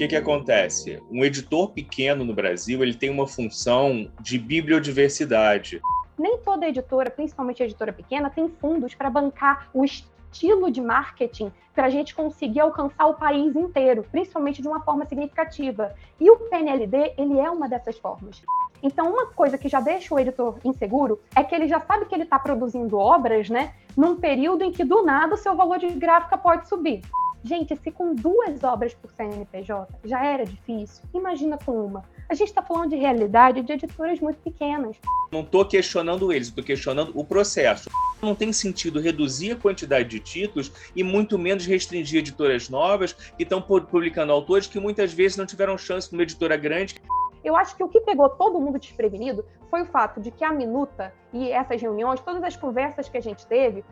que, 0.00 0.08
que 0.08 0.16
acontece? 0.16 1.02
Um 1.10 1.22
editor 1.22 1.72
pequeno 1.72 2.24
no 2.24 2.32
Brasil 2.32 2.82
ele 2.82 2.94
tem 2.94 3.10
uma 3.10 3.26
função 3.26 4.10
de 4.18 4.38
bibliodiversidade. 4.38 5.78
Nem 6.18 6.38
toda 6.38 6.66
editora, 6.66 7.10
principalmente 7.10 7.62
editora 7.62 7.92
pequena, 7.92 8.30
tem 8.30 8.48
fundos 8.48 8.94
para 8.94 9.10
bancar 9.10 9.68
o 9.74 9.84
estilo 9.84 10.70
de 10.70 10.80
marketing 10.80 11.52
para 11.74 11.84
a 11.84 11.90
gente 11.90 12.14
conseguir 12.14 12.60
alcançar 12.60 13.08
o 13.08 13.14
país 13.14 13.54
inteiro, 13.54 14.02
principalmente 14.10 14.62
de 14.62 14.68
uma 14.68 14.80
forma 14.80 15.04
significativa. 15.04 15.94
E 16.18 16.30
o 16.30 16.36
PNLD, 16.48 17.12
ele 17.18 17.38
é 17.38 17.50
uma 17.50 17.68
dessas 17.68 17.98
formas. 17.98 18.42
Então, 18.82 19.12
uma 19.12 19.26
coisa 19.26 19.58
que 19.58 19.68
já 19.68 19.80
deixa 19.80 20.14
o 20.14 20.18
editor 20.18 20.58
inseguro 20.64 21.20
é 21.36 21.44
que 21.44 21.54
ele 21.54 21.68
já 21.68 21.78
sabe 21.78 22.06
que 22.06 22.14
ele 22.14 22.24
está 22.24 22.38
produzindo 22.38 22.96
obras, 22.96 23.50
né, 23.50 23.74
num 23.94 24.16
período 24.16 24.64
em 24.64 24.72
que 24.72 24.82
do 24.82 25.02
nada 25.02 25.34
o 25.34 25.38
seu 25.38 25.54
valor 25.54 25.78
de 25.78 25.90
gráfica 25.90 26.38
pode 26.38 26.66
subir. 26.66 27.02
Gente, 27.42 27.74
se 27.74 27.90
com 27.90 28.14
duas 28.14 28.62
obras 28.62 28.92
por 28.92 29.10
CNPJ 29.12 29.88
já 30.04 30.24
era 30.24 30.44
difícil, 30.44 31.02
imagina 31.14 31.56
com 31.56 31.72
uma. 31.72 32.04
A 32.28 32.34
gente 32.34 32.48
está 32.48 32.62
falando 32.62 32.90
de 32.90 32.96
realidade 32.96 33.62
de 33.62 33.72
editoras 33.72 34.20
muito 34.20 34.38
pequenas. 34.40 34.96
Não 35.32 35.40
estou 35.40 35.64
questionando 35.64 36.32
eles, 36.32 36.48
estou 36.48 36.62
questionando 36.62 37.12
o 37.14 37.24
processo. 37.24 37.88
Não 38.20 38.34
tem 38.34 38.52
sentido 38.52 39.00
reduzir 39.00 39.52
a 39.52 39.56
quantidade 39.56 40.08
de 40.08 40.20
títulos 40.20 40.70
e 40.94 41.02
muito 41.02 41.38
menos 41.38 41.64
restringir 41.64 42.20
editoras 42.20 42.68
novas 42.68 43.14
que 43.14 43.42
estão 43.42 43.62
publicando 43.62 44.32
autores 44.32 44.66
que 44.66 44.78
muitas 44.78 45.12
vezes 45.12 45.38
não 45.38 45.46
tiveram 45.46 45.78
chance 45.78 46.12
numa 46.12 46.22
editora 46.22 46.58
grande. 46.58 46.96
Eu 47.42 47.56
acho 47.56 47.74
que 47.74 47.82
o 47.82 47.88
que 47.88 48.00
pegou 48.00 48.28
todo 48.28 48.60
mundo 48.60 48.78
desprevenido 48.78 49.46
foi 49.70 49.82
o 49.82 49.86
fato 49.86 50.20
de 50.20 50.30
que 50.30 50.44
a 50.44 50.52
minuta 50.52 51.14
e 51.32 51.50
essas 51.50 51.80
reuniões, 51.80 52.20
todas 52.20 52.42
as 52.42 52.54
conversas 52.54 53.08
que 53.08 53.16
a 53.16 53.20
gente 53.20 53.46
teve, 53.46 53.82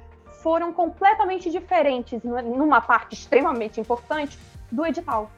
foram 0.43 0.73
completamente 0.73 1.51
diferentes 1.51 2.21
numa 2.23 2.81
parte 2.81 3.15
extremamente 3.15 3.81
importante 3.81 4.39
do 4.71 4.85
edital. 4.87 5.31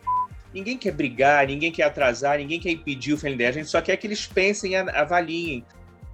Ninguém 0.52 0.76
quer 0.76 0.92
brigar, 0.92 1.46
ninguém 1.46 1.70
quer 1.70 1.84
atrasar, 1.84 2.38
ninguém 2.38 2.58
quer 2.58 2.70
impedir 2.70 3.12
o 3.12 3.16
FNDE, 3.16 3.46
a 3.46 3.52
gente 3.52 3.68
só 3.68 3.80
quer 3.80 3.96
que 3.96 4.06
eles 4.06 4.26
pensem 4.26 4.72
e 4.72 4.76
avaliem. 4.76 5.64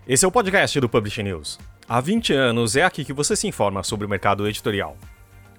Esse 0.07 0.25
é 0.25 0.29
o 0.29 0.31
podcast 0.31 0.79
do 0.79 0.89
Publish 0.89 1.23
News. 1.23 1.59
Há 1.89 2.01
20 2.01 2.33
anos 2.33 2.77
é 2.77 2.83
aqui 2.83 3.05
que 3.05 3.13
você 3.13 3.35
se 3.35 3.47
informa 3.47 3.83
sobre 3.83 4.07
o 4.07 4.09
mercado 4.09 4.47
editorial. 4.47 4.97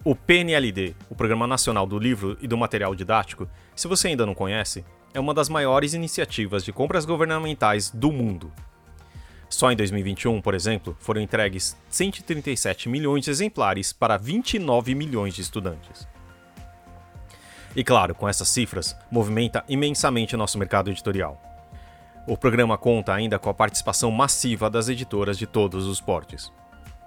O 0.04 0.16
PNLD, 0.16 0.96
o 1.10 1.16
Programa 1.16 1.48
Nacional 1.48 1.88
do 1.88 1.98
Livro 1.98 2.38
e 2.40 2.48
do 2.48 2.58
Material 2.58 2.94
Didático, 2.94 3.50
se 3.76 3.88
você 3.88 4.10
ainda 4.10 4.26
não 4.26 4.36
conhece, 4.36 4.86
é 5.14 5.20
uma 5.20 5.34
das 5.34 5.50
maiores 5.50 5.94
iniciativas 5.94 6.64
de 6.64 6.72
compras 6.72 7.04
governamentais 7.04 7.90
do 7.90 8.12
mundo. 8.12 8.54
Só 9.50 9.72
em 9.72 9.76
2021, 9.76 10.42
por 10.42 10.54
exemplo, 10.54 10.96
foram 11.00 11.22
entregues 11.22 11.78
137 11.90 12.90
milhões 12.90 13.26
de 13.26 13.32
exemplares 13.32 13.94
para 13.94 14.18
29 14.18 14.94
milhões 14.94 15.34
de 15.34 15.42
estudantes. 15.42 16.08
E 17.76 17.84
claro, 17.84 18.16
com 18.16 18.28
essas 18.28 18.48
cifras, 18.48 18.96
movimenta 19.10 19.64
imensamente 19.70 20.36
nosso 20.36 20.58
mercado 20.58 20.90
editorial. 20.90 21.42
O 22.28 22.36
programa 22.36 22.78
conta 22.78 23.14
ainda 23.14 23.40
com 23.40 23.50
a 23.50 23.54
participação 23.54 24.12
massiva 24.12 24.70
das 24.70 24.90
editoras 24.90 25.38
de 25.38 25.48
todos 25.48 25.86
os 25.86 26.02
portes. 26.02 26.52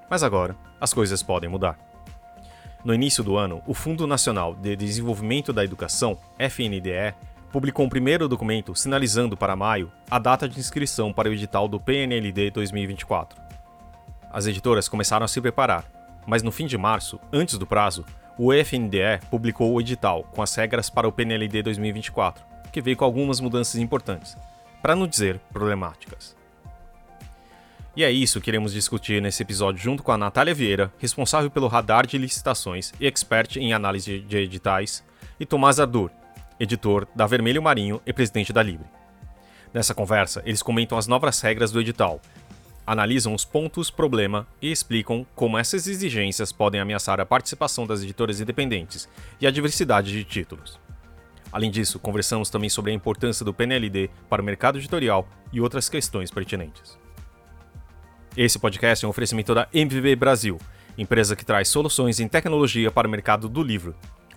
Mas 0.08 0.22
agora, 0.22 0.56
as 0.80 0.94
coisas 0.94 1.22
podem 1.22 1.50
mudar. 1.50 1.78
No 2.82 2.94
início 2.94 3.22
do 3.22 3.36
ano, 3.36 3.62
o 3.66 3.74
Fundo 3.74 4.06
Nacional 4.06 4.54
de 4.54 4.74
Desenvolvimento 4.74 5.52
da 5.52 5.62
Educação, 5.62 6.18
FNDE, 6.38 7.14
publicou 7.52 7.84
um 7.84 7.88
primeiro 7.88 8.28
documento 8.28 8.74
sinalizando 8.74 9.36
para 9.36 9.56
maio 9.56 9.90
a 10.10 10.18
data 10.18 10.48
de 10.48 10.58
inscrição 10.58 11.12
para 11.12 11.28
o 11.28 11.32
edital 11.32 11.68
do 11.68 11.80
PNLD 11.80 12.50
2024. 12.50 13.40
As 14.32 14.46
editoras 14.46 14.88
começaram 14.88 15.24
a 15.24 15.28
se 15.28 15.40
preparar, 15.40 15.84
mas 16.26 16.42
no 16.42 16.52
fim 16.52 16.66
de 16.66 16.78
março, 16.78 17.18
antes 17.32 17.58
do 17.58 17.66
prazo, 17.66 18.04
o 18.38 18.52
FNDE 18.52 19.20
publicou 19.30 19.72
o 19.72 19.80
edital 19.80 20.22
com 20.22 20.42
as 20.42 20.54
regras 20.54 20.88
para 20.88 21.08
o 21.08 21.12
PNLD 21.12 21.62
2024, 21.62 22.44
que 22.72 22.80
veio 22.80 22.96
com 22.96 23.04
algumas 23.04 23.40
mudanças 23.40 23.80
importantes, 23.80 24.36
para 24.80 24.94
não 24.94 25.06
dizer 25.06 25.40
problemáticas. 25.52 26.36
E 27.96 28.04
é 28.04 28.10
isso 28.10 28.40
que 28.40 28.48
iremos 28.48 28.72
discutir 28.72 29.20
nesse 29.20 29.42
episódio 29.42 29.82
junto 29.82 30.02
com 30.02 30.12
a 30.12 30.16
Natália 30.16 30.54
Vieira, 30.54 30.92
responsável 30.98 31.50
pelo 31.50 31.66
radar 31.66 32.06
de 32.06 32.16
licitações 32.16 32.92
e 33.00 33.06
expert 33.06 33.56
em 33.56 33.72
análise 33.72 34.20
de 34.20 34.36
editais, 34.38 35.04
e 35.38 35.44
Tomás 35.44 35.80
Ardur, 35.80 36.10
editor 36.60 37.08
da 37.16 37.26
Vermelho 37.26 37.62
Marinho 37.62 38.02
e 38.04 38.12
presidente 38.12 38.52
da 38.52 38.62
Libre. 38.62 38.86
Nessa 39.72 39.94
conversa, 39.94 40.42
eles 40.44 40.62
comentam 40.62 40.98
as 40.98 41.06
novas 41.06 41.40
regras 41.40 41.72
do 41.72 41.80
edital, 41.80 42.20
analisam 42.86 43.34
os 43.34 43.44
pontos 43.44 43.90
problema 43.90 44.46
e 44.60 44.70
explicam 44.70 45.24
como 45.34 45.56
essas 45.56 45.86
exigências 45.86 46.52
podem 46.52 46.80
ameaçar 46.80 47.18
a 47.20 47.26
participação 47.26 47.86
das 47.86 48.02
editoras 48.02 48.40
independentes 48.40 49.08
e 49.40 49.46
a 49.46 49.50
diversidade 49.50 50.12
de 50.12 50.22
títulos. 50.22 50.78
Além 51.50 51.70
disso, 51.70 51.98
conversamos 51.98 52.50
também 52.50 52.68
sobre 52.68 52.90
a 52.90 52.94
importância 52.94 53.44
do 53.44 53.54
PNLD 53.54 54.10
para 54.28 54.42
o 54.42 54.44
mercado 54.44 54.78
editorial 54.78 55.26
e 55.52 55.60
outras 55.60 55.88
questões 55.88 56.30
pertinentes. 56.30 56.98
Esse 58.36 58.58
podcast 58.58 59.04
é 59.04 59.08
um 59.08 59.10
oferecimento 59.10 59.54
da 59.54 59.66
MVB 59.72 60.14
Brasil, 60.14 60.58
empresa 60.96 61.34
que 61.34 61.44
traz 61.44 61.68
soluções 61.68 62.20
em 62.20 62.28
tecnologia 62.28 62.90
para 62.90 63.08
o 63.08 63.10
mercado 63.10 63.48
do 63.48 63.62
livro 63.62 63.94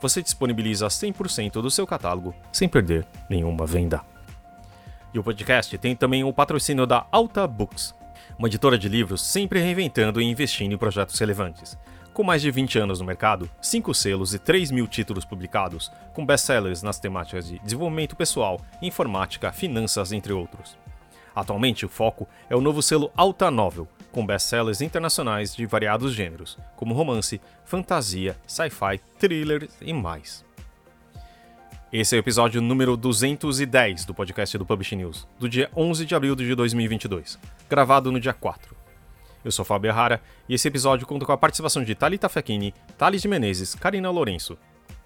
você 0.00 0.22
disponibiliza 0.22 0.86
100% 0.86 1.62
do 1.62 1.70
seu 1.70 1.86
catálogo 1.86 2.34
sem 2.52 2.68
perder 2.68 3.06
nenhuma 3.28 3.66
venda. 3.66 4.02
E 5.12 5.18
o 5.18 5.22
podcast 5.22 5.76
tem 5.78 5.96
também 5.96 6.24
o 6.24 6.32
patrocínio 6.32 6.86
da 6.86 7.06
Alta 7.10 7.46
Books, 7.46 7.94
uma 8.38 8.48
editora 8.48 8.78
de 8.78 8.88
livros 8.88 9.22
sempre 9.22 9.60
reinventando 9.60 10.20
e 10.20 10.24
investindo 10.24 10.72
em 10.72 10.78
projetos 10.78 11.18
relevantes. 11.18 11.78
Com 12.12 12.22
mais 12.22 12.40
de 12.40 12.50
20 12.50 12.78
anos 12.78 13.00
no 13.00 13.06
mercado, 13.06 13.48
5 13.60 13.92
selos 13.94 14.32
e 14.32 14.38
3 14.38 14.70
mil 14.70 14.86
títulos 14.86 15.24
publicados, 15.24 15.90
com 16.14 16.24
best-sellers 16.24 16.82
nas 16.82 16.98
temáticas 16.98 17.46
de 17.46 17.58
desenvolvimento 17.58 18.16
pessoal, 18.16 18.60
informática, 18.80 19.52
finanças, 19.52 20.12
entre 20.12 20.32
outros. 20.32 20.78
Atualmente, 21.34 21.84
o 21.84 21.88
foco 21.90 22.26
é 22.48 22.56
o 22.56 22.60
novo 22.62 22.80
selo 22.80 23.12
Alta 23.14 23.50
Novel, 23.50 23.86
com 24.16 24.24
best-sellers 24.24 24.80
internacionais 24.80 25.54
de 25.54 25.66
variados 25.66 26.14
gêneros, 26.14 26.56
como 26.74 26.94
romance, 26.94 27.38
fantasia, 27.66 28.34
sci-fi, 28.46 28.98
thriller 29.18 29.68
e 29.78 29.92
mais. 29.92 30.42
Esse 31.92 32.16
é 32.16 32.18
o 32.18 32.20
episódio 32.20 32.62
número 32.62 32.96
210 32.96 34.06
do 34.06 34.14
podcast 34.14 34.56
do 34.56 34.64
Publish 34.64 34.96
News, 34.96 35.28
do 35.38 35.46
dia 35.50 35.70
11 35.76 36.06
de 36.06 36.14
abril 36.14 36.34
de 36.34 36.54
2022, 36.54 37.38
gravado 37.68 38.10
no 38.10 38.18
dia 38.18 38.32
4. 38.32 38.74
Eu 39.44 39.52
sou 39.52 39.66
Fábio 39.66 39.90
Errara 39.90 40.22
e 40.48 40.54
esse 40.54 40.66
episódio 40.66 41.06
conta 41.06 41.26
com 41.26 41.32
a 41.32 41.36
participação 41.36 41.84
de 41.84 41.94
Thalita 41.94 42.30
Fechini, 42.30 42.72
Thales 42.96 43.20
de 43.20 43.28
Menezes, 43.28 43.74
Karina 43.74 44.08
Lourenço 44.08 44.56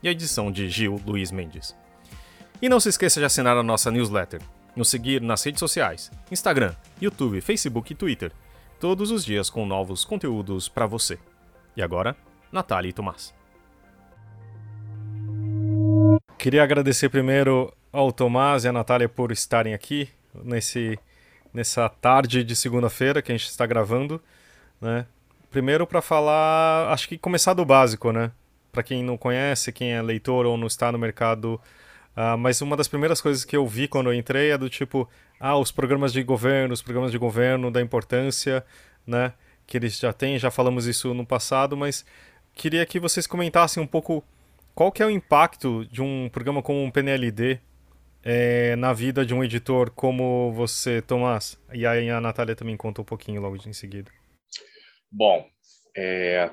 e 0.05 0.07
a 0.07 0.13
edição 0.13 0.53
de 0.53 0.69
Gil 0.69 1.03
Luiz 1.05 1.33
Mendes. 1.33 1.77
E 2.63 2.69
não 2.69 2.79
se 2.79 2.91
esqueça 2.91 3.19
de 3.19 3.27
assinar 3.27 3.57
a 3.57 3.63
nossa 3.65 3.91
newsletter, 3.91 4.41
nos 4.77 4.89
seguir 4.89 5.21
nas 5.21 5.43
redes 5.43 5.59
sociais, 5.59 6.13
Instagram, 6.31 6.77
YouTube, 7.01 7.41
Facebook 7.41 7.93
e 7.93 7.97
Twitter, 7.97 8.31
todos 8.81 9.11
os 9.11 9.25
dias 9.25 9.51
com 9.51 9.67
novos 9.67 10.07
conteúdos 10.07 10.67
para 10.67 10.87
você. 10.87 11.19
E 11.77 11.83
agora, 11.83 12.17
Natália 12.51 12.89
e 12.89 12.93
Tomás. 12.93 13.35
Queria 16.39 16.63
agradecer 16.63 17.11
primeiro 17.11 17.73
ao 17.93 18.11
Tomás 18.11 18.65
e 18.65 18.69
à 18.69 18.73
Natália 18.73 19.09
por 19.09 19.31
estarem 19.31 19.75
aqui 19.75 20.09
nesse, 20.35 20.99
nessa 21.53 21.89
tarde 21.91 22.43
de 22.43 22.57
segunda-feira 22.57 23.21
que 23.21 23.31
a 23.31 23.37
gente 23.37 23.49
está 23.49 23.67
gravando, 23.67 24.21
né? 24.81 25.07
Primeiro 25.51 25.87
para 25.87 26.01
falar, 26.01 26.91
acho 26.93 27.09
que 27.09 27.19
começar 27.19 27.53
do 27.53 27.65
básico, 27.65 28.11
né? 28.13 28.33
Para 28.73 28.83
quem 28.83 29.05
não 29.05 29.19
conhece, 29.19 29.73
quem 29.73 29.93
é 29.93 30.01
leitor 30.01 30.47
ou 30.47 30.57
não 30.57 30.67
está 30.67 30.91
no 30.91 30.99
mercado 30.99 31.61
Uh, 32.17 32.37
mas 32.37 32.61
uma 32.61 32.77
das 32.77 32.89
primeiras 32.89 33.21
coisas 33.21 33.45
que 33.45 33.57
eu 33.57 33.67
vi 33.67 33.87
quando 33.87 34.11
eu 34.11 34.15
entrei 34.15 34.51
é 34.51 34.59
do 34.59 34.69
tipo, 34.69 35.09
ah, 35.41 35.57
os 35.57 35.73
programas 35.73 36.13
de 36.13 36.23
governo, 36.23 36.75
os 36.75 36.83
programas 36.83 37.11
de 37.11 37.17
governo, 37.19 37.71
da 37.71 37.81
importância, 37.81 38.65
né, 39.07 39.33
que 39.67 39.79
eles 39.79 39.99
já 39.99 40.13
têm, 40.13 40.39
já 40.39 40.51
falamos 40.51 40.87
isso 40.87 41.15
no 41.15 41.25
passado, 41.25 41.77
mas 41.77 42.05
queria 42.55 42.85
que 42.85 43.01
vocês 43.01 43.27
comentassem 43.27 43.83
um 43.83 43.87
pouco 43.87 44.23
qual 44.75 44.93
que 44.93 45.03
é 45.03 45.07
o 45.07 45.11
impacto 45.11 45.87
de 45.87 46.03
um 46.03 46.29
programa 46.29 46.63
como 46.63 46.83
um 46.83 46.91
PNLD 46.91 47.59
é, 48.23 48.77
na 48.77 48.93
vida 48.93 49.25
de 49.25 49.35
um 49.35 49.43
editor 49.43 49.91
como 49.91 50.53
você, 50.53 51.01
Tomás. 51.01 51.59
E 51.73 51.87
aí 51.87 52.11
a 52.11 52.21
Natália 52.21 52.55
também 52.55 52.77
conta 52.77 53.01
um 53.01 53.05
pouquinho 53.05 53.41
logo 53.41 53.57
em 53.67 53.73
seguida. 53.73 54.11
Bom, 55.11 55.47
é, 55.97 56.51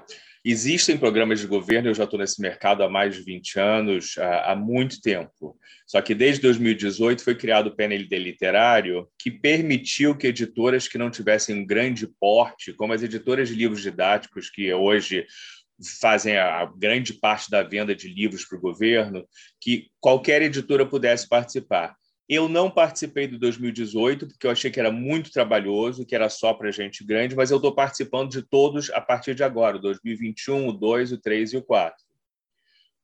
Existem 0.49 0.97
programas 0.97 1.41
de 1.41 1.45
governo, 1.45 1.89
eu 1.89 1.93
já 1.93 2.05
estou 2.05 2.17
nesse 2.17 2.41
mercado 2.41 2.81
há 2.81 2.89
mais 2.89 3.13
de 3.13 3.21
20 3.21 3.59
anos, 3.59 4.15
há, 4.17 4.55
muito 4.55 5.01
tempo. 5.01 5.59
Só 5.85 6.01
que 6.01 6.15
desde 6.15 6.41
2018 6.43 7.21
foi 7.21 7.35
criado 7.35 7.67
o 7.67 7.75
PNLD 7.75 8.17
Literário, 8.17 9.09
que 9.19 9.29
permitiu 9.29 10.15
que 10.15 10.27
editoras 10.27 10.87
que 10.87 10.97
não 10.97 11.11
tivessem 11.11 11.53
um 11.53 11.65
grande 11.65 12.07
porte, 12.17 12.71
como 12.71 12.93
as 12.93 13.03
editoras 13.03 13.49
de 13.49 13.55
livros 13.55 13.81
didáticos, 13.81 14.49
que 14.49 14.73
hoje 14.73 15.27
fazem 15.99 16.37
a 16.37 16.63
grande 16.65 17.11
parte 17.11 17.51
da 17.51 17.61
venda 17.61 17.93
de 17.93 18.07
livros 18.07 18.45
para 18.45 18.57
o 18.57 18.61
governo, 18.61 19.27
que 19.59 19.87
qualquer 19.99 20.41
editora 20.41 20.85
pudesse 20.85 21.27
participar. 21.27 21.93
Eu 22.29 22.49
não 22.49 22.69
participei 22.69 23.27
do 23.27 23.39
2018, 23.39 24.27
porque 24.27 24.47
eu 24.47 24.51
achei 24.51 24.69
que 24.69 24.79
era 24.79 24.91
muito 24.91 25.31
trabalhoso, 25.31 26.05
que 26.05 26.13
era 26.13 26.29
só 26.29 26.53
para 26.53 26.71
gente 26.71 27.03
grande, 27.03 27.35
mas 27.35 27.51
eu 27.51 27.57
estou 27.57 27.73
participando 27.73 28.31
de 28.31 28.41
todos 28.41 28.89
a 28.91 28.99
partir 28.99 29.33
de 29.33 29.43
agora, 29.43 29.79
2021, 29.79 30.67
o 30.67 30.73
2, 30.73 31.13
o 31.13 31.17
3 31.17 31.53
e 31.53 31.57
o 31.57 31.63
4 31.63 32.06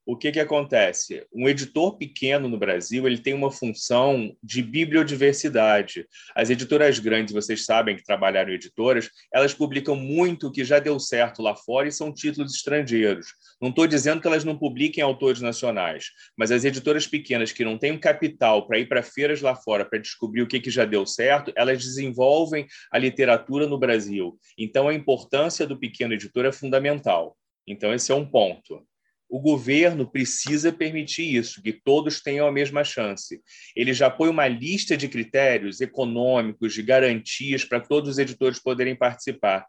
o 0.05 0.17
que, 0.17 0.31
que 0.31 0.39
acontece? 0.39 1.25
Um 1.33 1.47
editor 1.47 1.97
pequeno 1.97 2.50
no 2.50 2.57
Brasil 2.57 3.07
ele 3.07 3.17
tem 3.17 3.33
uma 3.33 3.51
função 3.51 4.35
de 4.44 4.61
bibliodiversidade. 4.61 6.05
As 6.35 6.50
editoras 6.50 7.00
grandes, 7.00 7.33
vocês 7.33 7.63
sabem 7.63 7.95
que 7.95 8.03
trabalharam 8.03 8.51
em 8.51 8.55
editoras, 8.55 9.09
elas 9.33 9.53
publicam 9.53 9.95
muito 9.95 10.47
o 10.47 10.51
que 10.51 10.65
já 10.65 10.79
deu 10.79 11.00
certo 11.00 11.41
lá 11.41 11.55
fora 11.55 11.88
e 11.88 11.91
são 11.91 12.13
títulos 12.13 12.53
estrangeiros. 12.53 13.27
Não 13.61 13.69
estou 13.69 13.88
dizendo 13.88 14.19
que 14.19 14.27
elas 14.27 14.44
não 14.44 14.57
publiquem 14.57 15.01
autores 15.01 15.39
nacionais, 15.39 16.07
mas 16.38 16.51
as 16.51 16.65
editoras 16.65 17.07
pequenas 17.07 17.53
que 17.53 17.63
não 17.63 17.77
têm 17.77 17.97
capital 17.97 18.67
para 18.67 18.79
ir 18.79 18.88
para 18.88 19.01
feiras 19.01 19.41
lá 19.41 19.55
fora 19.55 19.85
para 19.85 20.00
descobrir 20.00 20.41
o 20.41 20.47
que, 20.47 20.59
que 20.59 20.69
já 20.69 20.83
deu 20.83 21.05
certo, 21.05 21.53
elas 21.55 21.81
desenvolvem 21.81 22.67
a 22.91 22.97
literatura 22.97 23.67
no 23.67 23.77
Brasil. 23.77 24.38
Então, 24.57 24.89
a 24.89 24.94
importância 24.94 25.65
do 25.65 25.79
pequeno 25.79 26.13
editor 26.13 26.45
é 26.45 26.51
fundamental. 26.51 27.38
Então, 27.65 27.94
esse 27.94 28.11
é 28.11 28.15
um 28.15 28.25
ponto. 28.25 28.85
O 29.33 29.39
governo 29.39 30.06
precisa 30.06 30.71
permitir 30.71 31.35
isso, 31.35 31.59
que 31.59 31.74
todos 31.74 32.21
tenham 32.21 32.45
a 32.45 32.51
mesma 32.51 32.83
chance. 32.83 33.41
Ele 33.75 33.91
já 33.91 34.07
põe 34.07 34.30
uma 34.30 34.47
lista 34.47 34.95
de 34.95 35.07
critérios 35.07 35.81
econômicos, 35.81 36.71
de 36.71 36.83
garantias 36.83 37.65
para 37.65 37.80
todos 37.80 38.12
os 38.12 38.18
editores 38.19 38.59
poderem 38.59 38.95
participar. 38.95 39.65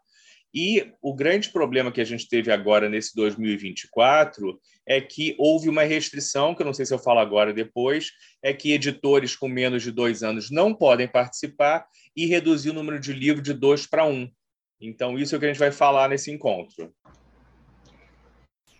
E 0.53 0.93
o 1.01 1.15
grande 1.15 1.49
problema 1.49 1.91
que 1.91 1.99
a 1.99 2.05
gente 2.05 2.29
teve 2.29 2.51
agora 2.51 2.87
nesse 2.87 3.15
2024 3.15 4.61
é 4.87 5.01
que 5.01 5.33
houve 5.39 5.67
uma 5.67 5.81
restrição, 5.81 6.53
que 6.53 6.61
eu 6.61 6.65
não 6.67 6.73
sei 6.73 6.85
se 6.85 6.93
eu 6.93 6.99
falo 6.99 7.17
agora 7.17 7.49
ou 7.49 7.55
depois, 7.55 8.11
é 8.43 8.53
que 8.53 8.71
editores 8.71 9.35
com 9.35 9.47
menos 9.47 9.81
de 9.81 9.89
dois 9.89 10.21
anos 10.21 10.51
não 10.51 10.75
podem 10.75 11.07
participar 11.07 11.87
e 12.15 12.27
reduzir 12.27 12.69
o 12.69 12.73
número 12.73 12.99
de 12.99 13.11
livros 13.13 13.43
de 13.43 13.53
dois 13.55 13.87
para 13.87 14.05
um. 14.05 14.29
Então, 14.79 15.17
isso 15.17 15.33
é 15.33 15.37
o 15.37 15.39
que 15.39 15.47
a 15.47 15.49
gente 15.49 15.57
vai 15.57 15.71
falar 15.71 16.07
nesse 16.07 16.29
encontro. 16.29 16.93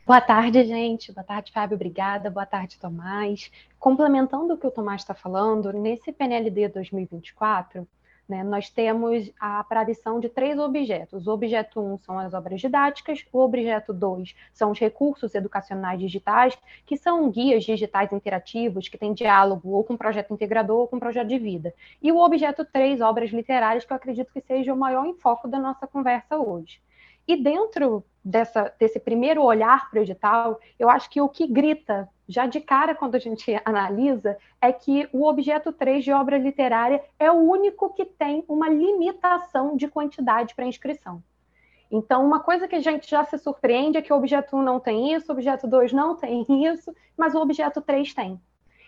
Boa 0.06 0.22
tarde, 0.22 0.64
gente. 0.66 1.12
Boa 1.12 1.24
tarde, 1.24 1.52
Fábio. 1.52 1.74
Obrigada. 1.74 2.30
Boa 2.30 2.46
tarde, 2.46 2.78
Tomás. 2.78 3.52
Complementando 3.80 4.54
o 4.54 4.58
que 4.58 4.68
o 4.68 4.70
Tomás 4.70 5.02
está 5.02 5.16
falando, 5.16 5.74
nesse 5.74 6.12
PNLD 6.12 6.68
2024, 6.70 7.88
né, 8.30 8.44
nós 8.44 8.70
temos 8.70 9.32
a 9.40 9.60
aparição 9.60 10.20
de 10.20 10.30
três 10.30 10.60
objetos. 10.60 11.26
O 11.26 11.32
objeto 11.32 11.82
1 11.82 11.94
um 11.94 11.98
são 11.98 12.20
as 12.20 12.36
obras 12.36 12.62
didáticas, 12.62 13.26
o 13.34 13.40
objeto 13.40 13.92
2 13.92 14.36
são 14.54 14.70
os 14.70 14.80
recursos 14.80 15.34
educacionais 15.34 16.00
digitais, 16.00 16.56
que 16.86 16.98
são 16.98 17.32
guias 17.32 17.64
digitais 17.64 18.14
interativos 18.14 18.88
que 18.88 19.00
têm 19.00 19.12
diálogo 19.12 19.72
ou 19.72 19.84
com 19.84 19.98
projeto 19.98 20.32
integrador 20.32 20.82
ou 20.82 20.88
com 20.88 21.00
projeto 21.00 21.30
de 21.30 21.40
vida. 21.40 21.74
E 22.00 22.12
o 22.12 22.20
objeto 22.20 22.64
3, 22.64 23.02
obras 23.02 23.32
literárias, 23.32 23.84
que 23.84 23.92
eu 23.92 23.98
acredito 23.98 24.32
que 24.32 24.42
seja 24.42 24.72
o 24.72 24.78
maior 24.78 25.08
enfoque 25.08 25.48
da 25.48 25.58
nossa 25.58 25.88
conversa 25.88 26.38
hoje. 26.38 26.80
E 27.28 27.36
dentro 27.42 28.06
dessa, 28.26 28.74
desse 28.80 29.00
primeiro 29.00 29.44
olhar 29.44 29.88
para 29.90 30.00
o 30.00 30.02
edital, 30.02 30.60
eu 30.80 30.90
acho 30.90 31.08
que 31.12 31.22
o 31.22 31.30
que 31.30 31.46
grita 31.46 32.10
já 32.28 32.48
de 32.48 32.60
cara 32.60 32.96
quando 32.96 33.14
a 33.14 33.20
gente 33.20 33.46
analisa 33.64 34.36
é 34.60 34.74
que 34.74 35.08
o 35.14 35.28
objeto 35.28 35.72
3 35.72 36.04
de 36.04 36.12
obra 36.12 36.40
literária 36.40 37.04
é 37.20 37.32
o 37.32 37.36
único 37.36 37.94
que 37.94 38.04
tem 38.04 38.44
uma 38.48 38.68
limitação 38.68 39.78
de 39.78 39.88
quantidade 39.88 40.56
para 40.56 40.66
inscrição. 40.66 41.22
Então, 41.92 42.26
uma 42.26 42.40
coisa 42.40 42.68
que 42.68 42.76
a 42.76 42.82
gente 42.82 43.08
já 43.08 43.24
se 43.24 43.38
surpreende 43.38 44.00
é 44.00 44.02
que 44.02 44.12
o 44.12 44.16
objeto 44.16 44.58
1 44.58 44.64
não 44.64 44.80
tem 44.80 45.14
isso, 45.14 45.32
o 45.32 45.36
objeto 45.36 45.68
2 45.68 45.94
não 45.94 46.16
tem 46.18 46.44
isso, 46.66 46.92
mas 47.16 47.36
o 47.36 47.40
objeto 47.40 47.80
3 47.80 48.12
tem. 48.12 48.42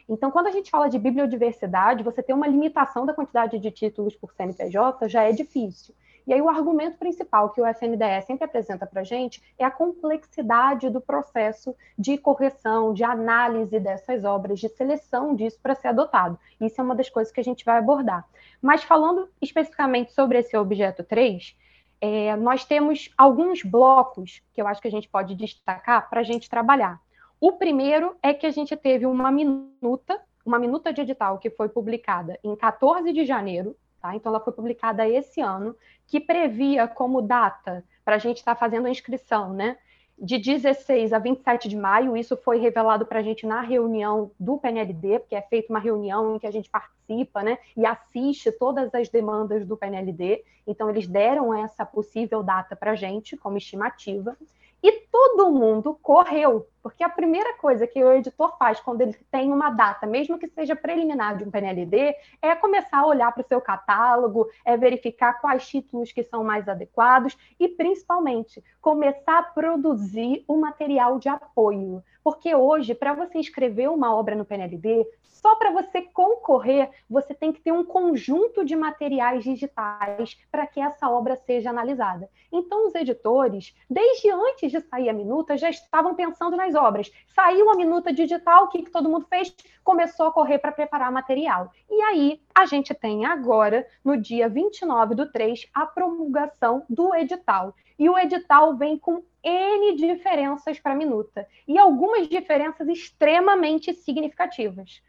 Então, 0.10 0.32
quando 0.32 0.48
a 0.48 0.52
gente 0.52 0.72
fala 0.72 0.90
de 0.90 0.98
bibliodiversidade, 0.98 2.04
você 2.04 2.24
ter 2.24 2.34
uma 2.34 2.48
limitação 2.48 3.06
da 3.06 3.14
quantidade 3.14 3.60
de 3.60 3.70
títulos 3.70 4.16
por 4.16 4.32
CNPJ 4.34 5.08
já 5.10 5.24
é 5.24 5.32
difícil. 5.32 5.94
E 6.28 6.34
aí 6.34 6.42
o 6.42 6.50
argumento 6.50 6.98
principal 6.98 7.52
que 7.52 7.62
o 7.62 7.66
FNDE 7.66 8.22
sempre 8.26 8.44
apresenta 8.44 8.86
para 8.86 9.00
a 9.00 9.04
gente 9.06 9.42
é 9.58 9.64
a 9.64 9.72
complexidade 9.72 10.90
do 10.90 11.00
processo 11.00 11.74
de 11.98 12.18
correção, 12.18 12.94
de 12.94 13.02
análise 13.02 13.80
dessas 13.80 14.26
obras, 14.26 14.60
de 14.60 14.68
seleção 14.68 15.34
disso 15.34 15.58
para 15.64 15.74
ser 15.74 15.88
adotado. 15.88 16.38
Isso 16.60 16.82
é 16.82 16.84
uma 16.84 16.96
das 16.96 17.10
coisas 17.10 17.32
que 17.32 17.40
a 17.40 17.44
gente 17.44 17.64
vai 17.64 17.78
abordar. 17.78 18.28
Mas 18.62 18.84
falando 18.84 19.30
especificamente 19.42 20.12
sobre 20.12 20.40
esse 20.40 20.58
objeto 20.58 21.02
3, 21.02 21.56
é, 22.02 22.36
nós 22.36 22.66
temos 22.66 23.10
alguns 23.18 23.64
blocos 23.64 24.44
que 24.54 24.62
eu 24.62 24.68
acho 24.68 24.82
que 24.82 24.88
a 24.90 24.92
gente 24.92 25.08
pode 25.08 25.34
destacar 25.34 26.10
para 26.10 26.20
a 26.20 26.24
gente 26.24 26.50
trabalhar. 26.50 27.00
O 27.40 27.54
primeiro 27.54 28.18
é 28.22 28.34
que 28.34 28.46
a 28.46 28.52
gente 28.52 28.76
teve 28.76 29.06
uma 29.06 29.32
minuta, 29.32 30.20
uma 30.46 30.60
minuta 30.60 30.92
de 30.92 31.02
edital 31.02 31.38
que 31.38 31.50
foi 31.50 31.70
publicada 31.70 32.38
em 32.44 32.54
14 32.54 33.14
de 33.14 33.26
janeiro 33.26 33.78
Tá? 34.02 34.16
Então, 34.16 34.32
ela 34.32 34.40
foi 34.40 34.54
publicada 34.54 35.08
esse 35.08 35.42
ano, 35.42 35.76
que 36.06 36.20
previa 36.20 36.88
como 36.88 37.22
data 37.22 37.84
para 38.06 38.16
a 38.16 38.20
gente 38.20 38.38
estar 38.38 38.56
tá 38.56 38.60
fazendo 38.60 38.88
a 38.88 38.90
inscrição, 38.90 39.54
né? 39.54 39.78
De 40.20 40.40
16 40.40 41.14
a 41.14 41.20
27 41.20 41.70
de 41.70 41.76
maio, 41.76 42.18
isso 42.18 42.36
foi 42.36 42.58
revelado 42.58 43.06
para 43.06 43.20
a 43.20 43.22
gente 43.22 43.46
na 43.46 43.62
reunião 43.62 44.32
do 44.40 44.58
PNLD, 44.58 45.20
porque 45.20 45.36
é 45.36 45.42
feita 45.44 45.72
uma 45.72 45.80
reunião 45.80 46.36
em 46.36 46.40
que 46.40 46.48
a 46.48 46.52
gente 46.52 46.70
participa 46.70 47.44
né, 47.44 47.60
e 47.76 47.86
assiste 47.86 48.52
todas 48.52 48.92
as 48.96 49.10
demandas 49.10 49.64
do 49.64 49.78
PNLD. 49.78 50.44
Então, 50.66 50.90
eles 50.90 51.08
deram 51.08 51.54
essa 51.54 51.86
possível 51.86 52.42
data 52.42 52.76
para 52.76 52.92
a 52.92 52.96
gente 52.96 53.38
como 53.38 53.58
estimativa. 53.58 54.36
E 54.82 54.92
todo 55.12 55.52
mundo 55.52 55.98
correu, 56.02 56.68
porque 56.88 57.04
a 57.04 57.10
primeira 57.10 57.58
coisa 57.58 57.86
que 57.86 58.02
o 58.02 58.14
editor 58.14 58.58
faz 58.58 58.80
quando 58.80 59.02
ele 59.02 59.14
tem 59.30 59.52
uma 59.52 59.70
data, 59.70 60.08
mesmo 60.08 60.40
que 60.40 60.48
seja 60.48 60.74
preliminar 60.74 61.36
de 61.36 61.44
um 61.44 61.52
PNLD, 61.52 62.16
é 62.42 62.56
começar 62.56 63.00
a 63.00 63.06
olhar 63.06 63.30
para 63.34 63.42
o 63.42 63.46
seu 63.46 63.60
catálogo, 63.60 64.48
é 64.64 64.78
verificar 64.78 65.42
quais 65.42 65.68
títulos 65.68 66.14
que 66.14 66.24
são 66.24 66.46
mais 66.46 66.70
adequados 66.70 67.38
e, 67.60 67.68
principalmente, 67.68 68.64
começar 68.80 69.40
a 69.40 69.44
produzir 69.44 70.46
o 70.48 70.56
material 70.56 71.20
de 71.20 71.28
apoio. 71.28 72.02
Porque 72.24 72.56
hoje, 72.56 72.96
para 72.96 73.14
você 73.14 73.38
escrever 73.38 73.90
uma 73.90 74.16
obra 74.16 74.34
no 74.34 74.46
PNLD, 74.46 75.06
só 75.48 75.56
para 75.56 75.72
você 75.72 76.02
concorrer, 76.02 76.90
você 77.10 77.34
tem 77.34 77.54
que 77.54 77.62
ter 77.62 77.72
um 77.72 77.84
conjunto 77.84 78.66
de 78.66 78.76
materiais 78.76 79.44
digitais 79.44 80.38
para 80.52 80.66
que 80.66 80.80
essa 80.80 81.10
obra 81.10 81.36
seja 81.36 81.70
analisada. 81.70 82.30
Então, 82.52 82.88
os 82.88 82.96
editores, 82.96 83.76
desde 83.90 84.30
antes 84.30 84.72
de 84.72 84.82
sair 84.82 85.10
a 85.10 85.14
minuta, 85.14 85.58
já 85.58 85.70
estavam 85.70 86.16
pensando 86.16 86.58
nas 86.58 86.76
obras. 86.78 87.12
Saiu 87.28 87.70
a 87.70 87.76
minuta 87.76 88.14
digital, 88.14 88.64
o 88.64 88.68
que, 88.70 88.84
que 88.84 88.92
todo 88.92 89.10
mundo 89.10 89.26
fez? 89.28 89.54
Começou 89.84 90.28
a 90.28 90.32
correr 90.32 90.60
para 90.60 90.72
preparar 90.72 91.12
material. 91.12 91.72
E 91.90 92.02
aí, 92.04 92.42
a 92.56 92.66
gente 92.66 92.94
tem 92.94 93.26
agora, 93.26 93.86
no 94.06 94.16
dia 94.16 94.48
29 94.48 95.16
do 95.16 95.30
3, 95.30 95.68
a 95.74 95.86
promulgação 95.86 96.86
do 96.90 97.14
edital. 97.14 97.76
E 98.00 98.10
o 98.10 98.18
edital 98.18 98.78
vem 98.78 98.98
com 98.98 99.24
N 99.44 99.96
diferenças 99.96 100.80
para 100.80 100.92
a 100.92 100.96
minuta, 100.96 101.48
e 101.68 101.78
algumas 101.78 102.28
diferenças 102.28 102.88
extremamente 102.88 103.94
significativas. 103.94 105.02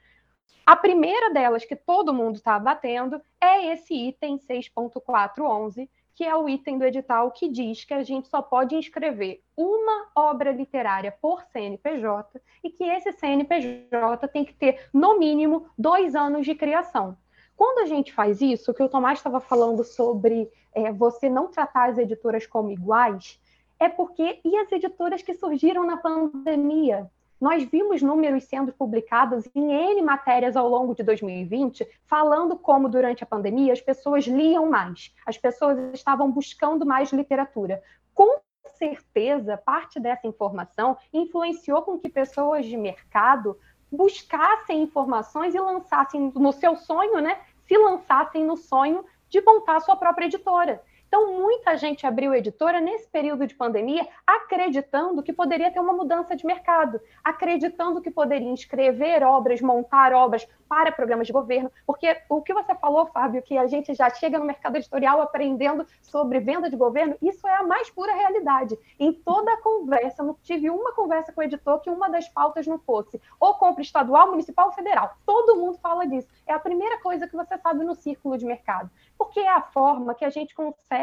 A 0.65 0.77
primeira 0.77 1.33
delas, 1.33 1.65
que 1.65 1.75
todo 1.75 2.13
mundo 2.13 2.37
está 2.37 2.59
batendo, 2.59 3.21
é 3.41 3.73
esse 3.73 3.95
item 3.95 4.39
6.411, 4.39 5.89
que 6.19 6.25
é 6.25 6.35
o 6.35 6.49
item 6.49 6.79
do 6.79 6.85
edital 6.85 7.31
que 7.31 7.49
diz 7.49 7.85
que 7.85 7.95
a 7.95 8.03
gente 8.03 8.27
só 8.27 8.43
pode 8.43 8.75
inscrever 8.75 9.41
uma 9.57 10.09
obra 10.17 10.51
literária 10.51 11.13
por 11.13 11.45
CNPJ 11.45 12.41
e 12.65 12.71
que 12.71 12.83
esse 12.83 13.13
CNPJ 13.13 14.27
tem 14.27 14.45
que 14.45 14.53
ter, 14.53 14.89
no 14.93 15.17
mínimo, 15.17 15.67
dois 15.79 16.17
anos 16.17 16.45
de 16.45 16.57
criação. 16.57 17.17
Quando 17.57 17.79
a 17.79 17.87
gente 17.87 18.13
faz 18.13 18.41
isso, 18.41 18.75
que 18.75 18.83
o 18.83 18.89
Tomás 18.89 19.21
estava 19.21 19.39
falando 19.39 19.85
sobre 19.85 20.51
é, 20.75 20.91
você 20.91 21.31
não 21.31 21.53
tratar 21.53 21.91
as 21.91 21.99
editoras 21.99 22.49
como 22.49 22.73
iguais, 22.73 23.41
é 23.79 23.89
porque 23.89 24.41
e 24.45 24.57
as 24.57 24.73
editoras 24.73 25.23
que 25.23 25.35
surgiram 25.35 25.87
na 25.87 25.99
pandemia? 25.99 27.09
Nós 27.41 27.63
vimos 27.63 28.03
números 28.03 28.45
sendo 28.45 28.73
publicados 28.73 29.49
em 29.55 29.73
N 29.73 30.03
matérias 30.03 30.57
ao 30.57 30.69
longo 30.69 30.95
de 30.95 31.03
2020, 31.03 31.87
falando 32.05 32.57
como, 32.57 32.89
durante 32.89 33.23
a 33.23 33.27
pandemia, 33.27 33.73
as 33.73 33.81
pessoas 33.81 34.27
liam 34.27 34.69
mais, 34.69 35.15
as 35.25 35.39
pessoas 35.39 35.79
estavam 35.95 36.31
buscando 36.31 36.85
mais 36.85 37.13
literatura. 37.13 37.81
Com 38.13 38.41
certeza, 38.77 39.57
parte 39.57 40.01
dessa 40.01 40.27
informação 40.27 40.97
influenciou 41.13 41.83
com 41.83 41.99
que 41.99 42.09
pessoas 42.09 42.67
de 42.67 42.77
mercado 42.77 43.57
buscassem 43.91 44.83
informações 44.83 45.55
e 45.55 45.61
lançassem 45.61 46.33
no 46.35 46.53
seu 46.53 46.77
sonho, 46.77 47.21
né? 47.21 47.39
Se 47.67 47.77
lançassem 47.77 48.45
no 48.45 48.57
sonho 48.57 49.05
de 49.29 49.41
montar 49.41 49.81
sua 49.81 49.97
própria 49.97 50.27
editora. 50.27 50.83
Então, 51.09 51.33
muita 51.33 51.75
gente 51.77 52.07
abriu 52.07 52.35
editora 52.35 52.81
nesse 52.81 53.09
período 53.09 53.47
de 53.47 53.55
pandemia, 53.55 54.07
acreditando 54.27 55.23
que 55.23 55.33
poderia 55.33 55.71
ter 55.71 55.81
uma 55.81 55.95
mudança 55.95 56.37
de 56.37 56.45
mercado, 56.45 57.01
acreditando 57.25 58.03
que 58.03 58.11
poderia 58.11 58.53
escrever 58.53 59.23
obras, 59.23 59.63
montar 59.63 60.13
obras 60.13 60.47
para 60.69 60.93
programas 60.93 61.27
de 61.27 61.33
governo, 61.33 61.73
porque 61.87 62.15
o 62.29 62.43
que 62.43 62.53
você 62.53 62.75
falou, 62.75 63.07
Fábio, 63.07 63.41
que 63.41 63.57
a 63.57 63.67
gente 63.67 63.95
já 63.95 64.11
chega 64.11 64.39
no 64.39 64.45
mercado 64.45 64.77
editorial 64.77 65.23
aprendendo 65.23 65.87
sobre 66.03 66.41
venda 66.41 66.69
de 66.69 66.77
governo, 66.77 67.17
isso 67.23 67.49
é 67.49 67.55
a 67.55 67.63
mais 67.63 67.89
pura 67.89 68.13
realidade. 68.13 68.79
Em 69.01 69.11
toda 69.11 69.51
a 69.51 69.57
conversa, 69.63 70.23
não 70.23 70.35
tive 70.43 70.69
uma 70.69 70.93
conversa 70.93 71.33
com 71.33 71.41
o 71.41 71.45
editor 71.45 71.81
que 71.81 71.89
uma 71.89 72.11
das 72.11 72.29
pautas 72.29 72.67
não 72.67 72.79
fosse 72.79 73.19
ou 73.41 73.55
compra 73.55 73.81
estadual, 73.81 74.31
municipal 74.31 74.67
ou 74.67 74.73
federal. 74.73 75.15
Todo 75.25 75.57
mundo 75.57 75.79
fala 75.79 76.07
disso. 76.07 76.29
É 76.47 76.53
a 76.53 76.59
primeira 76.59 76.99
coisa 77.01 77.27
que 77.27 77.35
você 77.35 77.57
sabe 77.57 77.83
no 77.83 77.95
círculo 77.95 78.37
de 78.37 78.45
mercado, 78.45 78.91
porque 79.17 79.41
é 79.41 79.49
a 79.49 79.63
forma 79.63 80.15
que 80.15 80.25
a 80.25 80.31
gente 80.31 80.55
consegue 80.55 80.98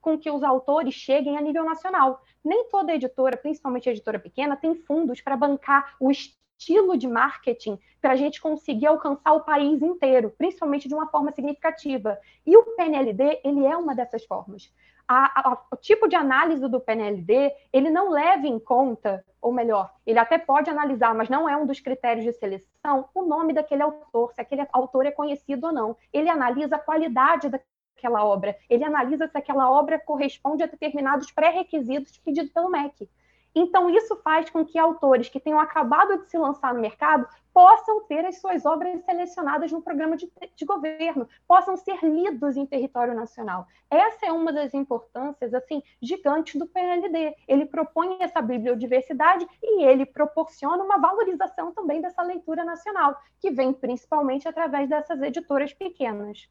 com 0.00 0.18
que 0.18 0.30
os 0.30 0.42
autores 0.42 0.94
cheguem 0.94 1.36
a 1.36 1.40
nível 1.40 1.64
nacional. 1.64 2.22
Nem 2.44 2.68
toda 2.68 2.94
editora, 2.94 3.36
principalmente 3.36 3.88
editora 3.88 4.18
pequena, 4.18 4.56
tem 4.56 4.74
fundos 4.74 5.20
para 5.20 5.36
bancar 5.36 5.94
o 6.00 6.10
estilo 6.10 6.96
de 6.96 7.08
marketing 7.08 7.78
para 8.00 8.12
a 8.12 8.16
gente 8.16 8.40
conseguir 8.40 8.86
alcançar 8.86 9.32
o 9.32 9.40
país 9.40 9.82
inteiro, 9.82 10.34
principalmente 10.36 10.88
de 10.88 10.94
uma 10.94 11.06
forma 11.06 11.32
significativa. 11.32 12.18
E 12.46 12.56
o 12.56 12.64
PNLD, 12.76 13.40
ele 13.44 13.64
é 13.64 13.76
uma 13.76 13.94
dessas 13.94 14.24
formas. 14.24 14.72
A, 15.12 15.50
a, 15.50 15.58
o 15.72 15.76
tipo 15.76 16.06
de 16.06 16.14
análise 16.14 16.68
do 16.68 16.80
PNLD, 16.80 17.52
ele 17.72 17.90
não 17.90 18.10
leva 18.10 18.46
em 18.46 18.60
conta, 18.60 19.24
ou 19.42 19.52
melhor, 19.52 19.92
ele 20.06 20.20
até 20.20 20.38
pode 20.38 20.70
analisar, 20.70 21.14
mas 21.14 21.28
não 21.28 21.48
é 21.48 21.56
um 21.56 21.66
dos 21.66 21.80
critérios 21.80 22.24
de 22.24 22.32
seleção, 22.32 23.08
o 23.12 23.22
nome 23.24 23.52
daquele 23.52 23.82
autor, 23.82 24.32
se 24.32 24.40
aquele 24.40 24.64
autor 24.72 25.06
é 25.06 25.10
conhecido 25.10 25.66
ou 25.66 25.72
não. 25.72 25.96
Ele 26.12 26.28
analisa 26.28 26.76
a 26.76 26.78
qualidade 26.78 27.48
daquela 28.00 28.24
obra, 28.24 28.56
ele 28.68 28.84
analisa 28.84 29.28
se 29.28 29.36
aquela 29.36 29.70
obra 29.70 29.98
corresponde 29.98 30.62
a 30.62 30.66
determinados 30.66 31.30
pré-requisitos 31.30 32.16
pedidos 32.18 32.50
pelo 32.50 32.70
MEC. 32.70 33.08
Então, 33.54 33.90
isso 33.90 34.16
faz 34.22 34.48
com 34.48 34.64
que 34.64 34.78
autores 34.78 35.28
que 35.28 35.40
tenham 35.40 35.58
acabado 35.58 36.18
de 36.18 36.30
se 36.30 36.38
lançar 36.38 36.72
no 36.72 36.80
mercado 36.80 37.26
possam 37.52 38.04
ter 38.04 38.24
as 38.24 38.40
suas 38.40 38.64
obras 38.64 39.04
selecionadas 39.04 39.72
no 39.72 39.82
programa 39.82 40.16
de, 40.16 40.30
de, 40.54 40.64
governo, 40.64 41.28
possam 41.48 41.76
ser 41.76 41.98
lidos 42.04 42.56
em 42.56 42.64
território 42.64 43.12
nacional. 43.12 43.66
Essa 43.90 44.26
é 44.26 44.32
uma 44.32 44.52
das 44.52 44.72
importâncias 44.72 45.52
assim 45.52 45.82
gigantes 46.00 46.54
do 46.54 46.66
PNLD. 46.66 47.34
Ele 47.48 47.66
propõe 47.66 48.18
essa 48.20 48.40
bibliodiversidade 48.40 49.44
e 49.60 49.82
ele 49.82 50.06
proporciona 50.06 50.84
uma 50.84 50.98
valorização 50.98 51.72
também 51.72 52.00
dessa 52.00 52.22
leitura 52.22 52.64
nacional, 52.64 53.20
que 53.40 53.50
vem 53.50 53.72
principalmente 53.72 54.46
através 54.46 54.88
dessas 54.88 55.20
editoras 55.20 55.74
pequenas. 55.74 56.48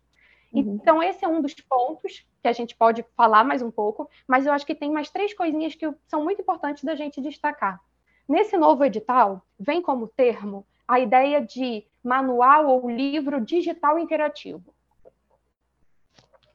Uhum. 0.51 0.79
Então, 0.81 1.01
esse 1.01 1.23
é 1.23 1.27
um 1.27 1.41
dos 1.41 1.53
pontos 1.53 2.25
que 2.41 2.47
a 2.47 2.53
gente 2.53 2.75
pode 2.75 3.05
falar 3.15 3.43
mais 3.43 3.61
um 3.61 3.69
pouco, 3.69 4.09
mas 4.27 4.45
eu 4.45 4.53
acho 4.53 4.65
que 4.65 4.75
tem 4.75 4.91
mais 4.91 5.09
três 5.09 5.33
coisinhas 5.33 5.75
que 5.75 5.91
são 6.07 6.23
muito 6.23 6.41
importantes 6.41 6.83
da 6.83 6.95
gente 6.95 7.21
destacar. 7.21 7.79
Nesse 8.27 8.57
novo 8.57 8.83
edital, 8.83 9.41
vem 9.59 9.81
como 9.81 10.07
termo 10.07 10.65
a 10.87 10.99
ideia 10.99 11.41
de 11.41 11.85
manual 12.03 12.67
ou 12.67 12.89
livro 12.89 13.39
digital 13.39 13.99
interativo. 13.99 14.73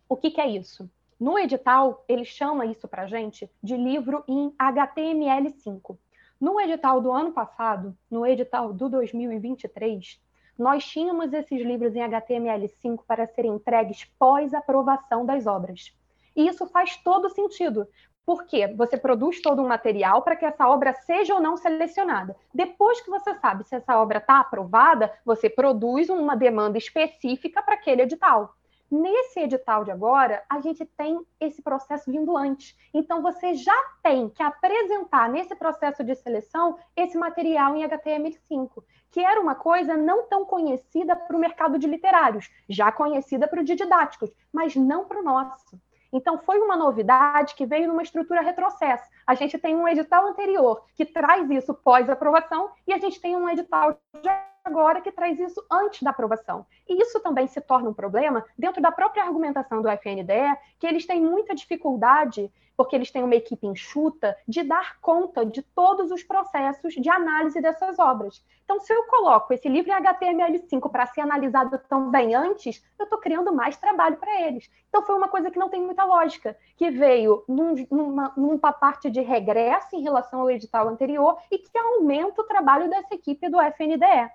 O 0.08 0.16
que, 0.16 0.30
que 0.30 0.40
é 0.40 0.48
isso? 0.48 0.90
No 1.18 1.38
edital, 1.38 2.04
ele 2.08 2.24
chama 2.24 2.66
isso 2.66 2.88
para 2.88 3.06
gente 3.06 3.48
de 3.62 3.76
livro 3.76 4.24
em 4.28 4.50
HTML5. 4.58 5.96
No 6.40 6.60
edital 6.60 7.00
do 7.00 7.12
ano 7.12 7.32
passado, 7.32 7.96
no 8.10 8.26
edital 8.26 8.72
do 8.72 8.88
2023, 8.88 10.20
nós 10.58 10.84
tínhamos 10.84 11.32
esses 11.32 11.60
livros 11.60 11.94
em 11.94 12.00
HTML5 12.00 13.00
para 13.06 13.26
serem 13.26 13.54
entregues 13.54 14.04
pós-aprovação 14.18 15.26
das 15.26 15.46
obras. 15.46 15.92
E 16.36 16.46
isso 16.46 16.66
faz 16.66 16.96
todo 16.96 17.30
sentido, 17.30 17.86
porque 18.24 18.68
você 18.68 18.96
produz 18.96 19.40
todo 19.42 19.62
um 19.62 19.68
material 19.68 20.22
para 20.22 20.36
que 20.36 20.44
essa 20.44 20.68
obra 20.68 20.94
seja 20.94 21.34
ou 21.34 21.40
não 21.40 21.56
selecionada. 21.56 22.36
Depois 22.52 23.00
que 23.00 23.10
você 23.10 23.34
sabe 23.34 23.64
se 23.64 23.74
essa 23.74 23.98
obra 23.98 24.18
está 24.18 24.40
aprovada, 24.40 25.12
você 25.24 25.50
produz 25.50 26.08
uma 26.08 26.36
demanda 26.36 26.78
específica 26.78 27.62
para 27.62 27.74
aquele 27.74 28.02
edital. 28.02 28.54
Nesse 28.90 29.40
edital 29.40 29.82
de 29.82 29.90
agora, 29.90 30.44
a 30.48 30.60
gente 30.60 30.84
tem 30.84 31.20
esse 31.40 31.62
processo 31.62 32.10
vindo 32.10 32.36
antes. 32.36 32.76
Então, 32.92 33.22
você 33.22 33.54
já 33.54 33.74
tem 34.02 34.28
que 34.28 34.42
apresentar 34.42 35.28
nesse 35.28 35.54
processo 35.56 36.04
de 36.04 36.14
seleção 36.14 36.78
esse 36.94 37.16
material 37.16 37.74
em 37.74 37.82
HTML5, 37.82 38.84
que 39.10 39.20
era 39.20 39.40
uma 39.40 39.54
coisa 39.54 39.96
não 39.96 40.28
tão 40.28 40.44
conhecida 40.44 41.16
para 41.16 41.36
o 41.36 41.40
mercado 41.40 41.78
de 41.78 41.86
literários, 41.86 42.50
já 42.68 42.92
conhecida 42.92 43.48
para 43.48 43.60
o 43.60 43.64
de 43.64 43.74
didáticos, 43.74 44.30
mas 44.52 44.76
não 44.76 45.06
para 45.06 45.20
o 45.20 45.24
nosso. 45.24 45.80
Então, 46.12 46.38
foi 46.38 46.60
uma 46.60 46.76
novidade 46.76 47.56
que 47.56 47.66
veio 47.66 47.88
numa 47.88 48.02
estrutura 48.02 48.40
retrocesso. 48.40 49.10
A 49.26 49.34
gente 49.34 49.58
tem 49.58 49.74
um 49.74 49.88
edital 49.88 50.28
anterior 50.28 50.84
que 50.94 51.04
traz 51.04 51.50
isso 51.50 51.74
pós-aprovação 51.74 52.70
e 52.86 52.92
a 52.92 52.98
gente 52.98 53.20
tem 53.20 53.34
um 53.34 53.48
edital 53.48 53.98
de 54.22 54.53
agora 54.64 55.00
que 55.00 55.12
traz 55.12 55.38
isso 55.38 55.62
antes 55.70 56.02
da 56.02 56.10
aprovação. 56.10 56.66
E 56.88 57.00
isso 57.00 57.20
também 57.20 57.46
se 57.46 57.60
torna 57.60 57.90
um 57.90 57.94
problema 57.94 58.44
dentro 58.58 58.80
da 58.80 58.90
própria 58.90 59.22
argumentação 59.22 59.82
do 59.82 59.88
FNDE, 59.88 60.56
que 60.78 60.86
eles 60.86 61.06
têm 61.06 61.20
muita 61.20 61.54
dificuldade, 61.54 62.50
porque 62.76 62.96
eles 62.96 63.10
têm 63.10 63.22
uma 63.22 63.34
equipe 63.36 63.66
enxuta, 63.66 64.36
de 64.48 64.62
dar 64.62 64.98
conta 65.00 65.44
de 65.44 65.62
todos 65.62 66.10
os 66.10 66.22
processos 66.22 66.94
de 66.94 67.08
análise 67.08 67.60
dessas 67.60 67.98
obras. 67.98 68.44
Então, 68.64 68.80
se 68.80 68.92
eu 68.92 69.04
coloco 69.04 69.52
esse 69.52 69.68
livro 69.68 69.92
em 69.92 69.94
HTML5 69.94 70.90
para 70.90 71.06
ser 71.06 71.20
analisado 71.20 71.78
também 71.88 72.34
antes, 72.34 72.82
eu 72.98 73.04
estou 73.04 73.18
criando 73.18 73.52
mais 73.52 73.76
trabalho 73.76 74.16
para 74.16 74.40
eles. 74.40 74.70
Então, 74.88 75.04
foi 75.04 75.14
uma 75.14 75.28
coisa 75.28 75.50
que 75.50 75.58
não 75.58 75.68
tem 75.68 75.82
muita 75.82 76.04
lógica, 76.04 76.56
que 76.76 76.90
veio 76.90 77.44
num, 77.46 77.74
numa, 77.90 78.32
numa 78.36 78.72
parte 78.72 79.10
de 79.10 79.20
regresso 79.20 79.94
em 79.94 80.02
relação 80.02 80.40
ao 80.40 80.50
edital 80.50 80.88
anterior 80.88 81.38
e 81.50 81.58
que 81.58 81.78
aumenta 81.78 82.40
o 82.40 82.46
trabalho 82.46 82.88
dessa 82.88 83.14
equipe 83.14 83.48
do 83.48 83.60
FNDE. 83.60 84.30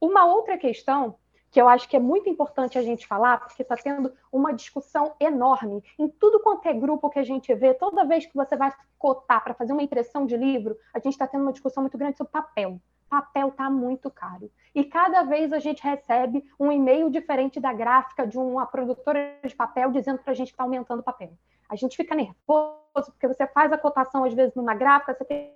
Uma 0.00 0.26
outra 0.26 0.58
questão 0.58 1.16
que 1.50 1.60
eu 1.60 1.68
acho 1.68 1.88
que 1.88 1.96
é 1.96 2.00
muito 2.00 2.28
importante 2.28 2.76
a 2.76 2.82
gente 2.82 3.06
falar, 3.06 3.38
porque 3.38 3.62
está 3.62 3.76
tendo 3.76 4.12
uma 4.30 4.52
discussão 4.52 5.14
enorme 5.18 5.82
em 5.98 6.08
tudo 6.08 6.40
quanto 6.40 6.66
é 6.66 6.74
grupo 6.74 7.08
que 7.08 7.18
a 7.18 7.24
gente 7.24 7.54
vê, 7.54 7.72
toda 7.72 8.04
vez 8.04 8.26
que 8.26 8.34
você 8.34 8.56
vai 8.56 8.70
cotar 8.98 9.42
para 9.42 9.54
fazer 9.54 9.72
uma 9.72 9.82
impressão 9.82 10.26
de 10.26 10.36
livro, 10.36 10.76
a 10.92 10.98
gente 10.98 11.12
está 11.12 11.26
tendo 11.26 11.42
uma 11.42 11.52
discussão 11.52 11.82
muito 11.82 11.96
grande 11.96 12.18
sobre 12.18 12.32
papel. 12.32 12.78
Papel 13.08 13.48
está 13.48 13.70
muito 13.70 14.10
caro. 14.10 14.50
E 14.74 14.84
cada 14.84 15.22
vez 15.22 15.52
a 15.52 15.58
gente 15.58 15.82
recebe 15.82 16.44
um 16.58 16.70
e-mail 16.70 17.08
diferente 17.08 17.58
da 17.58 17.72
gráfica 17.72 18.26
de 18.26 18.36
uma 18.36 18.66
produtora 18.66 19.38
de 19.42 19.54
papel 19.54 19.90
dizendo 19.92 20.18
para 20.18 20.32
a 20.32 20.34
gente 20.34 20.48
que 20.48 20.54
está 20.54 20.64
aumentando 20.64 21.00
o 21.00 21.04
papel. 21.04 21.32
A 21.68 21.76
gente 21.76 21.96
fica 21.96 22.14
nervoso, 22.14 23.12
porque 23.12 23.28
você 23.28 23.46
faz 23.46 23.72
a 23.72 23.78
cotação, 23.78 24.24
às 24.24 24.34
vezes, 24.34 24.54
numa 24.54 24.74
gráfica, 24.74 25.14
você 25.14 25.24
tem 25.24 25.52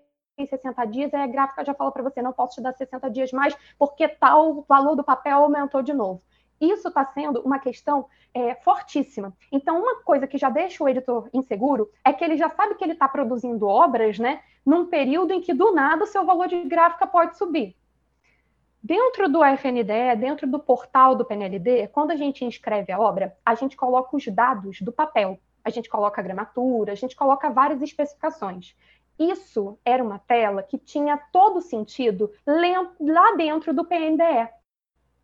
60 0.47 0.85
dias, 0.87 1.14
aí 1.14 1.23
a 1.23 1.26
gráfica 1.26 1.64
já 1.64 1.75
fala 1.75 1.90
para 1.92 2.02
você, 2.02 2.23
não 2.23 2.32
posso 2.32 2.56
te 2.56 2.61
dar 2.61 2.73
60 2.73 3.11
dias 3.11 3.32
mais, 3.32 3.56
porque 3.78 4.09
tal 4.09 4.64
valor 4.68 4.94
do 4.94 5.04
papel 5.04 5.38
aumentou 5.38 5.82
de 5.82 5.92
novo. 5.92 6.20
Isso 6.61 6.88
está 6.88 7.04
sendo 7.06 7.40
uma 7.40 7.59
questão 7.59 8.06
é, 8.35 8.54
fortíssima. 8.56 9.32
Então, 9.50 9.80
uma 9.80 10.02
coisa 10.02 10.26
que 10.26 10.37
já 10.37 10.50
deixa 10.50 10.85
o 10.85 10.88
editor 10.88 11.28
inseguro 11.32 11.90
é 12.04 12.12
que 12.12 12.23
ele 12.23 12.37
já 12.37 12.50
sabe 12.50 12.75
que 12.75 12.85
ele 12.85 12.92
está 12.92 13.09
produzindo 13.09 13.66
obras, 13.66 14.18
né, 14.18 14.42
num 14.64 14.87
período 14.87 15.32
em 15.32 15.40
que 15.40 15.54
do 15.54 15.73
nada 15.73 16.04
o 16.04 16.06
seu 16.06 16.25
valor 16.25 16.49
de 16.49 16.62
gráfica 16.64 17.06
pode 17.06 17.38
subir. 17.38 17.75
Dentro 18.82 19.28
do 19.28 19.44
FNDE, 19.44 20.16
dentro 20.18 20.47
do 20.47 20.59
portal 20.59 21.14
do 21.14 21.25
PNLD, 21.25 21.88
quando 21.88 22.12
a 22.12 22.16
gente 22.16 22.44
inscreve 22.44 22.92
a 22.92 22.99
obra, 22.99 23.37
a 23.44 23.54
gente 23.54 23.76
coloca 23.76 24.16
os 24.16 24.26
dados 24.26 24.80
do 24.80 24.92
papel. 24.92 25.38
A 25.62 25.68
gente 25.68 25.88
coloca 25.88 26.18
a 26.20 26.25
gramatura, 26.25 26.92
a 26.92 26.94
gente 26.94 27.14
coloca 27.14 27.50
várias 27.50 27.82
especificações. 27.82 28.75
Isso 29.21 29.79
era 29.85 30.03
uma 30.03 30.19
tela 30.19 30.62
que 30.62 30.79
tinha 30.79 31.19
todo 31.31 31.61
sentido 31.61 32.33
lá 32.47 33.37
dentro 33.37 33.75
do 33.75 33.85
PNDE, 33.85 34.49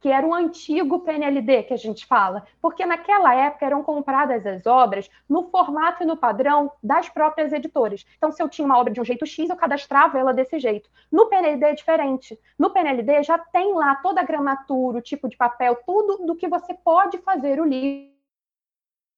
que 0.00 0.11
era 0.11 0.26
o 0.26 0.35
antigo 0.35 1.00
PNLD 1.00 1.62
que 1.62 1.73
a 1.73 1.79
gente 1.79 2.05
fala, 2.05 2.47
porque 2.61 2.85
naquela 2.85 3.35
época 3.35 3.65
eram 3.65 3.83
compradas 3.83 4.45
as 4.45 4.67
obras 4.67 5.09
no 5.26 5.45
formato 5.45 6.03
e 6.03 6.07
no 6.07 6.15
padrão 6.15 6.71
das 6.83 7.09
próprias 7.09 7.55
editoras. 7.55 8.05
Então, 8.19 8.31
se 8.31 8.43
eu 8.43 8.50
tinha 8.50 8.67
uma 8.67 8.79
obra 8.79 8.93
de 8.93 9.00
um 9.00 9.05
jeito 9.05 9.25
X, 9.25 9.49
eu 9.49 9.57
cadastrava 9.57 10.19
ela 10.19 10.35
desse 10.35 10.59
jeito. 10.59 10.91
No 11.11 11.31
PNLD 11.31 11.65
é 11.65 11.75
diferente. 11.75 12.38
No 12.59 12.69
PNLD 12.69 13.23
já 13.23 13.38
tem 13.38 13.73
lá 13.73 13.95
toda 13.97 14.21
a 14.21 14.25
gramatura, 14.25 14.99
o 14.99 15.03
tipo 15.03 15.26
de 15.26 15.38
papel, 15.38 15.75
tudo 15.87 16.26
do 16.26 16.37
que 16.37 16.47
você 16.47 16.75
pode 16.75 17.17
fazer 17.17 17.59
o 17.62 17.65
livro 17.65 18.15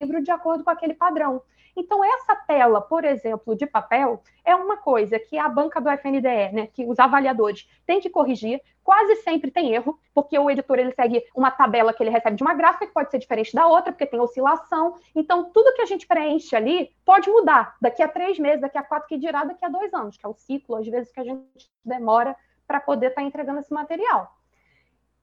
de 0.01 0.31
acordo 0.31 0.63
com 0.63 0.71
aquele 0.71 0.95
padrão. 0.95 1.43
Então, 1.77 2.05
essa 2.05 2.35
tela, 2.35 2.81
por 2.81 3.05
exemplo, 3.05 3.55
de 3.57 3.67
papel, 3.67 4.23
é 4.45 4.55
uma 4.55 4.77
coisa 4.77 5.19
que 5.19 5.39
a 5.39 5.49
banca 5.49 5.81
do 5.81 5.89
FNDE, 5.89 6.53
né, 6.53 6.67
que 6.73 6.85
os 6.85 6.99
avaliadores 6.99 7.69
têm 7.87 8.01
que 8.01 8.11
corrigir, 8.11 8.61
quase 8.83 9.17
sempre 9.17 9.51
tem 9.51 9.73
erro, 9.73 9.99
porque 10.15 10.37
o 10.39 10.51
editor 10.51 10.79
ele 10.79 10.93
segue 10.93 11.23
uma 11.37 11.51
tabela 11.51 11.93
que 11.93 12.03
ele 12.03 12.11
recebe 12.11 12.37
de 12.37 12.43
uma 12.43 12.55
gráfica 12.55 12.87
que 12.87 12.93
pode 12.93 13.11
ser 13.11 13.19
diferente 13.19 13.55
da 13.55 13.67
outra, 13.67 13.93
porque 13.93 14.07
tem 14.07 14.21
oscilação. 14.21 14.97
Então, 15.15 15.51
tudo 15.53 15.75
que 15.75 15.83
a 15.83 15.87
gente 15.87 16.07
preenche 16.07 16.57
ali 16.57 16.91
pode 17.05 17.31
mudar 17.31 17.77
daqui 17.81 18.03
a 18.03 18.09
três 18.09 18.39
meses, 18.39 18.61
daqui 18.61 18.79
a 18.79 18.83
quatro, 18.83 19.09
que 19.09 19.19
dirá 19.19 19.45
daqui 19.45 19.65
a 19.65 19.69
dois 19.69 19.93
anos, 19.95 20.17
que 20.17 20.27
é 20.27 20.29
o 20.29 20.35
ciclo, 20.35 20.77
às 20.77 20.87
vezes, 20.87 21.13
que 21.13 21.21
a 21.21 21.25
gente 21.25 21.71
demora 21.85 22.37
para 22.67 22.81
poder 22.81 23.09
estar 23.09 23.21
tá 23.21 23.27
entregando 23.27 23.61
esse 23.61 23.73
material. 23.73 24.38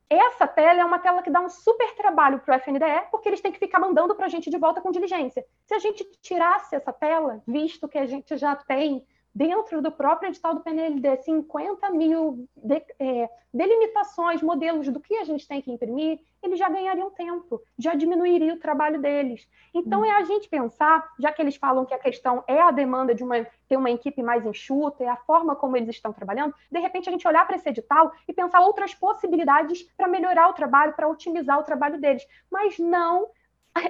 Essa 0.09 0.47
tela 0.47 0.81
é 0.81 0.85
uma 0.85 0.99
tela 0.99 1.21
que 1.21 1.31
dá 1.31 1.41
um 1.41 1.49
super 1.49 1.95
trabalho 1.95 2.39
para 2.39 2.55
o 2.55 2.59
FNDE, 2.59 3.09
porque 3.09 3.29
eles 3.29 3.41
têm 3.41 3.51
que 3.51 3.59
ficar 3.59 3.79
mandando 3.79 4.15
para 4.15 4.27
a 4.27 4.29
gente 4.29 4.49
de 4.49 4.57
volta 4.57 4.81
com 4.81 4.91
diligência. 4.91 5.45
Se 5.65 5.73
a 5.73 5.79
gente 5.79 6.03
tirasse 6.21 6.75
essa 6.75 6.93
tela, 6.93 7.41
visto 7.47 7.87
que 7.87 7.97
a 7.97 8.05
gente 8.05 8.37
já 8.37 8.55
tem 8.55 9.05
dentro 9.35 9.81
do 9.81 9.91
próprio 9.91 10.29
edital 10.29 10.55
do 10.55 10.61
PNLD 10.61 11.17
50 11.17 11.89
mil 11.89 12.47
de, 12.55 12.81
é, 12.97 13.29
delimitações, 13.53 14.41
modelos 14.41 14.87
do 14.87 15.01
que 15.01 15.17
a 15.17 15.25
gente 15.25 15.45
tem 15.45 15.61
que 15.61 15.69
imprimir, 15.69 16.21
eles 16.41 16.57
já 16.57 16.69
ganhariam 16.69 17.11
tempo, 17.11 17.61
já 17.77 17.93
diminuiria 17.95 18.53
o 18.53 18.59
trabalho 18.59 19.01
deles. 19.01 19.45
Então 19.73 20.05
é 20.05 20.11
a 20.11 20.23
gente 20.23 20.47
pensar, 20.47 21.05
já 21.19 21.33
que 21.33 21.41
eles 21.41 21.57
falam 21.57 21.85
que 21.85 21.93
a 21.93 21.99
questão 21.99 22.45
é 22.47 22.61
a 22.61 22.71
demanda 22.71 23.13
de 23.13 23.25
uma, 23.25 23.45
ter 23.67 23.75
uma 23.75 23.91
equipe 23.91 24.23
mais 24.23 24.45
enxuta, 24.45 25.03
é 25.03 25.09
a 25.09 25.17
forma 25.17 25.53
como 25.53 25.75
eles 25.75 25.89
estão 25.89 26.13
trabalhando, 26.13 26.55
de 26.71 26.79
repente 26.79 27.09
a 27.09 27.11
gente 27.11 27.27
olhar 27.27 27.45
para 27.45 27.57
esse 27.57 27.67
edital 27.67 28.13
e 28.25 28.31
pensar 28.31 28.61
outras 28.61 28.95
possibilidades 28.95 29.83
para 29.97 30.07
melhorar 30.07 30.47
o 30.47 30.53
trabalho, 30.53 30.93
para 30.93 31.09
otimizar 31.09 31.59
o 31.59 31.63
trabalho 31.63 31.99
deles, 31.99 32.25
mas 32.49 32.79
não 32.79 33.27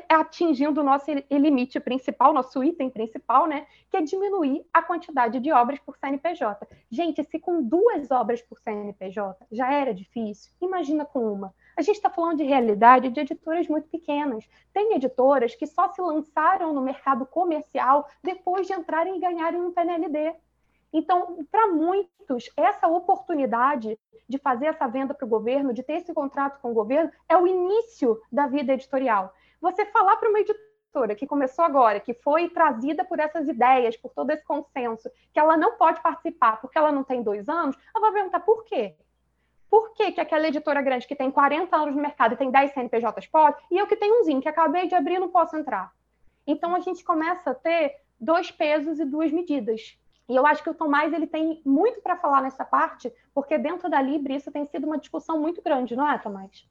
atingindo 0.09 0.81
o 0.81 0.83
nosso 0.83 1.11
limite 1.29 1.79
principal, 1.79 2.33
nosso 2.33 2.63
item 2.63 2.89
principal, 2.89 3.45
né, 3.45 3.67
que 3.89 3.97
é 3.97 4.01
diminuir 4.01 4.65
a 4.73 4.81
quantidade 4.81 5.39
de 5.39 5.51
obras 5.51 5.79
por 5.79 5.95
CNPJ. 5.97 6.67
Gente, 6.89 7.23
se 7.23 7.39
com 7.39 7.61
duas 7.61 8.09
obras 8.09 8.41
por 8.41 8.59
CNPJ 8.59 9.45
já 9.51 9.71
era 9.71 9.93
difícil, 9.93 10.51
imagina 10.59 11.05
com 11.05 11.31
uma. 11.31 11.53
A 11.77 11.81
gente 11.81 11.97
está 11.97 12.09
falando 12.09 12.37
de 12.37 12.43
realidade 12.43 13.09
de 13.09 13.19
editoras 13.19 13.67
muito 13.67 13.87
pequenas. 13.89 14.49
Tem 14.73 14.95
editoras 14.95 15.55
que 15.55 15.67
só 15.67 15.89
se 15.89 16.01
lançaram 16.01 16.73
no 16.73 16.81
mercado 16.81 17.25
comercial 17.25 18.07
depois 18.23 18.65
de 18.65 18.73
entrarem 18.73 19.17
e 19.17 19.19
ganharem 19.19 19.61
um 19.61 19.71
PNLD. 19.71 20.33
Então, 20.91 21.45
para 21.51 21.67
muitos, 21.67 22.49
essa 22.55 22.87
oportunidade 22.87 23.99
de 24.27 24.37
fazer 24.39 24.67
essa 24.67 24.87
venda 24.87 25.13
para 25.13 25.25
o 25.25 25.29
governo, 25.29 25.73
de 25.73 25.83
ter 25.83 25.97
esse 25.97 26.13
contrato 26.13 26.59
com 26.61 26.71
o 26.71 26.73
governo, 26.73 27.11
é 27.27 27.37
o 27.37 27.45
início 27.45 28.19
da 28.31 28.47
vida 28.47 28.73
editorial 28.73 29.33
você 29.61 29.85
falar 29.85 30.17
para 30.17 30.29
uma 30.29 30.39
editora 30.39 31.15
que 31.15 31.27
começou 31.27 31.65
agora, 31.65 31.99
que 31.99 32.13
foi 32.13 32.49
trazida 32.49 33.03
por 33.03 33.19
essas 33.19 33.47
ideias, 33.47 33.97
por 33.97 34.13
todo 34.13 34.31
esse 34.31 34.43
consenso, 34.45 35.09
que 35.33 35.39
ela 35.39 35.57
não 35.57 35.77
pode 35.77 36.01
participar 36.01 36.61
porque 36.61 36.77
ela 36.77 36.91
não 36.91 37.03
tem 37.03 37.21
dois 37.21 37.49
anos, 37.49 37.75
ela 37.93 38.05
vai 38.05 38.13
perguntar 38.13 38.39
por 38.39 38.63
quê? 38.63 38.95
Por 39.69 39.93
que, 39.93 40.13
que 40.13 40.21
aquela 40.21 40.47
editora 40.47 40.81
grande 40.81 41.07
que 41.07 41.15
tem 41.15 41.29
40 41.29 41.75
anos 41.75 41.95
no 41.95 42.01
mercado 42.01 42.33
e 42.33 42.37
tem 42.37 42.49
10 42.49 42.73
CNPJs 42.73 43.27
pode, 43.27 43.57
e 43.69 43.77
eu 43.77 43.87
que 43.87 43.97
tenho 43.97 44.21
umzinho, 44.21 44.41
que 44.41 44.47
acabei 44.47 44.87
de 44.87 44.95
abrir, 44.95 45.19
não 45.19 45.29
posso 45.29 45.57
entrar? 45.57 45.91
Então 46.47 46.73
a 46.75 46.79
gente 46.79 47.03
começa 47.03 47.51
a 47.51 47.55
ter 47.55 47.95
dois 48.19 48.51
pesos 48.51 48.99
e 48.99 49.05
duas 49.05 49.31
medidas. 49.31 49.99
E 50.27 50.35
eu 50.35 50.45
acho 50.45 50.63
que 50.63 50.69
o 50.69 50.73
Tomás 50.73 51.13
ele 51.13 51.27
tem 51.27 51.61
muito 51.65 52.01
para 52.01 52.17
falar 52.17 52.41
nessa 52.41 52.65
parte, 52.65 53.13
porque 53.33 53.57
dentro 53.57 53.89
da 53.89 54.01
Libre 54.01 54.35
isso 54.35 54.51
tem 54.51 54.65
sido 54.65 54.87
uma 54.87 54.97
discussão 54.97 55.39
muito 55.39 55.61
grande, 55.61 55.95
não 55.95 56.09
é, 56.09 56.17
Tomás? 56.17 56.67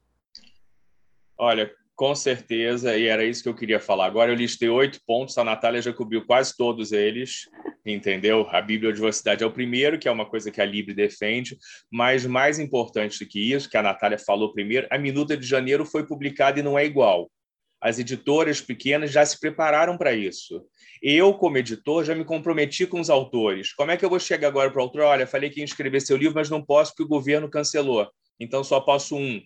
Olha, 1.39 1.73
com 1.95 2.15
certeza, 2.15 2.97
e 2.97 3.07
era 3.07 3.25
isso 3.25 3.43
que 3.43 3.49
eu 3.49 3.55
queria 3.55 3.79
falar. 3.79 4.07
Agora 4.07 4.33
eu 4.33 4.37
listei 4.37 4.69
oito 4.69 5.01
pontos, 5.07 5.39
a 5.39 5.45
Natália 5.45 5.81
já 5.81 5.93
cobriu 5.93 6.25
quase 6.27 6.57
todos 6.57 6.93
eles, 6.93 7.49
entendeu? 7.87 8.47
A 8.51 8.61
biodiversidade 8.61 9.45
é 9.45 9.47
o 9.47 9.53
primeiro, 9.53 9.99
que 9.99 10.09
é 10.09 10.11
uma 10.11 10.27
coisa 10.27 10.51
que 10.51 10.61
a 10.61 10.65
Libre 10.65 10.95
defende, 10.95 11.57
mas 11.91 12.27
mais 12.27 12.59
importante 12.59 13.19
do 13.19 13.29
que 13.29 13.53
isso, 13.53 13.71
que 13.71 13.77
a 13.77 13.83
Natália 13.83 14.19
falou 14.19 14.53
primeiro, 14.53 14.87
a 14.91 14.99
Minuta 14.99 15.37
de 15.37 15.47
Janeiro 15.47 15.87
foi 15.87 16.07
publicada 16.07 16.59
e 16.59 16.63
não 16.63 16.79
é 16.79 16.85
igual. 16.85 17.31
As 17.81 17.99
editoras 17.99 18.63
pequenas 18.63 19.13
já 19.13 19.25
se 19.27 19.39
prepararam 19.39 19.99
para 19.99 20.15
isso. 20.15 20.65
Eu, 21.03 21.35
como 21.35 21.59
editor, 21.59 22.03
já 22.03 22.15
me 22.15 22.25
comprometi 22.25 22.87
com 22.87 22.99
os 22.99 23.11
autores. 23.11 23.75
Como 23.75 23.91
é 23.91 23.97
que 23.99 24.03
eu 24.03 24.09
vou 24.09 24.19
chegar 24.19 24.49
agora 24.49 24.71
para 24.71 24.81
o 24.81 24.83
autor? 24.85 25.03
Olha, 25.03 25.27
falei 25.27 25.51
que 25.51 25.61
ia 25.61 25.65
escrever 25.67 26.01
seu 26.01 26.17
livro, 26.17 26.35
mas 26.35 26.49
não 26.49 26.65
posso 26.65 26.93
porque 26.93 27.03
o 27.03 27.09
governo 27.09 27.51
cancelou. 27.51 28.09
Então 28.41 28.65
só 28.65 28.81
posso 28.81 29.15
um. 29.17 29.39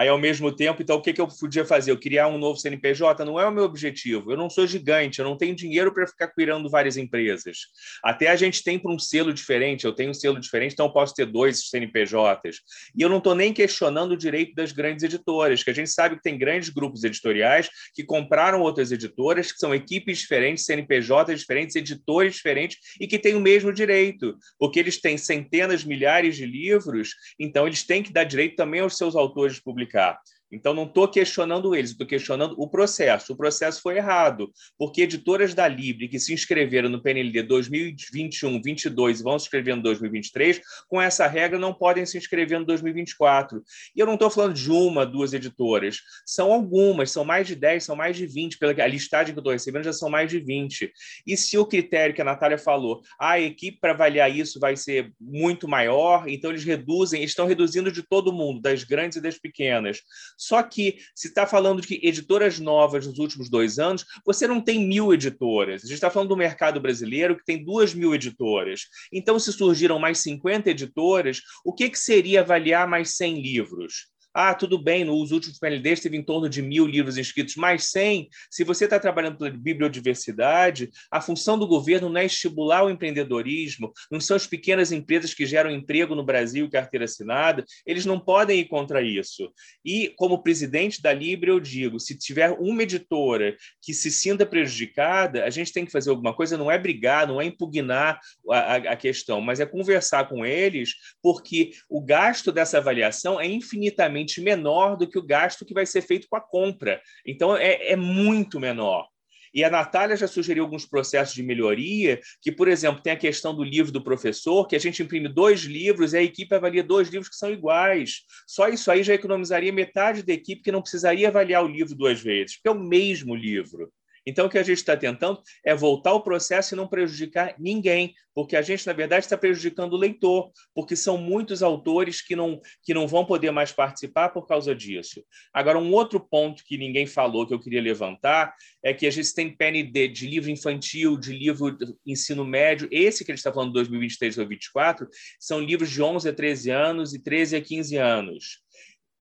Aí, 0.00 0.08
ao 0.08 0.16
mesmo 0.16 0.50
tempo, 0.50 0.80
então, 0.80 0.96
o 0.96 1.02
que, 1.02 1.12
que 1.12 1.20
eu 1.20 1.28
podia 1.28 1.62
fazer? 1.62 1.90
Eu 1.90 2.00
criar 2.00 2.26
um 2.26 2.38
novo 2.38 2.58
CNPJ? 2.58 3.22
Não 3.22 3.38
é 3.38 3.46
o 3.46 3.52
meu 3.52 3.64
objetivo. 3.64 4.32
Eu 4.32 4.36
não 4.38 4.48
sou 4.48 4.66
gigante, 4.66 5.18
eu 5.18 5.26
não 5.26 5.36
tenho 5.36 5.54
dinheiro 5.54 5.92
para 5.92 6.06
ficar 6.06 6.28
cuidando 6.28 6.70
várias 6.70 6.96
empresas. 6.96 7.66
Até 8.02 8.28
a 8.28 8.34
gente 8.34 8.64
tem 8.64 8.78
para 8.78 8.90
um 8.90 8.98
selo 8.98 9.30
diferente, 9.30 9.84
eu 9.84 9.92
tenho 9.92 10.12
um 10.12 10.14
selo 10.14 10.40
diferente, 10.40 10.72
então 10.72 10.86
eu 10.86 10.92
posso 10.94 11.14
ter 11.14 11.26
dois 11.26 11.68
CNPJs. 11.68 12.60
E 12.96 13.02
eu 13.02 13.10
não 13.10 13.18
estou 13.18 13.34
nem 13.34 13.52
questionando 13.52 14.12
o 14.12 14.16
direito 14.16 14.54
das 14.54 14.72
grandes 14.72 15.04
editoras, 15.04 15.62
que 15.62 15.68
a 15.68 15.74
gente 15.74 15.90
sabe 15.90 16.16
que 16.16 16.22
tem 16.22 16.38
grandes 16.38 16.70
grupos 16.70 17.04
editoriais 17.04 17.68
que 17.94 18.02
compraram 18.02 18.62
outras 18.62 18.90
editoras, 18.92 19.52
que 19.52 19.58
são 19.58 19.74
equipes 19.74 20.20
diferentes, 20.20 20.64
CNPJs 20.64 21.40
diferentes, 21.40 21.76
editores 21.76 22.36
diferentes, 22.36 22.78
e 22.98 23.06
que 23.06 23.18
têm 23.18 23.34
o 23.34 23.40
mesmo 23.40 23.70
direito, 23.70 24.34
porque 24.58 24.80
eles 24.80 24.98
têm 24.98 25.18
centenas, 25.18 25.84
milhares 25.84 26.36
de 26.36 26.46
livros, 26.46 27.14
então 27.38 27.66
eles 27.66 27.84
têm 27.84 28.02
que 28.02 28.10
dar 28.10 28.24
direito 28.24 28.56
também 28.56 28.80
aos 28.80 28.96
seus 28.96 29.14
autores 29.14 29.60
publicados 29.60 29.89
publicar. 29.90 30.39
Então, 30.52 30.74
não 30.74 30.84
estou 30.84 31.06
questionando 31.08 31.74
eles, 31.74 31.90
estou 31.90 32.06
questionando 32.06 32.54
o 32.58 32.68
processo. 32.68 33.32
O 33.32 33.36
processo 33.36 33.80
foi 33.80 33.96
errado, 33.96 34.50
porque 34.78 35.02
editoras 35.02 35.54
da 35.54 35.68
Libre 35.68 36.08
que 36.08 36.18
se 36.18 36.32
inscreveram 36.32 36.88
no 36.88 37.02
PNLD 37.02 37.42
2021, 37.42 38.60
2022 38.60 39.20
e 39.20 39.22
vão 39.22 39.38
se 39.38 39.46
inscrever 39.46 39.76
no 39.76 39.82
2023, 39.82 40.60
com 40.88 41.00
essa 41.00 41.26
regra 41.26 41.58
não 41.58 41.72
podem 41.72 42.04
se 42.06 42.18
inscrever 42.18 42.58
no 42.58 42.66
2024. 42.66 43.62
E 43.94 44.00
eu 44.00 44.06
não 44.06 44.14
estou 44.14 44.30
falando 44.30 44.54
de 44.54 44.70
uma, 44.70 45.06
duas 45.06 45.32
editoras, 45.32 46.00
são 46.26 46.52
algumas, 46.52 47.10
são 47.10 47.24
mais 47.24 47.46
de 47.46 47.54
10, 47.54 47.84
são 47.84 47.96
mais 47.96 48.16
de 48.16 48.26
20, 48.26 48.58
pela 48.58 48.86
listagem 48.86 49.32
que 49.32 49.38
eu 49.38 49.40
estou 49.40 49.52
recebendo 49.52 49.84
já 49.84 49.92
são 49.92 50.10
mais 50.10 50.30
de 50.30 50.38
20. 50.38 50.92
E 51.26 51.36
se 51.36 51.56
o 51.58 51.66
critério 51.66 52.14
que 52.14 52.22
a 52.22 52.24
Natália 52.24 52.58
falou, 52.58 53.02
ah, 53.18 53.30
a 53.30 53.40
equipe 53.40 53.78
para 53.80 53.92
avaliar 53.92 54.34
isso 54.34 54.58
vai 54.58 54.76
ser 54.76 55.12
muito 55.20 55.68
maior, 55.68 56.28
então 56.28 56.50
eles 56.50 56.64
reduzem, 56.64 57.22
estão 57.22 57.46
reduzindo 57.46 57.90
de 57.92 58.02
todo 58.02 58.32
mundo, 58.32 58.60
das 58.60 58.84
grandes 58.84 59.16
e 59.16 59.20
das 59.20 59.38
pequenas. 59.38 60.02
Só 60.40 60.62
que, 60.62 60.96
se 61.14 61.28
está 61.28 61.46
falando 61.46 61.82
de 61.82 62.00
editoras 62.02 62.58
novas 62.58 63.06
nos 63.06 63.18
últimos 63.18 63.50
dois 63.50 63.78
anos, 63.78 64.06
você 64.24 64.48
não 64.48 64.58
tem 64.58 64.86
mil 64.88 65.12
editoras. 65.12 65.84
A 65.84 65.86
gente 65.86 65.96
está 65.96 66.08
falando 66.08 66.30
do 66.30 66.36
mercado 66.36 66.80
brasileiro 66.80 67.36
que 67.36 67.44
tem 67.44 67.62
duas 67.62 67.92
mil 67.92 68.14
editoras. 68.14 68.86
Então, 69.12 69.38
se 69.38 69.52
surgiram 69.52 69.98
mais 69.98 70.20
50 70.20 70.70
editoras, 70.70 71.42
o 71.62 71.74
que, 71.74 71.90
que 71.90 71.98
seria 71.98 72.40
avaliar 72.40 72.88
mais 72.88 73.16
100 73.16 73.42
livros? 73.42 74.06
Ah, 74.32 74.54
tudo 74.54 74.78
bem, 74.78 75.04
nos 75.04 75.32
últimos 75.32 75.58
PNLDs 75.58 75.98
teve 75.98 76.16
em 76.16 76.22
torno 76.22 76.48
de 76.48 76.62
mil 76.62 76.86
livros 76.86 77.18
inscritos, 77.18 77.56
mais 77.56 77.90
100. 77.90 78.28
Se 78.48 78.62
você 78.62 78.84
está 78.84 78.96
trabalhando 78.96 79.36
pela 79.36 79.50
biodiversidade, 79.50 80.88
a 81.10 81.20
função 81.20 81.58
do 81.58 81.66
governo 81.66 82.08
não 82.08 82.20
é 82.20 82.26
estimular 82.26 82.84
o 82.84 82.90
empreendedorismo, 82.90 83.92
não 84.08 84.20
são 84.20 84.36
as 84.36 84.46
pequenas 84.46 84.92
empresas 84.92 85.34
que 85.34 85.44
geram 85.44 85.68
emprego 85.68 86.14
no 86.14 86.24
Brasil 86.24 86.66
e 86.66 86.70
carteira 86.70 87.06
assinada, 87.06 87.64
eles 87.84 88.06
não 88.06 88.20
podem 88.20 88.60
ir 88.60 88.66
contra 88.66 89.02
isso. 89.02 89.52
E, 89.84 90.14
como 90.16 90.44
presidente 90.44 91.02
da 91.02 91.12
Libre, 91.12 91.50
eu 91.50 91.58
digo: 91.58 91.98
se 91.98 92.16
tiver 92.16 92.50
uma 92.52 92.84
editora 92.84 93.56
que 93.82 93.92
se 93.92 94.12
sinta 94.12 94.46
prejudicada, 94.46 95.44
a 95.44 95.50
gente 95.50 95.72
tem 95.72 95.84
que 95.84 95.90
fazer 95.90 96.10
alguma 96.10 96.32
coisa, 96.32 96.56
não 96.56 96.70
é 96.70 96.78
brigar, 96.78 97.26
não 97.26 97.40
é 97.40 97.46
impugnar 97.46 98.20
a, 98.48 98.76
a 98.76 98.96
questão, 98.96 99.40
mas 99.40 99.58
é 99.58 99.66
conversar 99.66 100.28
com 100.28 100.46
eles, 100.46 100.94
porque 101.20 101.72
o 101.88 102.00
gasto 102.00 102.52
dessa 102.52 102.78
avaliação 102.78 103.40
é 103.40 103.46
infinitamente 103.48 104.20
menor 104.38 104.96
do 104.96 105.08
que 105.08 105.18
o 105.18 105.26
gasto 105.26 105.64
que 105.64 105.72
vai 105.72 105.86
ser 105.86 106.02
feito 106.02 106.28
com 106.28 106.36
a 106.36 106.40
compra. 106.40 107.00
Então, 107.24 107.56
é, 107.56 107.92
é 107.92 107.96
muito 107.96 108.60
menor. 108.60 109.08
E 109.52 109.64
a 109.64 109.70
Natália 109.70 110.16
já 110.16 110.28
sugeriu 110.28 110.62
alguns 110.62 110.86
processos 110.86 111.34
de 111.34 111.42
melhoria, 111.42 112.20
que, 112.40 112.52
por 112.52 112.68
exemplo, 112.68 113.02
tem 113.02 113.12
a 113.12 113.16
questão 113.16 113.54
do 113.54 113.64
livro 113.64 113.90
do 113.90 114.02
professor, 114.02 114.66
que 114.66 114.76
a 114.76 114.78
gente 114.78 115.02
imprime 115.02 115.28
dois 115.28 115.62
livros 115.62 116.12
e 116.12 116.18
a 116.18 116.22
equipe 116.22 116.54
avalia 116.54 116.84
dois 116.84 117.08
livros 117.08 117.28
que 117.28 117.36
são 117.36 117.50
iguais. 117.50 118.22
Só 118.46 118.68
isso 118.68 118.90
aí 118.90 119.02
já 119.02 119.14
economizaria 119.14 119.72
metade 119.72 120.22
da 120.22 120.32
equipe 120.32 120.62
que 120.62 120.72
não 120.72 120.82
precisaria 120.82 121.28
avaliar 121.28 121.64
o 121.64 121.68
livro 121.68 121.96
duas 121.96 122.20
vezes, 122.20 122.56
porque 122.56 122.68
é 122.68 122.72
o 122.72 122.88
mesmo 122.88 123.34
livro. 123.34 123.90
Então, 124.26 124.46
o 124.46 124.50
que 124.50 124.58
a 124.58 124.62
gente 124.62 124.78
está 124.78 124.96
tentando 124.96 125.40
é 125.64 125.74
voltar 125.74 126.12
o 126.12 126.20
processo 126.20 126.74
e 126.74 126.76
não 126.76 126.86
prejudicar 126.86 127.54
ninguém, 127.58 128.14
porque 128.34 128.56
a 128.56 128.62
gente, 128.62 128.86
na 128.86 128.92
verdade, 128.92 129.24
está 129.24 129.36
prejudicando 129.36 129.94
o 129.94 129.96
leitor, 129.96 130.50
porque 130.74 130.94
são 130.94 131.16
muitos 131.18 131.62
autores 131.62 132.22
que 132.22 132.36
não, 132.36 132.60
que 132.82 132.94
não 132.94 133.08
vão 133.08 133.24
poder 133.24 133.50
mais 133.50 133.72
participar 133.72 134.28
por 134.30 134.46
causa 134.46 134.74
disso. 134.74 135.24
Agora, 135.52 135.78
um 135.78 135.92
outro 135.92 136.20
ponto 136.20 136.62
que 136.64 136.78
ninguém 136.78 137.06
falou, 137.06 137.46
que 137.46 137.54
eu 137.54 137.60
queria 137.60 137.82
levantar, 137.82 138.54
é 138.82 138.94
que 138.94 139.06
a 139.06 139.10
gente 139.10 139.34
tem 139.34 139.54
PND 139.54 140.08
de 140.08 140.26
livro 140.26 140.50
infantil, 140.50 141.18
de 141.18 141.32
livro 141.32 141.76
de 141.76 141.86
ensino 142.06 142.44
médio, 142.44 142.88
esse 142.90 143.24
que 143.24 143.32
a 143.32 143.34
gente 143.34 143.40
está 143.40 143.52
falando, 143.52 143.72
2023 143.72 144.38
ou 144.38 144.44
2024, 144.44 145.08
são 145.38 145.60
livros 145.60 145.90
de 145.90 146.02
11 146.02 146.28
a 146.28 146.32
13 146.32 146.70
anos 146.70 147.14
e 147.14 147.18
13 147.18 147.56
a 147.56 147.60
15 147.60 147.96
anos 147.96 148.60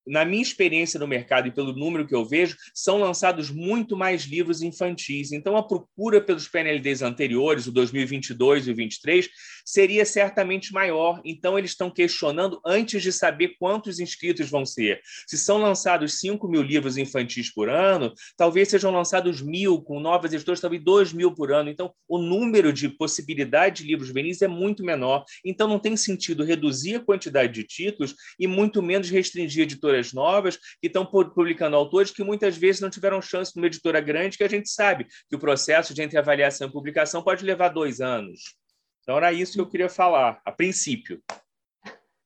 na 0.09 0.25
minha 0.25 0.41
experiência 0.41 0.99
no 0.99 1.07
mercado 1.07 1.47
e 1.47 1.51
pelo 1.51 1.71
número 1.71 2.05
que 2.05 2.15
eu 2.15 2.25
vejo, 2.25 2.57
são 2.73 2.97
lançados 2.97 3.51
muito 3.51 3.95
mais 3.95 4.23
livros 4.23 4.61
infantis. 4.63 5.31
Então, 5.31 5.55
a 5.55 5.63
procura 5.63 6.19
pelos 6.19 6.47
PNLDs 6.47 7.03
anteriores, 7.03 7.67
o 7.67 7.71
2022 7.71 8.67
e 8.67 8.71
o 8.71 8.75
23, 8.75 9.29
seria 9.63 10.03
certamente 10.05 10.73
maior. 10.73 11.21
Então, 11.23 11.57
eles 11.57 11.71
estão 11.71 11.91
questionando 11.91 12.59
antes 12.65 13.03
de 13.03 13.11
saber 13.11 13.55
quantos 13.59 13.99
inscritos 13.99 14.49
vão 14.49 14.65
ser. 14.65 14.99
Se 15.27 15.37
são 15.37 15.59
lançados 15.59 16.19
5 16.19 16.47
mil 16.47 16.63
livros 16.63 16.97
infantis 16.97 17.53
por 17.53 17.69
ano, 17.69 18.11
talvez 18.35 18.69
sejam 18.69 18.91
lançados 18.91 19.41
mil, 19.41 19.79
com 19.81 19.99
novas 19.99 20.33
editoras, 20.33 20.59
talvez 20.59 20.83
2 20.83 21.13
mil 21.13 21.33
por 21.33 21.51
ano. 21.51 21.69
Então, 21.69 21.93
o 22.07 22.17
número 22.17 22.73
de 22.73 22.89
possibilidade 22.89 23.83
de 23.83 23.87
livros 23.87 24.07
juvenis 24.07 24.41
é 24.41 24.47
muito 24.47 24.83
menor. 24.83 25.23
Então, 25.45 25.67
não 25.67 25.77
tem 25.77 25.95
sentido 25.95 26.43
reduzir 26.43 26.95
a 26.95 26.99
quantidade 26.99 27.53
de 27.53 27.63
títulos 27.63 28.15
e 28.39 28.47
muito 28.47 28.81
menos 28.81 29.09
restringir 29.09 29.67
editoras 29.99 30.13
novas 30.13 30.57
que 30.57 30.87
estão 30.87 31.05
publicando 31.05 31.75
autores 31.75 32.11
que 32.11 32.23
muitas 32.23 32.57
vezes 32.57 32.81
não 32.81 32.89
tiveram 32.89 33.21
chance 33.21 33.55
numa 33.55 33.67
editora 33.67 34.01
grande, 34.01 34.37
que 34.37 34.43
a 34.43 34.49
gente 34.49 34.69
sabe 34.69 35.05
que 35.29 35.35
o 35.35 35.39
processo 35.39 35.93
de 35.93 36.01
entre 36.01 36.17
avaliação 36.17 36.67
e 36.67 36.71
publicação 36.71 37.21
pode 37.21 37.45
levar 37.45 37.69
dois 37.69 38.01
anos. 38.01 38.55
Então, 39.01 39.17
era 39.17 39.33
isso 39.33 39.53
que 39.53 39.61
eu 39.61 39.69
queria 39.69 39.89
falar, 39.89 40.39
a 40.45 40.51
princípio. 40.51 41.21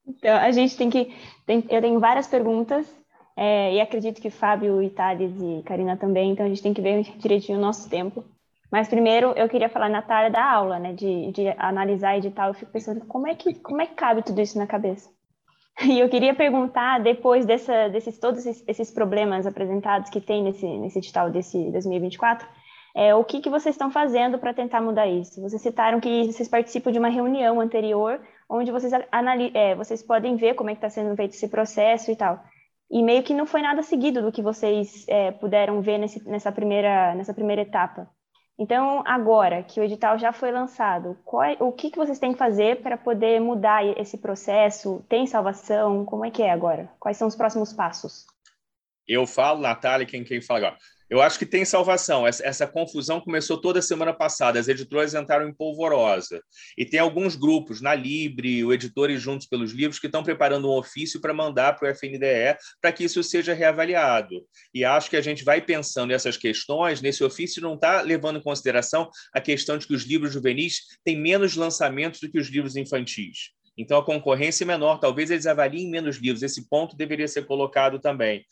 Então, 0.05 0.35
a 0.37 0.51
gente 0.51 0.75
tem 0.75 0.89
que. 0.89 1.15
Tem, 1.45 1.65
eu 1.69 1.81
tenho 1.81 1.99
várias 1.99 2.27
perguntas, 2.27 2.85
é, 3.35 3.73
e 3.73 3.81
acredito 3.81 4.21
que 4.21 4.29
Fábio, 4.29 4.89
Thales 4.89 5.31
e 5.39 5.63
Karina 5.63 5.97
também, 5.97 6.31
então 6.31 6.45
a 6.45 6.49
gente 6.49 6.61
tem 6.61 6.73
que 6.73 6.81
ver 6.81 7.03
direitinho 7.17 7.57
o 7.57 7.61
nosso 7.61 7.89
tempo. 7.89 8.23
Mas 8.69 8.87
primeiro 8.87 9.33
eu 9.33 9.47
queria 9.47 9.69
falar, 9.69 9.87
Natália, 9.87 10.31
da 10.31 10.43
aula, 10.43 10.79
né? 10.79 10.93
De, 10.93 11.31
de 11.31 11.47
analisar 11.59 12.17
edital. 12.17 12.49
Eu 12.49 12.53
fico 12.55 12.71
pensando 12.71 13.05
como 13.05 13.27
é, 13.27 13.35
que, 13.35 13.53
como 13.53 13.81
é 13.81 13.85
que 13.85 13.93
cabe 13.93 14.23
tudo 14.23 14.41
isso 14.41 14.57
na 14.57 14.65
cabeça? 14.65 15.11
E 15.83 15.99
eu 15.99 16.07
queria 16.09 16.33
perguntar, 16.35 16.99
depois 16.99 17.45
dessa, 17.45 17.89
desses 17.89 18.17
todos 18.17 18.45
esses, 18.45 18.91
problemas 18.91 19.45
apresentados 19.45 20.09
que 20.09 20.21
tem 20.21 20.43
nesse, 20.43 20.67
nesse 20.77 20.99
edital 20.99 21.29
desse 21.29 21.71
2024, 21.71 22.47
é, 22.95 23.15
o 23.15 23.23
que, 23.23 23.41
que 23.41 23.49
vocês 23.49 23.73
estão 23.73 23.89
fazendo 23.89 24.37
para 24.37 24.53
tentar 24.53 24.79
mudar 24.79 25.07
isso? 25.07 25.41
Vocês 25.41 25.61
citaram 25.61 25.99
que 25.99 26.31
vocês 26.31 26.47
participam 26.47 26.91
de 26.91 26.99
uma 26.99 27.09
reunião 27.09 27.59
anterior, 27.59 28.21
onde 28.47 28.71
vocês, 28.71 28.93
é, 29.53 29.73
vocês 29.75 30.03
podem 30.03 30.35
ver 30.35 30.53
como 30.53 30.69
é 30.69 30.73
que 30.73 30.77
está 30.77 30.89
sendo 30.89 31.15
feito 31.15 31.31
esse 31.31 31.47
processo 31.47 32.11
e 32.11 32.15
tal. 32.15 32.39
E 32.91 33.01
meio 33.01 33.23
que 33.23 33.33
não 33.33 33.47
foi 33.47 33.63
nada 33.63 33.81
seguido 33.81 34.21
do 34.21 34.31
que 34.31 34.43
vocês 34.43 35.05
é, 35.07 35.31
puderam 35.31 35.81
ver 35.81 35.97
nesse, 35.97 36.23
nessa, 36.29 36.51
primeira, 36.51 37.15
nessa 37.15 37.33
primeira 37.33 37.63
etapa. 37.63 38.07
Então, 38.57 39.01
agora 39.05 39.63
que 39.63 39.79
o 39.79 39.83
edital 39.83 40.17
já 40.17 40.31
foi 40.31 40.51
lançado, 40.51 41.17
qual, 41.25 41.43
é, 41.43 41.57
o 41.59 41.71
que, 41.71 41.89
que 41.89 41.97
vocês 41.97 42.19
têm 42.19 42.33
que 42.33 42.37
fazer 42.37 42.81
para 42.81 42.97
poder 42.97 43.39
mudar 43.41 43.83
esse 43.99 44.17
processo? 44.17 45.03
Tem 45.09 45.25
salvação? 45.25 46.05
Como 46.05 46.23
é 46.23 46.29
que 46.29 46.43
é 46.43 46.51
agora? 46.51 46.89
Quais 46.99 47.17
são 47.17 47.27
os 47.27 47.35
próximos 47.35 47.73
passos? 47.73 48.27
Eu 49.07 49.25
falo, 49.25 49.59
Natália, 49.59 50.05
quem, 50.05 50.23
quem 50.23 50.39
fala 50.39 50.59
agora. 50.59 50.77
Eu 51.09 51.21
acho 51.21 51.37
que 51.37 51.45
tem 51.45 51.65
salvação. 51.65 52.25
Essa, 52.25 52.45
essa, 52.45 52.67
confusão 52.67 53.19
começou 53.19 53.59
toda 53.59 53.81
semana 53.81 54.13
passada. 54.13 54.59
As 54.59 54.67
editoras 54.67 55.13
entraram 55.13 55.47
em 55.47 55.53
polvorosa. 55.53 56.41
E 56.77 56.85
tem 56.85 56.99
alguns 56.99 57.35
grupos, 57.35 57.81
na 57.81 57.93
Libre, 57.93 58.63
o 58.63 58.73
Editores 58.73 59.21
Juntos 59.21 59.47
pelos 59.47 59.71
Livros, 59.71 59.99
que 59.99 60.07
estão 60.07 60.23
preparando 60.23 60.69
um 60.69 60.77
ofício 60.77 61.19
para 61.21 61.33
mandar 61.33 61.77
para 61.77 61.89
o 61.89 61.91
FNDE 61.91 62.57
para 62.81 62.91
que 62.91 63.03
isso 63.03 63.21
seja 63.23 63.53
reavaliado. 63.53 64.45
E 64.73 64.83
acho 64.83 65.09
que 65.09 65.17
a 65.17 65.21
gente 65.21 65.43
vai 65.43 65.61
pensando 65.61 66.09
nessas 66.09 66.37
questões. 66.37 67.01
Nesse 67.01 67.23
ofício 67.23 67.61
não 67.61 67.75
está 67.75 68.01
levando 68.01 68.39
em 68.39 68.43
consideração 68.43 69.09
a 69.33 69.41
questão 69.41 69.77
de 69.77 69.85
que 69.85 69.93
os 69.93 70.03
livros 70.03 70.33
juvenis 70.33 70.81
têm 71.03 71.19
menos 71.19 71.55
lançamentos 71.55 72.19
do 72.21 72.31
que 72.31 72.39
os 72.39 72.47
livros 72.47 72.75
infantis. 72.75 73.51
Então, 73.77 73.97
a 73.97 74.05
concorrência 74.05 74.63
é 74.63 74.67
menor. 74.67 74.99
Talvez 74.99 75.31
eles 75.31 75.47
avaliem 75.47 75.89
menos 75.89 76.17
livros. 76.17 76.43
Esse 76.43 76.67
ponto 76.69 76.95
deveria 76.95 77.27
ser 77.27 77.45
colocado 77.45 77.99
também. 77.99 78.45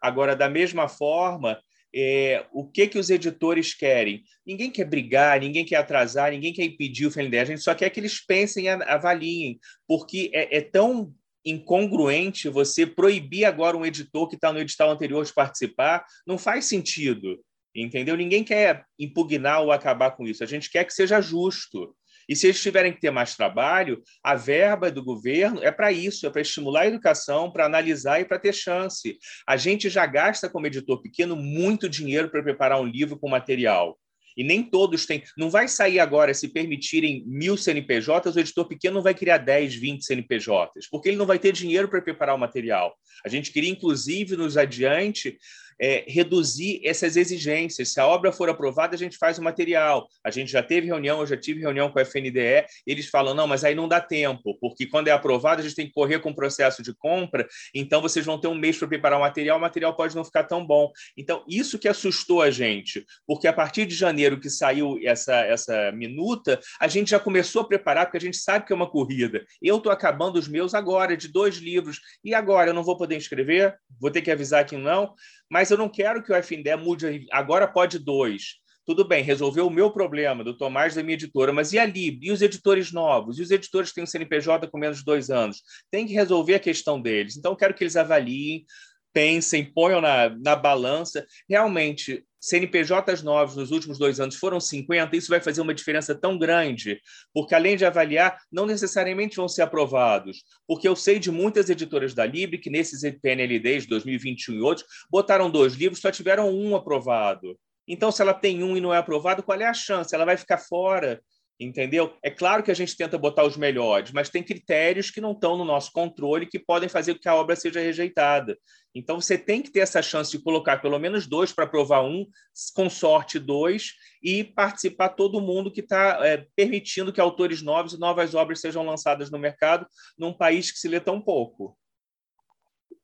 Agora, 0.00 0.36
da 0.36 0.48
mesma 0.48 0.88
forma, 0.88 1.58
é, 1.94 2.44
o 2.52 2.66
que 2.66 2.86
que 2.86 2.98
os 2.98 3.10
editores 3.10 3.74
querem. 3.74 4.22
Ninguém 4.46 4.70
quer 4.70 4.84
brigar, 4.84 5.40
ninguém 5.40 5.64
quer 5.64 5.76
atrasar, 5.76 6.30
ninguém 6.30 6.52
quer 6.52 6.64
impedir 6.64 7.06
o 7.06 7.10
FNDE, 7.10 7.38
a 7.38 7.44
gente 7.44 7.62
só 7.62 7.74
quer 7.74 7.90
que 7.90 8.00
eles 8.00 8.24
pensem 8.24 8.64
e 8.64 8.68
avaliem, 8.68 9.58
porque 9.86 10.30
é, 10.32 10.58
é 10.58 10.60
tão 10.60 11.12
incongruente 11.44 12.48
você 12.48 12.86
proibir 12.86 13.44
agora 13.44 13.76
um 13.76 13.86
editor 13.86 14.28
que 14.28 14.34
está 14.34 14.52
no 14.52 14.58
edital 14.58 14.90
anterior 14.90 15.24
de 15.24 15.32
participar, 15.32 16.04
não 16.26 16.36
faz 16.36 16.66
sentido, 16.66 17.38
entendeu? 17.74 18.16
Ninguém 18.16 18.44
quer 18.44 18.84
impugnar 18.98 19.62
ou 19.62 19.72
acabar 19.72 20.10
com 20.12 20.26
isso, 20.26 20.42
a 20.42 20.46
gente 20.46 20.70
quer 20.70 20.84
que 20.84 20.92
seja 20.92 21.20
justo. 21.20 21.94
E 22.28 22.36
se 22.36 22.46
eles 22.46 22.60
tiverem 22.60 22.92
que 22.92 23.00
ter 23.00 23.10
mais 23.10 23.34
trabalho, 23.34 24.02
a 24.22 24.34
verba 24.34 24.90
do 24.90 25.02
governo 25.02 25.62
é 25.62 25.72
para 25.72 25.90
isso, 25.90 26.26
é 26.26 26.30
para 26.30 26.42
estimular 26.42 26.82
a 26.82 26.86
educação, 26.86 27.50
para 27.50 27.64
analisar 27.64 28.20
e 28.20 28.24
para 28.24 28.38
ter 28.38 28.52
chance. 28.52 29.16
A 29.46 29.56
gente 29.56 29.88
já 29.88 30.04
gasta, 30.04 30.48
como 30.48 30.66
editor 30.66 31.00
pequeno, 31.00 31.34
muito 31.34 31.88
dinheiro 31.88 32.28
para 32.28 32.42
preparar 32.42 32.80
um 32.80 32.86
livro 32.86 33.18
com 33.18 33.28
material. 33.28 33.98
E 34.36 34.44
nem 34.44 34.62
todos 34.62 35.04
têm. 35.04 35.24
Não 35.36 35.50
vai 35.50 35.66
sair 35.66 35.98
agora, 35.98 36.32
se 36.32 36.46
permitirem 36.46 37.24
mil 37.26 37.56
CNPJs, 37.56 38.36
o 38.36 38.38
editor 38.38 38.68
pequeno 38.68 38.94
não 38.94 39.02
vai 39.02 39.12
criar 39.12 39.38
10, 39.38 39.74
20 39.74 40.04
CNPJs, 40.04 40.88
porque 40.88 41.08
ele 41.08 41.16
não 41.16 41.26
vai 41.26 41.40
ter 41.40 41.50
dinheiro 41.50 41.88
para 41.88 42.00
preparar 42.00 42.36
o 42.36 42.38
material. 42.38 42.94
A 43.24 43.28
gente 43.28 43.50
queria, 43.50 43.70
inclusive, 43.70 44.36
nos 44.36 44.56
adiante, 44.56 45.36
é, 45.80 46.04
reduzir 46.06 46.80
essas 46.84 47.16
exigências. 47.16 47.92
Se 47.92 48.00
a 48.00 48.06
obra 48.06 48.32
for 48.32 48.48
aprovada, 48.48 48.94
a 48.94 48.98
gente 48.98 49.16
faz 49.16 49.38
o 49.38 49.42
material. 49.42 50.08
A 50.24 50.30
gente 50.30 50.50
já 50.50 50.62
teve 50.62 50.86
reunião, 50.86 51.20
eu 51.20 51.26
já 51.26 51.36
tive 51.36 51.60
reunião 51.60 51.90
com 51.90 51.98
a 51.98 52.02
FNDE, 52.02 52.64
eles 52.86 53.08
falam, 53.08 53.34
não, 53.34 53.46
mas 53.46 53.64
aí 53.64 53.74
não 53.74 53.88
dá 53.88 54.00
tempo, 54.00 54.56
porque 54.60 54.86
quando 54.86 55.08
é 55.08 55.12
aprovado, 55.12 55.60
a 55.60 55.64
gente 55.64 55.76
tem 55.76 55.86
que 55.86 55.92
correr 55.92 56.18
com 56.20 56.30
o 56.30 56.34
processo 56.34 56.82
de 56.82 56.94
compra, 56.94 57.46
então 57.74 58.00
vocês 58.00 58.24
vão 58.24 58.38
ter 58.38 58.48
um 58.48 58.54
mês 58.54 58.78
para 58.78 58.88
preparar 58.88 59.18
o 59.18 59.22
material, 59.22 59.58
o 59.58 59.60
material 59.60 59.94
pode 59.94 60.14
não 60.14 60.24
ficar 60.24 60.44
tão 60.44 60.66
bom. 60.66 60.90
Então, 61.16 61.44
isso 61.48 61.78
que 61.78 61.88
assustou 61.88 62.42
a 62.42 62.50
gente, 62.50 63.04
porque 63.26 63.46
a 63.46 63.52
partir 63.52 63.86
de 63.86 63.94
janeiro 63.94 64.40
que 64.40 64.50
saiu 64.50 64.98
essa, 65.02 65.34
essa 65.34 65.92
minuta, 65.92 66.60
a 66.80 66.88
gente 66.88 67.10
já 67.10 67.20
começou 67.20 67.62
a 67.62 67.68
preparar, 67.68 68.06
porque 68.06 68.18
a 68.18 68.20
gente 68.20 68.36
sabe 68.36 68.66
que 68.66 68.72
é 68.72 68.76
uma 68.76 68.90
corrida. 68.90 69.44
Eu 69.62 69.76
estou 69.76 69.92
acabando 69.92 70.38
os 70.38 70.48
meus 70.48 70.74
agora, 70.74 71.16
de 71.16 71.28
dois 71.28 71.56
livros, 71.56 72.00
e 72.24 72.34
agora 72.34 72.70
eu 72.70 72.74
não 72.74 72.82
vou 72.82 72.96
poder 72.96 73.16
escrever? 73.16 73.76
Vou 74.00 74.10
ter 74.10 74.22
que 74.22 74.30
avisar 74.30 74.64
que 74.64 74.76
não? 74.76 75.14
Mas 75.50 75.70
eu 75.70 75.78
não 75.78 75.88
quero 75.88 76.22
que 76.22 76.32
o 76.32 76.36
FNDE 76.36 76.76
mude, 76.76 77.26
agora 77.30 77.66
pode 77.66 77.98
dois. 77.98 78.56
Tudo 78.84 79.04
bem, 79.04 79.22
resolveu 79.22 79.66
o 79.66 79.70
meu 79.70 79.90
problema, 79.90 80.42
do 80.42 80.56
Tomás 80.56 80.94
da 80.94 81.02
minha 81.02 81.12
editora, 81.12 81.52
mas 81.52 81.74
e 81.74 81.78
a 81.78 81.84
Libre? 81.84 82.28
E 82.28 82.32
os 82.32 82.40
editores 82.40 82.90
novos? 82.90 83.38
E 83.38 83.42
os 83.42 83.50
editores 83.50 83.90
que 83.90 83.96
têm 83.96 84.04
o 84.04 84.06
CNPJ 84.06 84.66
com 84.66 84.78
menos 84.78 84.98
de 84.98 85.04
dois 85.04 85.28
anos? 85.28 85.62
Tem 85.90 86.06
que 86.06 86.14
resolver 86.14 86.54
a 86.54 86.58
questão 86.58 86.98
deles. 86.98 87.36
Então, 87.36 87.52
eu 87.52 87.56
quero 87.56 87.74
que 87.74 87.84
eles 87.84 87.96
avaliem, 87.96 88.64
pensem, 89.12 89.62
ponham 89.62 90.00
na, 90.00 90.30
na 90.30 90.56
balança. 90.56 91.26
Realmente, 91.46 92.24
CNPJs 92.40 93.22
novos 93.22 93.56
nos 93.56 93.70
últimos 93.70 93.98
dois 93.98 94.20
anos 94.20 94.36
foram 94.36 94.60
50, 94.60 95.16
isso 95.16 95.28
vai 95.28 95.40
fazer 95.40 95.60
uma 95.60 95.74
diferença 95.74 96.14
tão 96.14 96.38
grande, 96.38 97.00
porque 97.34 97.54
além 97.54 97.76
de 97.76 97.84
avaliar, 97.84 98.38
não 98.50 98.66
necessariamente 98.66 99.36
vão 99.36 99.48
ser 99.48 99.62
aprovados. 99.62 100.42
Porque 100.66 100.88
eu 100.88 100.94
sei 100.94 101.18
de 101.18 101.30
muitas 101.30 101.68
editoras 101.68 102.14
da 102.14 102.24
Libre 102.24 102.58
que 102.58 102.70
nesses 102.70 103.00
PNLDs 103.20 103.86
2021 103.86 104.54
e 104.54 104.60
outros 104.60 104.86
botaram 105.10 105.50
dois 105.50 105.74
livros, 105.74 106.00
só 106.00 106.10
tiveram 106.10 106.50
um 106.50 106.76
aprovado. 106.76 107.58
Então, 107.86 108.12
se 108.12 108.20
ela 108.20 108.34
tem 108.34 108.62
um 108.62 108.76
e 108.76 108.80
não 108.80 108.92
é 108.92 108.98
aprovado, 108.98 109.42
qual 109.42 109.58
é 109.58 109.64
a 109.64 109.72
chance? 109.72 110.14
Ela 110.14 110.26
vai 110.26 110.36
ficar 110.36 110.58
fora 110.58 111.20
entendeu? 111.60 112.14
É 112.22 112.30
claro 112.30 112.62
que 112.62 112.70
a 112.70 112.74
gente 112.74 112.96
tenta 112.96 113.18
botar 113.18 113.44
os 113.44 113.56
melhores, 113.56 114.12
mas 114.12 114.30
tem 114.30 114.42
critérios 114.42 115.10
que 115.10 115.20
não 115.20 115.32
estão 115.32 115.56
no 115.56 115.64
nosso 115.64 115.90
controle 115.92 116.46
que 116.46 116.58
podem 116.58 116.88
fazer 116.88 117.14
com 117.14 117.20
que 117.20 117.28
a 117.28 117.34
obra 117.34 117.56
seja 117.56 117.80
rejeitada. 117.80 118.56
Então 118.94 119.20
você 119.20 119.36
tem 119.36 119.60
que 119.60 119.70
ter 119.70 119.80
essa 119.80 120.00
chance 120.00 120.30
de 120.30 120.42
colocar 120.42 120.78
pelo 120.78 120.98
menos 120.98 121.26
dois 121.26 121.52
para 121.52 121.64
aprovar 121.64 122.04
um, 122.04 122.26
com 122.74 122.88
sorte 122.88 123.38
dois, 123.38 123.92
e 124.22 124.44
participar 124.44 125.10
todo 125.10 125.40
mundo 125.40 125.70
que 125.70 125.80
está 125.80 126.18
é, 126.26 126.46
permitindo 126.56 127.12
que 127.12 127.20
autores 127.20 127.62
novos 127.62 127.92
e 127.92 127.98
novas 127.98 128.34
obras 128.34 128.60
sejam 128.60 128.84
lançadas 128.84 129.30
no 129.30 129.38
mercado 129.38 129.86
num 130.18 130.32
país 130.32 130.70
que 130.70 130.78
se 130.78 130.88
lê 130.88 131.00
tão 131.00 131.20
pouco. 131.20 131.76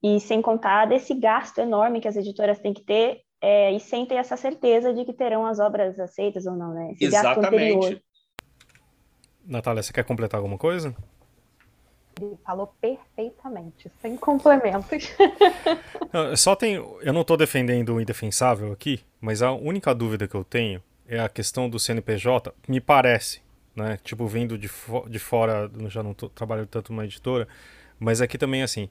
E 0.03 0.21
sem 0.21 0.43
contar 0.43 0.87
desse 0.87 1.14
gasto 1.14 1.59
enorme 1.59 2.01
que 2.01 2.09
as 2.09 2.17
editoras 2.17 2.59
têm 2.59 2.75
que 2.75 2.85
ter 2.85 3.23
é, 3.40 3.73
e 3.73 3.81
sem 3.81 4.07
ter 4.07 4.17
essa 4.17 4.37
certeza 4.37 4.93
de 4.93 5.05
que 5.05 5.12
terão 5.12 5.47
as 5.47 5.59
obras 5.59 5.99
aceitas 5.99 6.47
ou 6.47 6.57
não, 6.57 6.75
né? 6.75 6.93
Esse 6.93 7.05
Exatamente. 7.05 8.03
Natália, 9.47 9.83
você 9.83 9.93
quer 9.93 10.05
completar 10.05 10.39
alguma 10.39 10.59
coisa? 10.59 10.95
Ele 12.21 12.39
falou 12.45 12.73
perfeitamente, 12.81 13.91
sem 14.01 14.17
complementos. 14.17 15.11
Só 16.37 16.55
tem. 16.55 16.75
Eu 16.75 17.13
não 17.13 17.23
estou 17.23 17.37
defendendo 17.37 17.95
o 17.95 18.01
indefensável 18.01 18.73
aqui, 18.73 19.01
mas 19.21 19.43
a 19.43 19.53
única 19.53 19.95
dúvida 19.95 20.29
que 20.29 20.35
eu 20.35 20.45
tenho 20.45 20.83
é 21.09 21.19
a 21.19 21.29
questão 21.29 21.69
do 21.69 21.79
CNPJ. 21.79 22.55
Me 22.69 22.81
parece, 22.81 23.43
né? 23.75 23.99
Tipo, 24.03 24.27
vindo 24.27 24.57
de, 24.57 24.69
fo 24.69 25.09
de 25.09 25.19
fora, 25.19 25.71
já 25.89 26.03
não 26.03 26.15
tô, 26.15 26.29
trabalho 26.29 26.67
tanto 26.67 26.93
numa 26.93 27.05
editora, 27.05 27.49
mas 27.99 28.21
aqui 28.21 28.39
também 28.39 28.63
assim. 28.63 28.89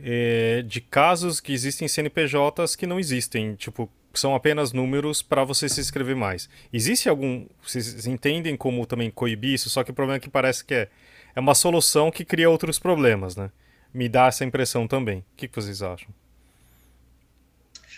É, 0.00 0.62
de 0.62 0.80
casos 0.80 1.38
que 1.38 1.52
existem 1.52 1.86
CNPJs 1.86 2.74
que 2.74 2.86
não 2.86 2.98
existem. 2.98 3.54
Tipo, 3.54 3.90
são 4.14 4.34
apenas 4.34 4.72
números 4.72 5.22
para 5.22 5.44
você 5.44 5.68
se 5.68 5.80
inscrever 5.80 6.16
mais. 6.16 6.48
Existe 6.72 7.08
algum. 7.08 7.46
Vocês 7.62 8.06
entendem 8.06 8.56
como 8.56 8.86
também 8.86 9.10
coibir 9.10 9.54
isso? 9.54 9.70
Só 9.70 9.82
que 9.82 9.90
o 9.90 9.94
problema 9.94 10.16
é 10.16 10.20
que 10.20 10.30
parece 10.30 10.64
que 10.64 10.74
é, 10.74 10.88
é 11.34 11.40
uma 11.40 11.54
solução 11.54 12.10
que 12.10 12.24
cria 12.24 12.50
outros 12.50 12.78
problemas, 12.78 13.36
né? 13.36 13.50
Me 13.92 14.08
dá 14.08 14.26
essa 14.26 14.44
impressão 14.44 14.86
também. 14.88 15.18
O 15.18 15.24
que, 15.36 15.48
que 15.48 15.54
vocês 15.54 15.82
acham? 15.82 16.08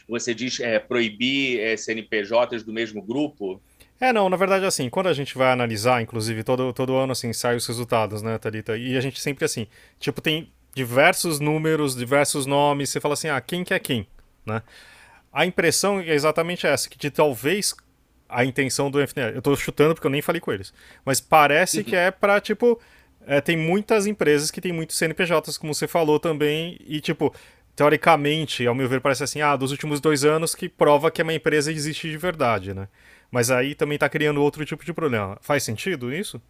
Você 0.09 0.35
diz 0.35 0.61
é, 0.61 0.79
proibir 0.79 1.61
é, 1.61 1.77
CNPJs 1.77 2.63
do 2.63 2.73
mesmo 2.73 3.01
grupo? 3.01 3.61
É, 4.01 4.13
não, 4.13 4.29
na 4.29 4.37
verdade, 4.37 4.67
assim, 4.67 4.91
quando 4.91 5.09
a 5.09 5.13
gente 5.13 5.37
vai 5.39 5.51
analisar, 5.53 6.03
inclusive, 6.03 6.43
todo, 6.43 6.73
todo 6.73 6.95
ano, 6.97 7.13
assim, 7.13 7.33
sai 7.33 7.57
os 7.57 7.67
resultados, 7.67 8.23
né, 8.23 8.37
Thalita? 8.39 8.77
E 8.77 8.97
a 8.97 9.01
gente 9.01 9.21
sempre, 9.21 9.45
assim, 9.45 9.67
tipo, 9.99 10.21
tem 10.21 10.53
diversos 10.75 11.39
números, 11.39 11.97
diversos 11.97 12.45
nomes, 12.45 12.91
você 12.91 13.01
fala 13.01 13.15
assim, 13.15 13.29
ah, 13.29 13.41
quem 13.41 13.63
que 13.63 13.73
é 13.73 13.79
quem, 13.79 14.07
né? 14.45 14.63
A 15.35 15.45
impressão 15.45 16.01
é 16.01 16.15
exatamente 16.15 16.65
essa, 16.65 16.89
que 16.89 16.97
de 16.97 17.11
talvez 17.11 17.75
a 18.29 18.45
intenção 18.45 18.89
do 18.91 19.01
FNL, 19.05 19.35
eu 19.35 19.43
tô 19.43 19.55
chutando 19.57 19.95
porque 19.95 20.07
eu 20.07 20.11
nem 20.11 20.23
falei 20.23 20.41
com 20.41 20.53
eles, 20.53 20.73
mas 21.05 21.21
parece 21.21 21.79
uhum. 21.79 21.85
que 21.85 21.97
é 21.97 22.11
pra, 22.13 22.41
tipo, 22.41 22.81
é, 23.27 23.41
tem 23.41 23.57
muitas 23.57 24.07
empresas 24.07 24.51
que 24.51 24.61
tem 24.61 24.73
muitos 24.73 24.97
CNPJs, 24.97 25.59
como 25.59 25.75
você 25.75 25.89
falou 25.89 26.21
também, 26.21 26.79
e, 26.87 27.01
tipo, 27.01 27.35
teoricamente, 27.75 28.67
ao 28.67 28.75
meu 28.75 28.89
ver, 28.89 29.01
parece 29.01 29.25
assim, 29.25 29.41
ah, 29.41 29.57
dos 29.57 29.73
últimos 29.73 30.01
dois 30.01 30.25
anos 30.25 30.55
que 30.55 30.69
prova 30.69 31.11
que 31.11 31.23
uma 31.23 31.35
empresa 31.35 31.73
existe 31.73 32.09
de 32.09 32.17
verdade, 32.17 32.73
né? 32.73 32.89
Mas 33.31 33.51
aí 33.51 33.75
também 33.75 33.97
está 33.97 34.09
criando 34.09 34.41
outro 34.41 34.65
tipo 34.65 34.85
de 34.85 34.93
problema. 34.93 35.37
Faz 35.41 35.65
sentido 35.65 36.15
isso? 36.15 36.41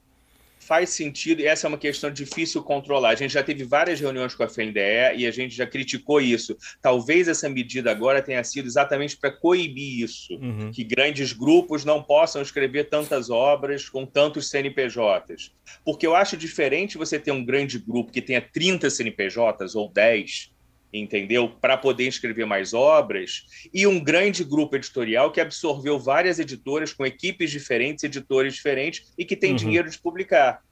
Faz 0.67 0.91
sentido, 0.91 1.41
e 1.41 1.47
essa 1.47 1.67
é 1.67 1.69
uma 1.69 1.77
questão 1.77 2.11
difícil 2.11 2.63
controlar. 2.63 3.11
A 3.11 3.15
gente 3.15 3.35
já 3.35 3.43
teve 3.43 3.65
várias 3.65 4.01
reuniões 4.01 4.35
com 4.35 4.43
a 4.43 4.49
FNDE 4.49 5.19
e 5.19 5.27
a 5.27 5.31
gente 5.31 5.55
já 5.55 5.67
criticou 5.67 6.21
isso. 6.21 6.57
Talvez 6.81 7.29
essa 7.29 7.49
medida 7.51 7.91
agora 7.91 8.23
tenha 8.23 8.43
sido 8.43 8.67
exatamente 8.67 9.17
para 9.17 9.31
coibir 9.31 10.03
isso, 10.03 10.33
uhum. 10.35 10.71
que 10.73 10.83
grandes 10.83 11.35
grupos 11.35 11.85
não 11.85 12.03
possam 12.03 12.41
escrever 12.41 12.85
tantas 12.85 13.29
obras 13.29 13.89
com 13.91 14.07
tantos 14.07 14.49
CNPJs. 14.49 15.53
Porque 15.85 16.07
eu 16.07 16.17
acho 16.17 16.37
diferente 16.37 16.97
você 16.97 17.19
ter 17.19 17.33
um 17.33 17.45
grande 17.45 17.79
grupo 17.79 18.11
que 18.11 18.23
tenha 18.23 18.41
30 18.41 18.89
CNPJs 18.89 19.75
ou 19.75 19.93
10 19.93 20.54
entendeu? 21.01 21.49
Para 21.49 21.77
poder 21.77 22.05
escrever 22.05 22.47
mais 22.47 22.73
obras, 22.73 23.43
e 23.73 23.87
um 23.87 24.03
grande 24.03 24.45
grupo 24.45 24.77
editorial 24.77 25.33
que 25.33 25.41
absorveu 25.41 25.99
várias 25.99 26.39
editoras 26.39 26.93
com 26.93 27.05
equipes 27.05 27.51
diferentes, 27.51 28.05
editores 28.05 28.55
diferentes 28.55 29.13
e 29.19 29.25
que 29.25 29.37
tem 29.37 29.51
uhum. 29.51 29.57
dinheiro 29.57 29.91
de 29.91 29.99
publicar. 29.99 30.63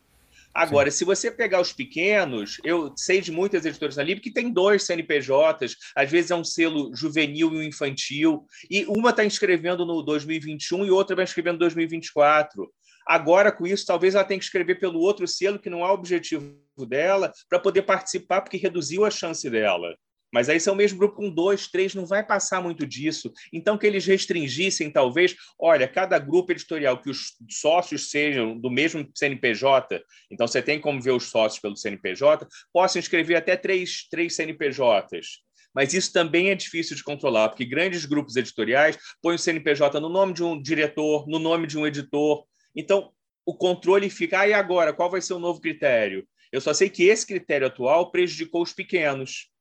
Agora, 0.54 0.90
Sim. 0.90 0.98
se 0.98 1.04
você 1.04 1.30
pegar 1.30 1.60
os 1.60 1.72
pequenos, 1.72 2.60
eu 2.62 2.92
sei 2.94 3.22
de 3.22 3.32
muitas 3.32 3.64
editoras 3.64 3.96
na 3.96 4.02
Lib 4.02 4.20
que 4.20 4.30
tem 4.30 4.52
dois 4.52 4.84
CNPJs, 4.84 5.76
às 5.96 6.10
vezes 6.10 6.30
é 6.30 6.36
um 6.36 6.44
selo 6.44 6.94
juvenil 6.94 7.52
e 7.54 7.56
um 7.56 7.62
infantil, 7.62 8.44
e 8.70 8.84
uma 8.84 9.10
está 9.10 9.24
escrevendo 9.24 9.86
no 9.86 10.02
2021 10.02 10.84
e 10.84 10.90
outra 10.90 11.16
vai 11.16 11.24
escrevendo 11.24 11.54
no 11.54 11.60
2024. 11.60 12.70
Agora, 13.06 13.50
com 13.50 13.66
isso, 13.66 13.86
talvez 13.86 14.14
ela 14.14 14.24
tenha 14.24 14.38
que 14.38 14.44
escrever 14.44 14.78
pelo 14.78 15.00
outro 15.00 15.26
selo, 15.26 15.58
que 15.58 15.70
não 15.70 15.80
é 15.80 15.88
o 15.88 15.94
objetivo 15.94 16.54
dela, 16.86 17.32
para 17.48 17.58
poder 17.58 17.82
participar, 17.82 18.42
porque 18.42 18.56
reduziu 18.56 19.04
a 19.04 19.10
chance 19.10 19.48
dela. 19.48 19.96
Mas 20.32 20.48
aí, 20.48 20.58
se 20.58 20.68
é 20.68 20.72
o 20.72 20.76
mesmo 20.76 20.98
grupo 20.98 21.16
com 21.16 21.28
dois, 21.28 21.68
três, 21.68 21.94
não 21.94 22.06
vai 22.06 22.24
passar 22.24 22.62
muito 22.62 22.86
disso. 22.86 23.30
Então, 23.52 23.76
que 23.76 23.86
eles 23.86 24.06
restringissem, 24.06 24.90
talvez, 24.90 25.36
olha, 25.58 25.86
cada 25.86 26.18
grupo 26.18 26.52
editorial 26.52 27.00
que 27.00 27.10
os 27.10 27.34
sócios 27.50 28.10
sejam 28.10 28.58
do 28.58 28.70
mesmo 28.70 29.06
CNPJ, 29.14 30.02
então 30.30 30.46
você 30.46 30.62
tem 30.62 30.80
como 30.80 31.00
ver 31.00 31.10
os 31.10 31.24
sócios 31.24 31.60
pelo 31.60 31.76
CNPJ, 31.76 32.48
possam 32.72 32.98
escrever 32.98 33.36
até 33.36 33.56
três, 33.56 34.08
três 34.10 34.34
CNPJs. 34.34 35.42
Mas 35.74 35.92
isso 35.92 36.12
também 36.12 36.50
é 36.50 36.54
difícil 36.54 36.96
de 36.96 37.04
controlar, 37.04 37.50
porque 37.50 37.64
grandes 37.64 38.04
grupos 38.06 38.36
editoriais 38.36 38.98
põem 39.20 39.36
o 39.36 39.38
CNPJ 39.38 40.00
no 40.00 40.08
nome 40.08 40.32
de 40.32 40.42
um 40.42 40.60
diretor, 40.60 41.26
no 41.28 41.38
nome 41.38 41.66
de 41.66 41.78
um 41.78 41.86
editor. 41.86 42.44
Então, 42.74 43.12
o 43.44 43.54
controle 43.54 44.08
fica, 44.08 44.40
ah, 44.40 44.48
e 44.48 44.52
agora? 44.52 44.92
Qual 44.92 45.10
vai 45.10 45.20
ser 45.20 45.34
o 45.34 45.38
novo 45.38 45.60
critério? 45.60 46.26
Eu 46.50 46.60
só 46.60 46.74
sei 46.74 46.90
que 46.90 47.04
esse 47.04 47.26
critério 47.26 47.66
atual 47.66 48.10
prejudicou 48.10 48.62
os 48.62 48.72
pequenos 48.72 49.51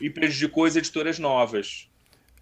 e 0.00 0.10
prejudicou 0.10 0.64
as 0.64 0.76
editoras 0.76 1.18
novas. 1.18 1.88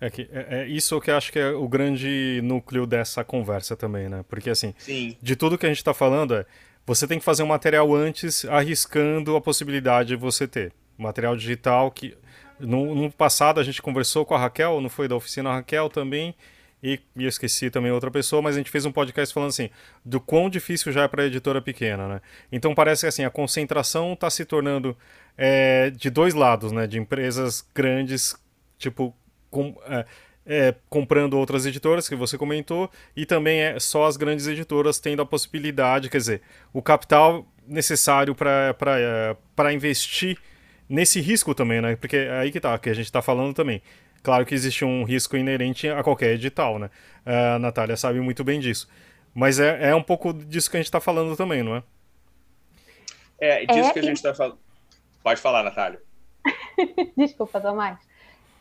É, 0.00 0.10
que, 0.10 0.28
é, 0.30 0.46
é, 0.62 0.68
isso 0.68 1.00
que 1.00 1.10
eu 1.10 1.16
acho 1.16 1.32
que 1.32 1.38
é 1.38 1.50
o 1.50 1.66
grande 1.66 2.40
núcleo 2.42 2.86
dessa 2.86 3.24
conversa 3.24 3.74
também, 3.74 4.08
né? 4.08 4.24
Porque, 4.28 4.50
assim, 4.50 4.74
Sim. 4.78 5.16
de 5.22 5.34
tudo 5.34 5.56
que 5.56 5.64
a 5.64 5.68
gente 5.68 5.78
está 5.78 5.94
falando, 5.94 6.34
é, 6.34 6.44
você 6.86 7.06
tem 7.06 7.18
que 7.18 7.24
fazer 7.24 7.42
um 7.42 7.46
material 7.46 7.94
antes, 7.94 8.44
arriscando 8.44 9.34
a 9.36 9.40
possibilidade 9.40 10.10
de 10.10 10.16
você 10.16 10.46
ter. 10.46 10.72
Material 10.98 11.36
digital 11.36 11.90
que. 11.90 12.16
No, 12.58 12.94
no 12.94 13.12
passado 13.12 13.60
a 13.60 13.62
gente 13.62 13.82
conversou 13.82 14.24
com 14.24 14.34
a 14.34 14.38
Raquel, 14.38 14.80
não 14.80 14.88
foi 14.88 15.06
da 15.06 15.14
oficina 15.14 15.52
Raquel 15.52 15.90
também, 15.90 16.34
e, 16.82 17.00
e 17.16 17.24
eu 17.24 17.28
esqueci 17.28 17.70
também 17.70 17.90
outra 17.90 18.10
pessoa, 18.10 18.42
mas 18.42 18.54
a 18.54 18.58
gente 18.58 18.70
fez 18.70 18.84
um 18.84 18.92
podcast 18.92 19.32
falando 19.32 19.48
assim, 19.48 19.70
do 20.04 20.20
quão 20.20 20.48
difícil 20.48 20.92
já 20.92 21.02
é 21.02 21.08
para 21.08 21.22
a 21.22 21.26
editora 21.26 21.60
pequena, 21.60 22.06
né? 22.06 22.20
Então 22.52 22.74
parece 22.74 23.02
que 23.02 23.06
assim, 23.06 23.24
a 23.24 23.30
concentração 23.30 24.12
está 24.12 24.28
se 24.30 24.44
tornando 24.44 24.96
é, 25.36 25.90
de 25.90 26.10
dois 26.10 26.34
lados, 26.34 26.72
né? 26.72 26.86
De 26.86 26.98
empresas 26.98 27.66
grandes, 27.74 28.36
tipo, 28.78 29.14
com, 29.50 29.74
é, 29.86 30.04
é, 30.46 30.74
comprando 30.88 31.34
outras 31.34 31.66
editoras, 31.66 32.08
que 32.08 32.14
você 32.14 32.38
comentou, 32.38 32.90
e 33.16 33.26
também 33.26 33.60
é 33.60 33.80
só 33.80 34.06
as 34.06 34.16
grandes 34.16 34.46
editoras 34.46 35.00
tendo 35.00 35.20
a 35.22 35.26
possibilidade, 35.26 36.08
quer 36.08 36.18
dizer, 36.18 36.42
o 36.72 36.80
capital 36.80 37.46
necessário 37.66 38.34
para 38.34 38.76
é, 39.00 39.72
investir 39.72 40.38
nesse 40.88 41.20
risco 41.20 41.54
também, 41.54 41.80
né? 41.80 41.96
Porque 41.96 42.16
é 42.16 42.38
aí 42.38 42.52
que 42.52 42.60
tá, 42.60 42.78
que 42.78 42.88
a 42.88 42.94
gente 42.94 43.06
está 43.06 43.20
falando 43.20 43.52
também. 43.54 43.82
Claro 44.26 44.44
que 44.44 44.56
existe 44.56 44.84
um 44.84 45.04
risco 45.04 45.36
inerente 45.36 45.88
a 45.88 46.02
qualquer 46.02 46.32
edital, 46.32 46.80
né? 46.80 46.90
A 47.24 47.60
Natália 47.60 47.96
sabe 47.96 48.18
muito 48.18 48.42
bem 48.42 48.58
disso. 48.58 48.88
Mas 49.32 49.60
é, 49.60 49.90
é 49.90 49.94
um 49.94 50.02
pouco 50.02 50.32
disso 50.32 50.68
que 50.68 50.76
a 50.76 50.80
gente 50.80 50.88
está 50.88 51.00
falando 51.00 51.36
também, 51.36 51.62
não 51.62 51.76
é? 51.76 51.82
É, 53.38 53.66
disso 53.66 53.88
é, 53.88 53.92
que 53.92 54.00
a 54.00 54.02
gente 54.02 54.16
está 54.16 54.34
falando. 54.34 54.58
Pode 55.22 55.40
falar, 55.40 55.62
Natália. 55.62 56.02
Desculpa, 57.16 57.60
Tomás. 57.60 58.00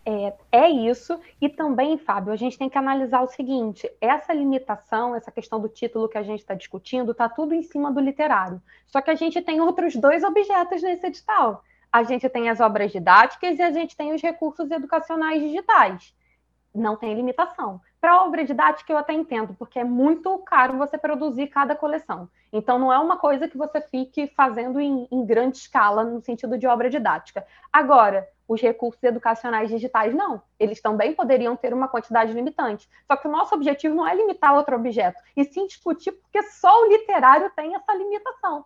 É, 0.05 0.33
é, 0.51 0.69
isso. 0.69 1.19
E 1.41 1.49
também, 1.49 1.97
Fábio, 1.97 2.31
a 2.31 2.35
gente 2.35 2.59
tem 2.59 2.69
que 2.69 2.77
analisar 2.77 3.23
o 3.23 3.27
seguinte: 3.27 3.89
essa 3.99 4.31
limitação, 4.35 5.15
essa 5.15 5.31
questão 5.31 5.59
do 5.59 5.67
título 5.67 6.07
que 6.07 6.19
a 6.19 6.23
gente 6.23 6.41
está 6.41 6.53
discutindo, 6.53 7.11
está 7.11 7.27
tudo 7.27 7.55
em 7.55 7.63
cima 7.63 7.91
do 7.91 7.99
literário. 7.99 8.61
Só 8.85 9.01
que 9.01 9.09
a 9.09 9.15
gente 9.15 9.41
tem 9.41 9.59
outros 9.59 9.95
dois 9.95 10.23
objetos 10.23 10.83
nesse 10.83 11.07
edital 11.07 11.63
a 11.95 12.03
gente 12.03 12.27
tem 12.27 12.49
as 12.49 12.59
obras 12.59 12.91
didáticas 12.91 13.57
e 13.57 13.61
a 13.61 13.71
gente 13.71 13.95
tem 13.95 14.13
os 14.13 14.21
recursos 14.21 14.69
educacionais 14.69 15.41
digitais. 15.41 16.13
Não 16.73 16.97
tem 16.97 17.15
limitação. 17.15 17.79
Para 18.01 18.21
obra 18.21 18.43
didática, 18.43 18.91
eu 18.91 18.97
até 18.97 19.13
entendo, 19.13 19.55
porque 19.57 19.79
é 19.79 19.83
muito 19.85 20.37
caro 20.39 20.77
você 20.77 20.97
produzir 20.97 21.47
cada 21.47 21.73
coleção. 21.73 22.27
Então, 22.51 22.77
não 22.77 22.91
é 22.91 22.99
uma 22.99 23.15
coisa 23.15 23.47
que 23.47 23.57
você 23.57 23.79
fique 23.79 24.27
fazendo 24.35 24.77
em, 24.77 25.07
em 25.09 25.25
grande 25.25 25.55
escala, 25.55 26.03
no 26.03 26.19
sentido 26.19 26.57
de 26.57 26.67
obra 26.67 26.89
didática. 26.89 27.47
Agora, 27.71 28.27
os 28.45 28.61
recursos 28.61 29.01
educacionais 29.01 29.69
digitais, 29.69 30.13
não. 30.13 30.41
Eles 30.59 30.81
também 30.81 31.13
poderiam 31.13 31.55
ter 31.55 31.73
uma 31.73 31.87
quantidade 31.87 32.33
limitante. 32.33 32.89
Só 33.07 33.15
que 33.15 33.25
o 33.25 33.31
nosso 33.31 33.55
objetivo 33.55 33.95
não 33.95 34.05
é 34.05 34.13
limitar 34.13 34.53
outro 34.53 34.75
objeto, 34.75 35.21
e 35.33 35.45
sim 35.45 35.65
discutir 35.65 36.11
porque 36.11 36.43
só 36.43 36.81
o 36.81 36.89
literário 36.89 37.49
tem 37.55 37.73
essa 37.73 37.93
limitação. 37.93 38.65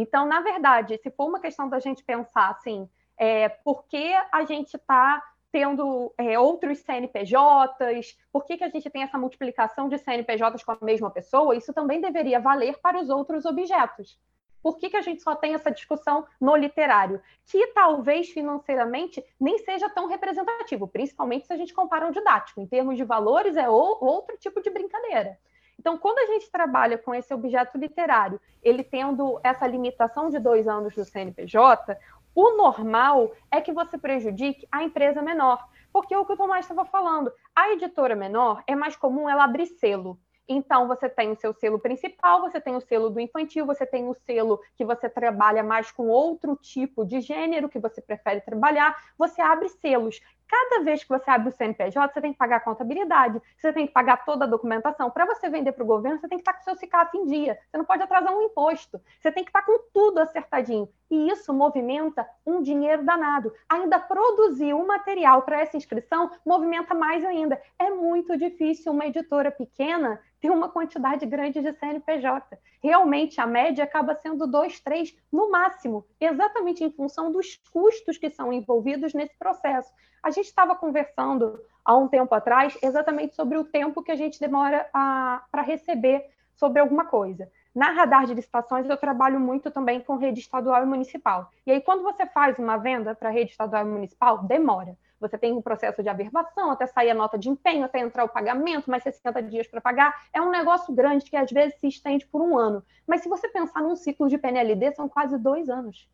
Então, 0.00 0.26
na 0.26 0.40
verdade, 0.40 0.96
se 1.02 1.10
for 1.10 1.26
uma 1.26 1.40
questão 1.40 1.68
da 1.68 1.80
gente 1.80 2.04
pensar 2.04 2.50
assim, 2.50 2.88
é, 3.18 3.48
por 3.48 3.84
que 3.88 4.14
a 4.30 4.44
gente 4.44 4.76
está 4.76 5.20
tendo 5.50 6.14
é, 6.16 6.38
outros 6.38 6.78
CNPJs, 6.78 8.16
por 8.30 8.44
que, 8.44 8.58
que 8.58 8.62
a 8.62 8.68
gente 8.68 8.88
tem 8.88 9.02
essa 9.02 9.18
multiplicação 9.18 9.88
de 9.88 9.98
CNPJs 9.98 10.62
com 10.62 10.70
a 10.70 10.78
mesma 10.82 11.10
pessoa, 11.10 11.56
isso 11.56 11.74
também 11.74 12.00
deveria 12.00 12.38
valer 12.38 12.78
para 12.78 12.96
os 13.00 13.10
outros 13.10 13.44
objetos. 13.44 14.20
Por 14.62 14.78
que, 14.78 14.88
que 14.88 14.96
a 14.96 15.02
gente 15.02 15.20
só 15.20 15.34
tem 15.34 15.54
essa 15.54 15.72
discussão 15.72 16.24
no 16.40 16.54
literário? 16.54 17.20
Que 17.44 17.66
talvez 17.68 18.28
financeiramente 18.28 19.24
nem 19.40 19.58
seja 19.58 19.90
tão 19.90 20.06
representativo, 20.06 20.86
principalmente 20.86 21.48
se 21.48 21.52
a 21.52 21.56
gente 21.56 21.74
compara 21.74 22.06
o 22.06 22.12
didático. 22.12 22.60
Em 22.60 22.66
termos 22.68 22.96
de 22.96 23.02
valores, 23.02 23.56
é 23.56 23.68
outro 23.68 24.36
tipo 24.38 24.62
de 24.62 24.70
brincadeira. 24.70 25.36
Então, 25.78 25.96
quando 25.96 26.18
a 26.18 26.26
gente 26.26 26.50
trabalha 26.50 26.98
com 26.98 27.14
esse 27.14 27.32
objeto 27.32 27.78
literário, 27.78 28.40
ele 28.62 28.82
tendo 28.82 29.38
essa 29.44 29.66
limitação 29.66 30.28
de 30.28 30.38
dois 30.38 30.66
anos 30.66 30.94
do 30.94 31.04
CNPJ, 31.04 31.96
o 32.34 32.56
normal 32.56 33.32
é 33.50 33.60
que 33.60 33.72
você 33.72 33.96
prejudique 33.96 34.66
a 34.70 34.82
empresa 34.82 35.22
menor. 35.22 35.66
Porque 35.92 36.12
é 36.12 36.18
o 36.18 36.26
que 36.26 36.32
o 36.32 36.36
Tomás 36.36 36.64
estava 36.64 36.84
falando, 36.84 37.32
a 37.54 37.70
editora 37.72 38.14
menor 38.14 38.62
é 38.66 38.74
mais 38.74 38.96
comum 38.96 39.28
ela 39.28 39.44
abrir 39.44 39.66
selo. 39.66 40.18
Então, 40.48 40.88
você 40.88 41.10
tem 41.10 41.30
o 41.30 41.36
seu 41.36 41.52
selo 41.52 41.78
principal, 41.78 42.40
você 42.40 42.58
tem 42.58 42.74
o 42.74 42.80
selo 42.80 43.10
do 43.10 43.20
infantil, 43.20 43.66
você 43.66 43.84
tem 43.84 44.08
o 44.08 44.14
selo 44.14 44.58
que 44.76 44.84
você 44.84 45.08
trabalha 45.08 45.62
mais 45.62 45.90
com 45.90 46.08
outro 46.08 46.56
tipo 46.56 47.04
de 47.04 47.20
gênero 47.20 47.68
que 47.68 47.78
você 47.78 48.00
prefere 48.00 48.40
trabalhar. 48.40 48.96
Você 49.18 49.42
abre 49.42 49.68
selos. 49.68 50.20
Cada 50.48 50.82
vez 50.82 51.02
que 51.02 51.08
você 51.08 51.30
abre 51.30 51.50
o 51.50 51.52
CNPJ, 51.52 52.12
você 52.12 52.20
tem 52.20 52.32
que 52.32 52.38
pagar 52.38 52.56
a 52.56 52.60
contabilidade, 52.60 53.40
você 53.56 53.72
tem 53.72 53.86
que 53.86 53.92
pagar 53.92 54.24
toda 54.24 54.46
a 54.46 54.48
documentação. 54.48 55.10
Para 55.10 55.26
você 55.26 55.50
vender 55.50 55.72
para 55.72 55.84
o 55.84 55.86
governo, 55.86 56.18
você 56.18 56.28
tem 56.28 56.38
que 56.38 56.42
estar 56.42 56.54
com 56.54 56.60
o 56.60 56.64
seu 56.64 56.74
CICAF 56.76 57.16
em 57.16 57.26
dia. 57.26 57.58
Você 57.70 57.76
não 57.76 57.84
pode 57.84 58.02
atrasar 58.02 58.34
um 58.34 58.42
imposto. 58.42 59.00
Você 59.20 59.30
tem 59.30 59.44
que 59.44 59.50
estar 59.50 59.62
com 59.62 59.78
tudo 59.92 60.18
acertadinho. 60.20 60.88
E 61.10 61.30
isso 61.30 61.54
movimenta 61.54 62.28
um 62.46 62.60
dinheiro 62.60 63.04
danado. 63.04 63.52
Ainda 63.68 63.98
produzir 63.98 64.74
um 64.74 64.86
material 64.86 65.42
para 65.42 65.60
essa 65.60 65.76
inscrição 65.76 66.30
movimenta 66.44 66.94
mais 66.94 67.24
ainda. 67.24 67.60
É 67.78 67.90
muito 67.90 68.36
difícil 68.36 68.92
uma 68.92 69.06
editora 69.06 69.50
pequena 69.50 70.20
ter 70.40 70.50
uma 70.50 70.68
quantidade 70.68 71.24
grande 71.26 71.60
de 71.60 71.72
CNPJ. 71.72 72.58
Realmente, 72.82 73.40
a 73.40 73.46
média 73.46 73.84
acaba 73.84 74.14
sendo 74.14 74.46
dois, 74.46 74.80
três 74.80 75.16
no 75.32 75.50
máximo, 75.50 76.04
exatamente 76.20 76.84
em 76.84 76.90
função 76.90 77.32
dos 77.32 77.56
custos 77.72 78.18
que 78.18 78.30
são 78.30 78.52
envolvidos 78.52 79.14
nesse 79.14 79.36
processo. 79.36 79.92
A 80.22 80.30
gente 80.30 80.46
estava 80.46 80.76
conversando 80.76 81.58
há 81.84 81.96
um 81.96 82.06
tempo 82.06 82.34
atrás 82.34 82.76
exatamente 82.82 83.34
sobre 83.34 83.56
o 83.56 83.64
tempo 83.64 84.02
que 84.02 84.12
a 84.12 84.16
gente 84.16 84.38
demora 84.38 84.88
para 84.92 85.62
receber 85.62 86.26
sobre 86.54 86.80
alguma 86.80 87.06
coisa. 87.06 87.50
Na 87.78 87.92
radar 87.92 88.26
de 88.26 88.34
licitações, 88.34 88.88
eu 88.88 88.96
trabalho 88.96 89.38
muito 89.38 89.70
também 89.70 90.00
com 90.00 90.16
rede 90.16 90.40
estadual 90.40 90.82
e 90.82 90.84
municipal. 90.84 91.48
E 91.64 91.70
aí, 91.70 91.80
quando 91.80 92.02
você 92.02 92.26
faz 92.26 92.58
uma 92.58 92.76
venda 92.76 93.14
para 93.14 93.30
rede 93.30 93.52
estadual 93.52 93.86
e 93.86 93.88
municipal, 93.88 94.42
demora. 94.42 94.98
Você 95.20 95.38
tem 95.38 95.52
um 95.52 95.62
processo 95.62 96.02
de 96.02 96.08
averbação, 96.08 96.72
até 96.72 96.88
sair 96.88 97.10
a 97.10 97.14
nota 97.14 97.38
de 97.38 97.48
empenho, 97.48 97.84
até 97.84 98.00
entrar 98.00 98.24
o 98.24 98.28
pagamento, 98.28 98.90
mais 98.90 99.04
60 99.04 99.40
dias 99.44 99.68
para 99.68 99.80
pagar. 99.80 100.12
É 100.32 100.42
um 100.42 100.50
negócio 100.50 100.92
grande 100.92 101.30
que 101.30 101.36
às 101.36 101.52
vezes 101.52 101.78
se 101.78 101.86
estende 101.86 102.26
por 102.26 102.42
um 102.42 102.58
ano. 102.58 102.82
Mas 103.06 103.20
se 103.22 103.28
você 103.28 103.48
pensar 103.48 103.80
num 103.80 103.94
ciclo 103.94 104.28
de 104.28 104.38
PNLD, 104.38 104.96
são 104.96 105.08
quase 105.08 105.38
dois 105.38 105.68
anos. 105.68 106.08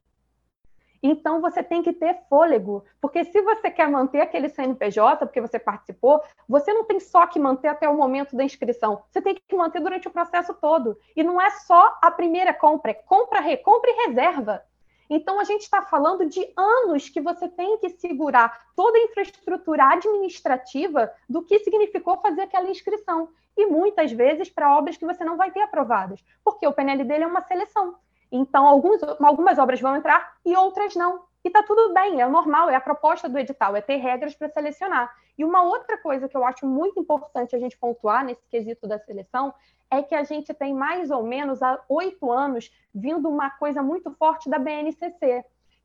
Então 1.07 1.39
você 1.39 1.63
tem 1.63 1.83
que 1.83 1.93
ter 1.93 2.19
fôlego, 2.31 2.83
porque 2.99 3.27
se 3.27 3.43
você 3.43 3.71
quer 3.71 3.91
manter 3.91 4.23
aquele 4.23 4.49
CNPJ, 4.49 5.27
porque 5.27 5.39
você 5.39 5.59
participou, 5.59 6.23
você 6.49 6.73
não 6.73 6.83
tem 6.83 6.99
só 6.99 7.27
que 7.27 7.39
manter 7.39 7.69
até 7.69 7.87
o 7.87 7.95
momento 7.95 8.35
da 8.35 8.43
inscrição, 8.43 9.03
você 9.11 9.21
tem 9.21 9.35
que 9.35 9.55
manter 9.55 9.81
durante 9.81 10.09
o 10.09 10.11
processo 10.11 10.55
todo. 10.55 10.97
E 11.15 11.23
não 11.23 11.39
é 11.39 11.51
só 11.51 11.99
a 12.01 12.11
primeira 12.11 12.55
compra, 12.55 12.93
é 12.93 12.95
compra, 12.95 13.41
recompra 13.41 13.91
e 13.91 14.07
reserva. 14.07 14.63
Então, 15.11 15.39
a 15.39 15.45
gente 15.45 15.61
está 15.61 15.83
falando 15.83 16.25
de 16.25 16.51
anos 16.57 17.11
que 17.11 17.21
você 17.21 17.51
tem 17.51 17.77
que 17.77 17.91
segurar 17.91 18.59
toda 18.75 18.97
a 18.97 19.03
infraestrutura 19.03 19.93
administrativa 19.93 21.13
do 21.29 21.43
que 21.43 21.59
significou 21.59 22.17
fazer 22.17 22.41
aquela 22.41 22.71
inscrição. 22.71 23.29
E 23.55 23.67
muitas 23.67 24.11
vezes 24.11 24.49
para 24.49 24.75
obras 24.75 24.97
que 24.97 25.05
você 25.05 25.23
não 25.23 25.37
vai 25.37 25.51
ter 25.51 25.61
aprovadas, 25.61 26.25
porque 26.43 26.67
o 26.67 26.73
PNL 26.73 27.05
dele 27.05 27.25
é 27.25 27.27
uma 27.27 27.43
seleção. 27.43 27.95
Então, 28.37 28.67
alguns, 28.67 29.01
algumas 29.21 29.61
obras 29.61 29.81
vão 29.81 29.95
entrar 29.95 30.35
e 30.45 30.57
outras 30.57 30.97
não. 30.97 31.23
E 31.45 31.49
está 31.49 31.63
tudo 31.63 31.95
bem, 31.95 32.21
é 32.21 32.27
normal, 32.27 32.69
é 32.69 32.75
a 32.75 32.81
proposta 32.81 33.29
do 33.29 33.39
edital, 33.39 33.77
é 33.77 33.81
ter 33.81 33.99
regras 33.99 34.35
para 34.35 34.49
selecionar. 34.49 35.09
E 35.39 35.45
uma 35.45 35.63
outra 35.63 35.97
coisa 35.99 36.29
que 36.29 36.37
eu 36.37 36.45
acho 36.45 36.67
muito 36.67 36.99
importante 36.99 37.55
a 37.55 37.61
gente 37.61 37.79
pontuar 37.79 38.25
nesse 38.25 38.45
quesito 38.49 38.89
da 38.89 38.99
seleção 38.99 39.55
é 39.89 40.03
que 40.03 40.17
a 40.17 40.25
gente 40.25 40.53
tem 40.53 40.75
mais 40.75 41.13
ou 41.13 41.23
menos 41.23 41.63
há 41.63 41.81
oito 41.89 42.33
anos 42.33 42.73
vindo 42.93 43.29
uma 43.29 43.51
coisa 43.51 43.85
muito 43.85 44.11
forte 44.11 44.51
da 44.51 44.59
BNCC, 44.59 45.45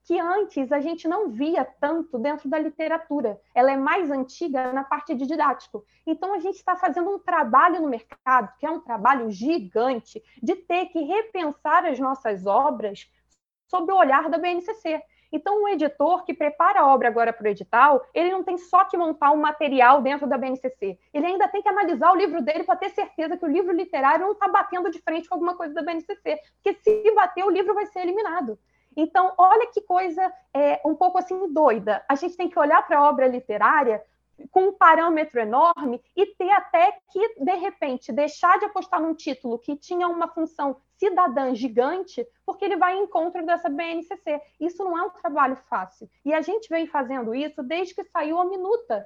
que 0.09 0.19
antes 0.19 0.71
a 0.71 0.79
gente 0.79 1.07
não 1.07 1.29
via 1.29 1.63
tanto 1.63 2.17
dentro 2.17 2.49
da 2.49 2.57
literatura. 2.57 3.39
Ela 3.53 3.73
é 3.73 3.77
mais 3.77 4.09
antiga 4.09 4.73
na 4.73 4.83
parte 4.83 5.13
de 5.13 5.23
didático. 5.27 5.85
Então 6.03 6.33
a 6.33 6.39
gente 6.39 6.55
está 6.55 6.75
fazendo 6.75 7.11
um 7.11 7.19
trabalho 7.19 7.79
no 7.79 7.87
mercado, 7.87 8.51
que 8.57 8.65
é 8.65 8.71
um 8.71 8.79
trabalho 8.79 9.29
gigante, 9.29 10.19
de 10.41 10.55
ter 10.55 10.87
que 10.87 10.99
repensar 11.03 11.85
as 11.85 11.99
nossas 11.99 12.47
obras 12.47 13.07
sob 13.67 13.93
o 13.93 13.97
olhar 13.97 14.27
da 14.31 14.39
BNCC. 14.39 14.99
Então, 15.31 15.61
o 15.61 15.67
editor 15.67 16.25
que 16.25 16.33
prepara 16.33 16.79
a 16.79 16.87
obra 16.87 17.07
agora 17.07 17.31
para 17.31 17.45
o 17.45 17.47
edital, 17.47 18.03
ele 18.11 18.31
não 18.31 18.43
tem 18.43 18.57
só 18.57 18.85
que 18.85 18.97
montar 18.97 19.29
um 19.29 19.37
material 19.37 20.01
dentro 20.01 20.25
da 20.25 20.39
BNCC, 20.39 20.97
ele 21.13 21.25
ainda 21.27 21.47
tem 21.47 21.61
que 21.61 21.69
analisar 21.69 22.11
o 22.11 22.15
livro 22.15 22.41
dele 22.41 22.63
para 22.63 22.75
ter 22.75 22.89
certeza 22.89 23.37
que 23.37 23.45
o 23.45 23.47
livro 23.47 23.71
literário 23.71 24.25
não 24.25 24.31
está 24.31 24.47
batendo 24.47 24.89
de 24.89 24.99
frente 24.99 25.29
com 25.29 25.35
alguma 25.35 25.55
coisa 25.55 25.71
da 25.71 25.83
BNCC, 25.83 26.39
porque 26.55 26.79
se 26.81 27.11
bater, 27.13 27.45
o 27.45 27.51
livro 27.51 27.75
vai 27.75 27.85
ser 27.85 27.99
eliminado. 27.99 28.57
Então, 28.95 29.33
olha 29.37 29.67
que 29.67 29.81
coisa 29.81 30.33
é, 30.53 30.81
um 30.85 30.95
pouco 30.95 31.17
assim 31.17 31.51
doida. 31.53 32.03
A 32.07 32.15
gente 32.15 32.35
tem 32.35 32.49
que 32.49 32.59
olhar 32.59 32.85
para 32.85 32.99
a 32.99 33.09
obra 33.09 33.27
literária 33.27 34.03
com 34.51 34.69
um 34.69 34.73
parâmetro 34.73 35.39
enorme 35.39 36.01
e 36.15 36.25
ter 36.25 36.49
até 36.51 36.97
que, 37.11 37.43
de 37.43 37.55
repente, 37.55 38.11
deixar 38.11 38.57
de 38.57 38.65
apostar 38.65 39.01
num 39.01 39.13
título 39.13 39.59
que 39.59 39.75
tinha 39.75 40.07
uma 40.07 40.27
função 40.27 40.77
cidadã 40.97 41.53
gigante, 41.53 42.25
porque 42.45 42.65
ele 42.65 42.77
vai 42.77 42.95
em 42.95 43.03
encontro 43.03 43.45
dessa 43.45 43.69
BNCC. 43.69 44.41
Isso 44.59 44.83
não 44.83 44.97
é 44.97 45.03
um 45.03 45.09
trabalho 45.09 45.57
fácil. 45.69 46.09
E 46.23 46.33
a 46.33 46.41
gente 46.41 46.69
vem 46.69 46.87
fazendo 46.87 47.33
isso 47.33 47.61
desde 47.63 47.95
que 47.95 48.03
saiu 48.05 48.39
a 48.39 48.45
minuta 48.45 49.05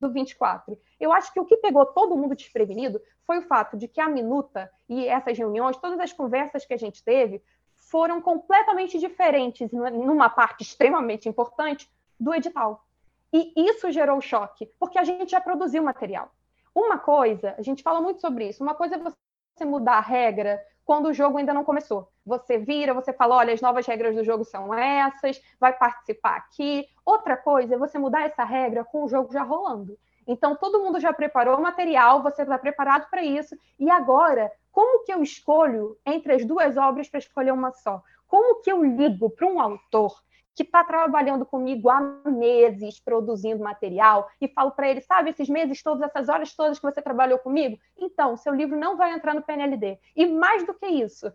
do 0.00 0.12
24. 0.12 0.78
Eu 1.00 1.12
acho 1.12 1.32
que 1.32 1.40
o 1.40 1.44
que 1.44 1.56
pegou 1.56 1.84
todo 1.86 2.16
mundo 2.16 2.34
desprevenido 2.34 3.00
foi 3.26 3.38
o 3.38 3.42
fato 3.42 3.76
de 3.76 3.88
que 3.88 4.00
a 4.00 4.08
minuta 4.08 4.70
e 4.88 5.06
essas 5.06 5.36
reuniões, 5.36 5.76
todas 5.76 5.98
as 5.98 6.12
conversas 6.12 6.64
que 6.64 6.72
a 6.72 6.78
gente 6.78 7.02
teve, 7.02 7.42
foram 7.90 8.20
completamente 8.20 8.98
diferentes, 8.98 9.70
numa 9.72 10.28
parte 10.28 10.62
extremamente 10.62 11.28
importante, 11.28 11.90
do 12.18 12.34
edital. 12.34 12.84
E 13.32 13.52
isso 13.56 13.90
gerou 13.90 14.20
choque, 14.20 14.70
porque 14.78 14.98
a 14.98 15.04
gente 15.04 15.30
já 15.30 15.40
produziu 15.40 15.82
material. 15.82 16.30
Uma 16.74 16.98
coisa, 16.98 17.54
a 17.58 17.62
gente 17.62 17.82
fala 17.82 18.00
muito 18.00 18.20
sobre 18.20 18.48
isso, 18.48 18.62
uma 18.62 18.74
coisa 18.74 18.96
é 18.96 18.98
você 18.98 19.64
mudar 19.64 19.94
a 19.94 20.00
regra 20.00 20.60
quando 20.84 21.06
o 21.06 21.12
jogo 21.12 21.38
ainda 21.38 21.52
não 21.52 21.64
começou. 21.64 22.08
Você 22.24 22.58
vira, 22.58 22.94
você 22.94 23.12
fala, 23.12 23.36
olha, 23.36 23.52
as 23.52 23.60
novas 23.60 23.86
regras 23.86 24.14
do 24.14 24.24
jogo 24.24 24.44
são 24.44 24.72
essas, 24.72 25.40
vai 25.60 25.72
participar 25.76 26.36
aqui. 26.36 26.86
Outra 27.04 27.36
coisa 27.36 27.74
é 27.74 27.78
você 27.78 27.98
mudar 27.98 28.22
essa 28.22 28.44
regra 28.44 28.84
com 28.84 29.04
o 29.04 29.08
jogo 29.08 29.32
já 29.32 29.42
rolando. 29.42 29.98
Então, 30.26 30.54
todo 30.56 30.80
mundo 30.80 31.00
já 31.00 31.12
preparou 31.12 31.56
o 31.56 31.62
material, 31.62 32.22
você 32.22 32.42
está 32.42 32.58
preparado 32.58 33.08
para 33.10 33.22
isso. 33.22 33.56
E 33.78 33.90
agora, 33.90 34.52
como 34.78 35.02
que 35.02 35.12
eu 35.12 35.24
escolho 35.24 35.98
entre 36.06 36.34
as 36.34 36.44
duas 36.44 36.76
obras 36.76 37.08
para 37.08 37.18
escolher 37.18 37.50
uma 37.50 37.72
só? 37.72 38.00
Como 38.28 38.62
que 38.62 38.70
eu 38.70 38.84
ligo 38.84 39.28
para 39.28 39.44
um 39.44 39.60
autor 39.60 40.22
que 40.54 40.62
está 40.62 40.84
trabalhando 40.84 41.44
comigo 41.44 41.90
há 41.90 42.00
meses 42.24 43.00
produzindo 43.00 43.64
material 43.64 44.30
e 44.40 44.46
falo 44.46 44.70
para 44.70 44.88
ele, 44.88 45.00
sabe, 45.00 45.30
esses 45.30 45.48
meses 45.48 45.82
todos, 45.82 46.00
essas 46.00 46.28
horas 46.28 46.54
todas 46.54 46.78
que 46.78 46.86
você 46.86 47.02
trabalhou 47.02 47.40
comigo, 47.40 47.76
então, 47.96 48.36
seu 48.36 48.54
livro 48.54 48.78
não 48.78 48.96
vai 48.96 49.12
entrar 49.12 49.34
no 49.34 49.42
PNLD. 49.42 49.98
E 50.14 50.26
mais 50.26 50.64
do 50.64 50.72
que 50.72 50.86
isso, 50.86 51.32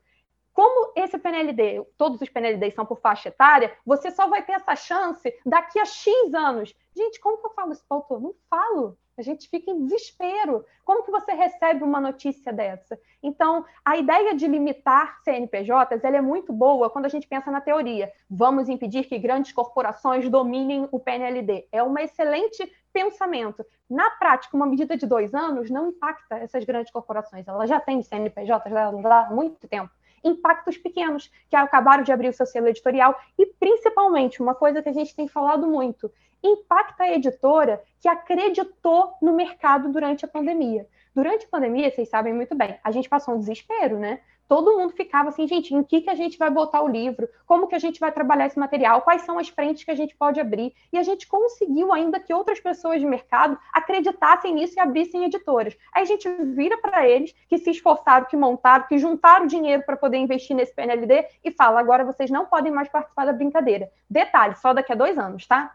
como 0.53 0.93
esse 0.95 1.17
PNLD, 1.17 1.85
todos 1.97 2.21
os 2.21 2.29
PNLDs 2.29 2.73
são 2.73 2.85
por 2.85 3.01
faixa 3.01 3.27
etária, 3.27 3.75
você 3.85 4.09
só 4.09 4.25
vai 4.25 4.41
ter 4.41 4.53
essa 4.53 4.73
chance 4.73 5.37
daqui 5.45 5.79
a 5.79 5.85
X 5.85 6.33
anos. 6.33 6.73
Gente, 6.95 7.19
como 7.19 7.39
que 7.39 7.47
eu 7.47 7.53
falo 7.53 7.73
isso 7.73 7.83
para 7.85 7.95
o 7.95 7.99
autor? 7.99 8.21
Não 8.21 8.33
falo. 8.49 8.97
A 9.15 9.21
gente 9.21 9.47
fica 9.47 9.69
em 9.69 9.85
desespero. 9.85 10.65
Como 10.83 11.03
que 11.03 11.11
você 11.11 11.33
recebe 11.33 11.83
uma 11.83 12.01
notícia 12.01 12.51
dessa? 12.51 12.99
Então, 13.21 13.63
a 13.85 13.95
ideia 13.95 14.33
de 14.33 14.47
limitar 14.47 15.21
CNPJs 15.23 16.03
ela 16.03 16.17
é 16.17 16.21
muito 16.21 16.51
boa 16.51 16.89
quando 16.89 17.05
a 17.05 17.09
gente 17.09 17.27
pensa 17.27 17.51
na 17.51 17.61
teoria. 17.61 18.11
Vamos 18.29 18.69
impedir 18.69 19.03
que 19.03 19.19
grandes 19.19 19.51
corporações 19.51 20.27
dominem 20.29 20.87
o 20.91 20.99
PNLD. 20.99 21.67
É 21.71 21.83
um 21.83 21.95
excelente 21.97 22.71
pensamento. 22.91 23.63
Na 23.87 24.09
prática, 24.11 24.57
uma 24.57 24.65
medida 24.65 24.97
de 24.97 25.05
dois 25.05 25.33
anos 25.33 25.69
não 25.69 25.89
impacta 25.89 26.37
essas 26.37 26.63
grandes 26.63 26.91
corporações. 26.91 27.47
Elas 27.47 27.69
já 27.69 27.79
têm 27.79 28.01
CNPJs 28.01 28.73
há 28.75 29.29
muito 29.31 29.67
tempo 29.67 29.91
impactos 30.23 30.77
pequenos, 30.77 31.29
que 31.49 31.55
acabaram 31.55 32.01
de 32.03 32.11
abrir 32.11 32.29
o 32.29 32.33
seu 32.33 32.45
selo 32.45 32.69
editorial, 32.69 33.19
e 33.37 33.45
principalmente, 33.45 34.41
uma 34.41 34.55
coisa 34.55 34.81
que 34.81 34.89
a 34.89 34.93
gente 34.93 35.13
tem 35.13 35.27
falado 35.27 35.67
muito, 35.67 36.09
impacta 36.43 37.03
a 37.03 37.11
editora 37.11 37.81
que 37.99 38.07
acreditou 38.07 39.13
no 39.21 39.33
mercado 39.33 39.89
durante 39.89 40.25
a 40.25 40.27
pandemia. 40.27 40.87
Durante 41.15 41.45
a 41.45 41.49
pandemia, 41.49 41.89
vocês 41.89 42.09
sabem 42.09 42.33
muito 42.33 42.55
bem, 42.55 42.77
a 42.83 42.91
gente 42.91 43.07
passou 43.07 43.35
um 43.35 43.39
desespero, 43.39 43.97
né? 43.97 44.19
Todo 44.47 44.77
mundo 44.77 44.93
ficava 44.93 45.29
assim, 45.29 45.47
gente, 45.47 45.73
em 45.73 45.81
que, 45.83 46.01
que 46.01 46.09
a 46.09 46.15
gente 46.15 46.37
vai 46.37 46.49
botar 46.49 46.81
o 46.81 46.87
livro? 46.87 47.29
Como 47.45 47.67
que 47.67 47.75
a 47.75 47.79
gente 47.79 47.99
vai 47.99 48.11
trabalhar 48.11 48.45
esse 48.45 48.59
material? 48.59 49.01
Quais 49.01 49.21
são 49.21 49.39
as 49.39 49.47
frentes 49.47 49.83
que 49.83 49.91
a 49.91 49.95
gente 49.95 50.15
pode 50.15 50.39
abrir? 50.39 50.75
E 50.91 50.97
a 50.97 51.03
gente 51.03 51.27
conseguiu 51.27 51.93
ainda 51.93 52.19
que 52.19 52.33
outras 52.33 52.59
pessoas 52.59 52.99
de 52.99 53.05
mercado 53.05 53.57
acreditassem 53.73 54.53
nisso 54.53 54.75
e 54.77 54.79
abrissem 54.79 55.23
editoras. 55.23 55.75
Aí 55.93 56.03
a 56.03 56.05
gente 56.05 56.29
vira 56.53 56.77
para 56.77 57.07
eles 57.07 57.33
que 57.47 57.57
se 57.57 57.71
esforçaram, 57.71 58.27
que 58.27 58.35
montaram, 58.35 58.85
que 58.85 58.97
juntaram 58.97 59.47
dinheiro 59.47 59.83
para 59.85 59.97
poder 59.97 60.17
investir 60.17 60.55
nesse 60.55 60.75
PNLD 60.75 61.25
e 61.43 61.51
fala, 61.51 61.79
agora 61.79 62.03
vocês 62.03 62.29
não 62.29 62.45
podem 62.45 62.71
mais 62.71 62.89
participar 62.89 63.25
da 63.25 63.33
brincadeira. 63.33 63.89
Detalhe, 64.09 64.55
só 64.57 64.73
daqui 64.73 64.91
a 64.91 64.95
dois 64.95 65.17
anos, 65.17 65.47
tá? 65.47 65.73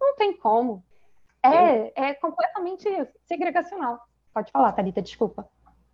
Não 0.00 0.16
tem 0.16 0.36
como. 0.36 0.82
É, 1.42 2.08
é 2.10 2.14
completamente 2.14 2.88
segregacional. 3.26 3.98
Pode 4.32 4.50
falar, 4.50 4.72
Thalita, 4.72 5.02
desculpa. 5.02 5.48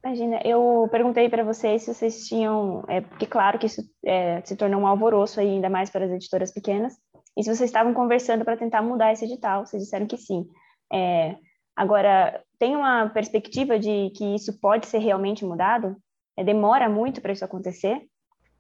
Imagina, 0.05 0.41
eu 0.45 0.89
perguntei 0.91 1.29
para 1.29 1.43
vocês 1.43 1.83
se 1.83 1.93
vocês 1.93 2.29
tinham, 2.29 2.85
é, 2.89 3.01
porque 3.01 3.27
claro 3.27 3.59
que 3.59 3.67
isso 3.67 3.83
é, 4.05 4.41
se 4.45 4.55
tornou 4.55 4.81
um 4.81 4.87
alvoroço 4.87 5.41
aí, 5.41 5.49
ainda 5.49 5.69
mais 5.69 5.91
para 5.91 6.05
as 6.05 6.11
editoras 6.11 6.53
pequenas, 6.53 6.95
e 7.37 7.43
se 7.43 7.49
vocês 7.49 7.69
estavam 7.69 7.93
conversando 7.93 8.45
para 8.45 8.57
tentar 8.57 8.83
mudar 8.83 9.13
esse 9.13 9.25
edital, 9.25 9.67
vocês 9.67 9.83
disseram 9.83 10.07
que 10.07 10.17
sim. 10.17 10.47
É, 10.93 11.37
agora, 11.75 12.41
tem 12.59 12.77
uma 12.77 13.09
perspectiva 13.09 13.79
de 13.79 14.11
que 14.11 14.35
isso 14.35 14.61
pode 14.61 14.87
ser 14.87 14.99
realmente 14.99 15.45
mudado? 15.45 15.97
É, 16.37 16.45
demora 16.45 16.89
muito 16.89 17.21
para 17.21 17.33
isso 17.33 17.45
acontecer? 17.45 18.07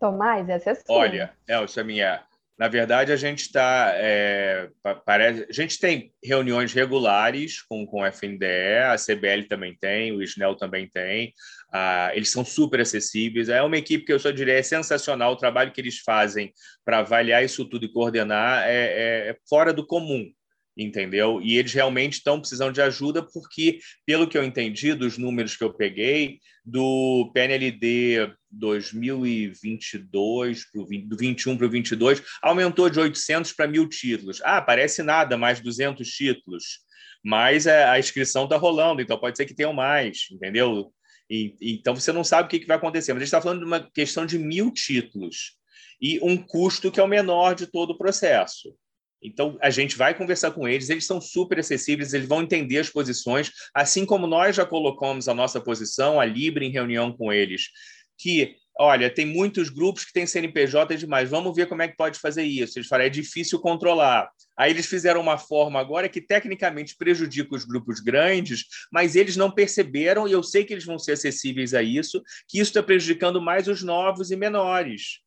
Tomás, 0.01 0.49
essa 0.49 0.71
é 0.71 0.75
sim. 0.75 0.83
Olha, 0.91 1.33
Elsa, 1.49 1.85
minha, 1.85 2.26
na 2.59 2.69
verdade, 2.69 3.13
a 3.13 3.17
gente 3.17 3.41
está. 3.41 3.93
É, 3.95 4.71
parece, 5.05 5.47
a 5.49 5.53
gente 5.53 5.79
tem 5.79 6.11
reuniões 6.25 6.73
regulares 6.73 7.61
com, 7.61 7.87
com 7.87 8.01
o 8.01 8.07
FNDE, 8.07 8.79
a 8.91 8.97
CBL 8.97 9.47
também 9.47 9.77
tem, 9.79 10.13
o 10.13 10.23
ISNEL 10.23 10.57
também 10.57 10.89
tem. 10.89 11.35
Ah, 11.71 12.11
eles 12.15 12.31
são 12.31 12.45
super 12.45 12.81
acessíveis. 12.81 13.51
É 13.51 13.63
uma 13.63 13.77
equipe 13.77 14.07
que 14.07 14.13
eu 14.13 14.19
só 14.19 14.31
diria 14.31 14.55
é 14.55 14.63
sensacional. 14.63 15.33
O 15.33 15.37
trabalho 15.37 15.71
que 15.71 15.81
eles 15.83 15.99
fazem 15.99 16.51
para 16.83 17.01
avaliar 17.01 17.45
isso 17.45 17.65
tudo 17.67 17.85
e 17.85 17.93
coordenar 17.93 18.67
é, 18.67 18.71
é, 18.71 19.29
é 19.31 19.37
fora 19.47 19.73
do 19.73 19.87
comum 19.87 20.33
entendeu? 20.77 21.41
E 21.41 21.57
eles 21.57 21.73
realmente 21.73 22.15
estão 22.15 22.39
precisando 22.39 22.75
de 22.75 22.83
ajuda 22.83 23.23
porque, 23.23 23.79
pelo 24.05 24.29
que 24.29 24.37
eu 24.37 24.45
entendi 24.45 24.93
dos 24.93 25.17
números 25.17 25.57
que 25.57 25.65
eu 25.65 25.73
peguei, 25.73 26.39
do 26.63 27.31
PNLD 27.33 28.31
2022, 28.59 30.71
pro, 30.71 30.87
do 30.87 31.17
21 31.17 31.57
para 31.57 31.67
o 31.67 31.71
22, 31.71 32.23
aumentou 32.43 32.89
de 32.89 32.99
800 32.99 33.53
para 33.53 33.69
1.000 33.69 33.89
títulos. 33.89 34.41
Ah, 34.43 34.61
parece 34.61 35.03
nada, 35.03 35.37
mais 35.37 35.61
200 35.61 36.09
títulos. 36.09 36.81
Mas 37.25 37.67
a, 37.67 37.93
a 37.93 37.99
inscrição 37.99 38.45
está 38.45 38.57
rolando, 38.57 39.03
então 39.03 39.19
pode 39.19 39.37
ser 39.37 39.47
que 39.47 39.55
tenham 39.55 39.73
mais, 39.73 40.27
entendeu? 40.31 40.93
E, 41.29 41.57
então 41.61 41.95
você 41.95 42.13
não 42.13 42.23
sabe 42.23 42.47
o 42.47 42.51
que, 42.51 42.61
que 42.61 42.67
vai 42.67 42.77
acontecer. 42.77 43.13
Mas 43.13 43.23
a 43.23 43.25
gente 43.25 43.29
está 43.29 43.43
falando 43.43 43.61
de 43.61 43.67
uma 43.67 43.91
questão 43.91 44.25
de 44.25 44.39
mil 44.39 44.71
títulos 44.71 45.57
e 46.01 46.21
um 46.23 46.37
custo 46.37 46.91
que 46.91 47.01
é 47.01 47.03
o 47.03 47.09
menor 47.09 47.55
de 47.55 47.67
todo 47.67 47.91
o 47.91 47.99
processo. 47.99 48.75
Então, 49.23 49.57
a 49.61 49.71
gente 49.71 49.97
vai 49.97 50.15
conversar 50.15 50.53
com 50.53 50.69
eles, 50.69 50.91
eles 50.91 51.07
são 51.07 51.21
super 51.21 51.59
acessíveis, 51.59 52.13
eles 52.13 52.29
vão 52.29 52.43
entender 52.43 52.79
as 52.79 52.91
posições, 52.91 53.51
assim 53.75 54.05
como 54.05 54.27
nós 54.27 54.55
já 54.55 54.65
colocamos 54.65 55.27
a 55.27 55.35
nossa 55.35 55.61
posição, 55.61 56.21
a 56.21 56.25
Libre, 56.25 56.67
em 56.67 56.71
reunião 56.71 57.17
com 57.17 57.33
eles, 57.33 57.71
que, 58.19 58.57
olha, 58.79 59.09
tem 59.09 59.27
muitos 59.27 59.69
grupos 59.69 60.05
que 60.05 60.13
têm 60.13 60.27
CNPJ 60.27 60.97
demais, 60.97 61.31
vamos 61.31 61.55
ver 61.55 61.67
como 61.67 61.83
é 61.83 61.89
que 61.89 61.97
pode 61.97 62.19
fazer 62.19 62.43
isso. 62.43 62.79
Eles 62.79 62.89
falaram, 62.89 63.07
é 63.07 63.11
difícil 63.11 63.61
controlar. 63.61 64.29
Aí 64.57 64.71
eles 64.71 64.87
fizeram 64.87 65.21
uma 65.21 65.39
forma 65.39 65.81
agora 65.81 66.09
que 66.09 66.21
tecnicamente 66.21 66.97
prejudica 66.97 67.55
os 67.55 67.65
grupos 67.65 68.01
grandes, 68.01 68.65
mas 68.93 69.17
eles 69.17 69.37
não 69.37 69.51
perceberam, 69.51 70.27
e 70.27 70.33
eu 70.33 70.43
sei 70.43 70.65
que 70.65 70.73
eles 70.73 70.85
vão 70.85 70.99
ser 70.99 71.13
acessíveis 71.13 71.75
a 71.75 71.83
isso, 71.83 72.23
que 72.49 72.59
isso 72.59 72.71
está 72.71 72.83
prejudicando 72.83 73.41
mais 73.41 73.69
os 73.69 73.83
novos 73.83 74.31
e 74.31 74.37
menores 74.37 75.27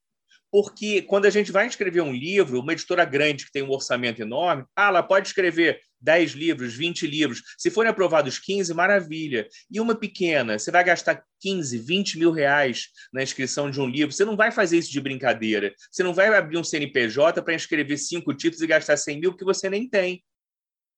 porque 0.52 1.02
quando 1.04 1.26
a 1.26 1.30
gente 1.30 1.52
vai 1.52 1.68
escrever 1.68 2.02
um 2.02 2.14
livro, 2.14 2.60
uma 2.60 2.74
editora 2.74 3.06
grande 3.06 3.46
que 3.46 3.52
tem 3.52 3.64
um 3.64 3.72
orçamento 3.72 4.22
enorme, 4.22 4.66
ah, 4.76 4.88
ela 4.88 5.04
pode 5.04 5.28
escrever 5.28 5.80
10 6.02 6.32
livros, 6.32 6.74
20 6.74 7.08
livros. 7.08 7.41
Se 7.58 7.70
forem 7.70 7.89
aprovados 7.89 8.39
15, 8.39 8.74
maravilha. 8.74 9.47
E 9.70 9.80
uma 9.80 9.95
pequena, 9.95 10.58
você 10.58 10.72
vai 10.72 10.84
gastar 10.84 11.24
15, 11.39 11.78
20 11.78 12.20
mil 12.20 12.32
reais 12.32 12.89
na 13.14 13.24
inscrição 13.24 13.70
de 13.70 13.80
um 13.80 13.88
livro. 13.88 14.14
Você 14.14 14.26
não 14.26 14.36
vai 14.36 14.52
fazer 14.52 14.78
isso 14.78 14.91
de 14.91 15.02
brincadeira. 15.02 15.74
Você 15.91 16.04
não 16.04 16.14
vai 16.14 16.28
abrir 16.28 16.58
um 16.58 16.64
CNPJ 16.64 17.41
para 17.41 17.54
inscrever 17.54 17.97
cinco 17.97 18.34
títulos 18.34 18.62
e 18.62 18.68
gastar 18.68 18.97
100 18.97 19.20
mil, 19.20 19.32
porque 19.32 19.45
você 19.45 19.70
nem 19.70 19.88
tem. 19.88 20.24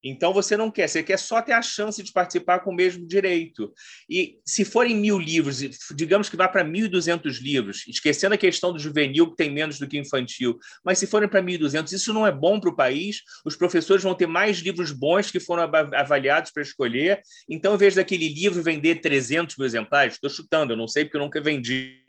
Então 0.04 0.34
você 0.34 0.58
não 0.58 0.72
quer, 0.72 0.88
você 0.88 1.04
quer 1.04 1.18
só 1.18 1.41
ter 1.41 1.54
a 1.54 1.62
chance 1.62 2.02
de 2.02 2.12
participar 2.12 2.60
com 2.60 2.72
o 2.72 2.76
mesmo 2.76 3.06
direito. 3.06 3.74
E 4.10 4.39
se 4.45 4.66
forem 4.66 4.95
mil 4.95 5.20
livros, 5.20 5.60
digamos 5.93 6.30
que 6.30 6.36
vá 6.36 6.47
para 6.47 6.64
1.200 6.64 7.39
livros, 7.41 7.86
esquecendo 7.88 8.36
a 8.36 8.38
questão 8.38 8.74
do 8.74 8.80
juvenil, 8.80 9.30
que 9.30 9.36
tem 9.36 9.52
menos 9.52 9.78
do 9.78 9.88
que 9.88 9.97
infantil, 9.97 10.58
mas 10.84 10.97
se 10.97 11.08
forem 11.08 11.30
para 11.30 11.41
1.200, 11.41 11.91
isso 11.91 12.14
não 12.14 12.26
é 12.26 12.32
bom 12.32 12.60
para 12.60 12.70
o 12.70 12.76
país, 12.76 13.22
os 13.45 13.56
professores 13.56 14.04
vão 14.04 14.16
ter 14.16 14.28
mais 14.28 14.58
livros 14.58 14.91
bons 14.91 15.30
que 15.30 15.39
foram 15.39 15.64
avaliados 15.93 16.52
para 16.52 16.64
escolher. 16.64 17.22
Então, 17.49 17.76
em 17.76 17.78
vez 17.78 17.95
daquele 17.95 18.28
livro 18.28 18.64
vender 18.64 19.02
300 19.02 19.58
mil 19.58 19.66
exemplares, 19.66 20.16
estou 20.16 20.30
chutando, 20.30 20.74
eu 20.74 20.78
não 20.78 20.88
sei 20.88 21.06
porque 21.06 21.18
eu 21.18 21.22
nunca 21.22 21.41
vendi, 21.41 22.04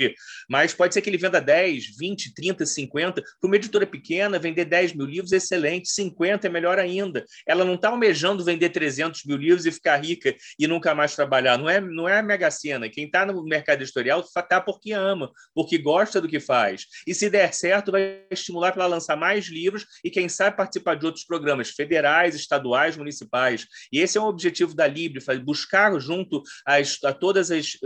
mas 0.49 0.72
pode 0.72 0.95
ser 0.95 1.03
que 1.03 1.11
ele 1.11 1.18
venda 1.18 1.40
10, 1.40 1.97
20, 1.99 2.34
30, 2.34 2.64
50. 2.66 3.22
Para 3.22 3.47
uma 3.47 3.57
editora 3.57 3.86
pequena, 3.86 4.38
vender 4.38 4.64
10 4.64 4.95
mil 4.95 5.07
livros, 5.07 5.32
excelente, 5.32 5.88
50 5.88 6.47
é 6.47 6.51
melhor 6.51 6.78
ainda. 6.78 7.24
Ela 7.47 7.64
não 7.64 7.76
está 7.83 7.89
almejando 7.89 8.45
vender 8.45 8.70
300 8.70 9.24
mil 9.24 9.37
livros 9.37 9.66
e 9.66 9.72
ficar 9.72 9.97
rica 9.97 10.35
e 10.57 10.68
nunca 10.68 10.95
mais 10.95 11.16
trabalhar. 11.16 11.59
Não 11.59 11.68
é, 11.68 11.80
não 11.80 12.09
é 12.09 12.20
a 12.20 12.22
mega 12.22 12.51
cena. 12.51 12.89
Quem 12.89 13.07
está 13.07 13.26
no 13.26 13.43
mercado 13.43 13.83
editorial 13.83 14.20
está 14.20 14.61
porque 14.61 14.93
ama, 14.93 15.33
porque 15.53 15.76
gosta 15.76 16.20
do 16.20 16.28
que 16.28 16.39
faz. 16.39 16.87
E 17.07 17.12
se 17.12 17.28
der 17.28 17.53
certo, 17.53 17.91
vai 17.91 18.22
estimular 18.30 18.72
para 18.72 18.87
lançar 18.87 19.16
mais 19.16 19.47
livros 19.47 19.85
e, 20.05 20.11
quem 20.11 20.28
sabe, 20.28 20.57
participar 20.57 20.95
de 20.95 21.07
outros 21.07 21.24
programas 21.24 21.70
federais, 21.70 22.37
estaduais, 22.37 22.97
municipais. 22.97 23.66
E 23.93 23.99
esse 23.99 24.16
é 24.16 24.20
o 24.20 24.26
objetivo 24.26 24.74
da 24.74 24.87
Libre, 24.87 25.20
buscar 25.45 25.99
junto 25.99 26.43
às, 26.64 27.03
a 27.05 27.12
todas 27.12 27.51
as 27.51 27.76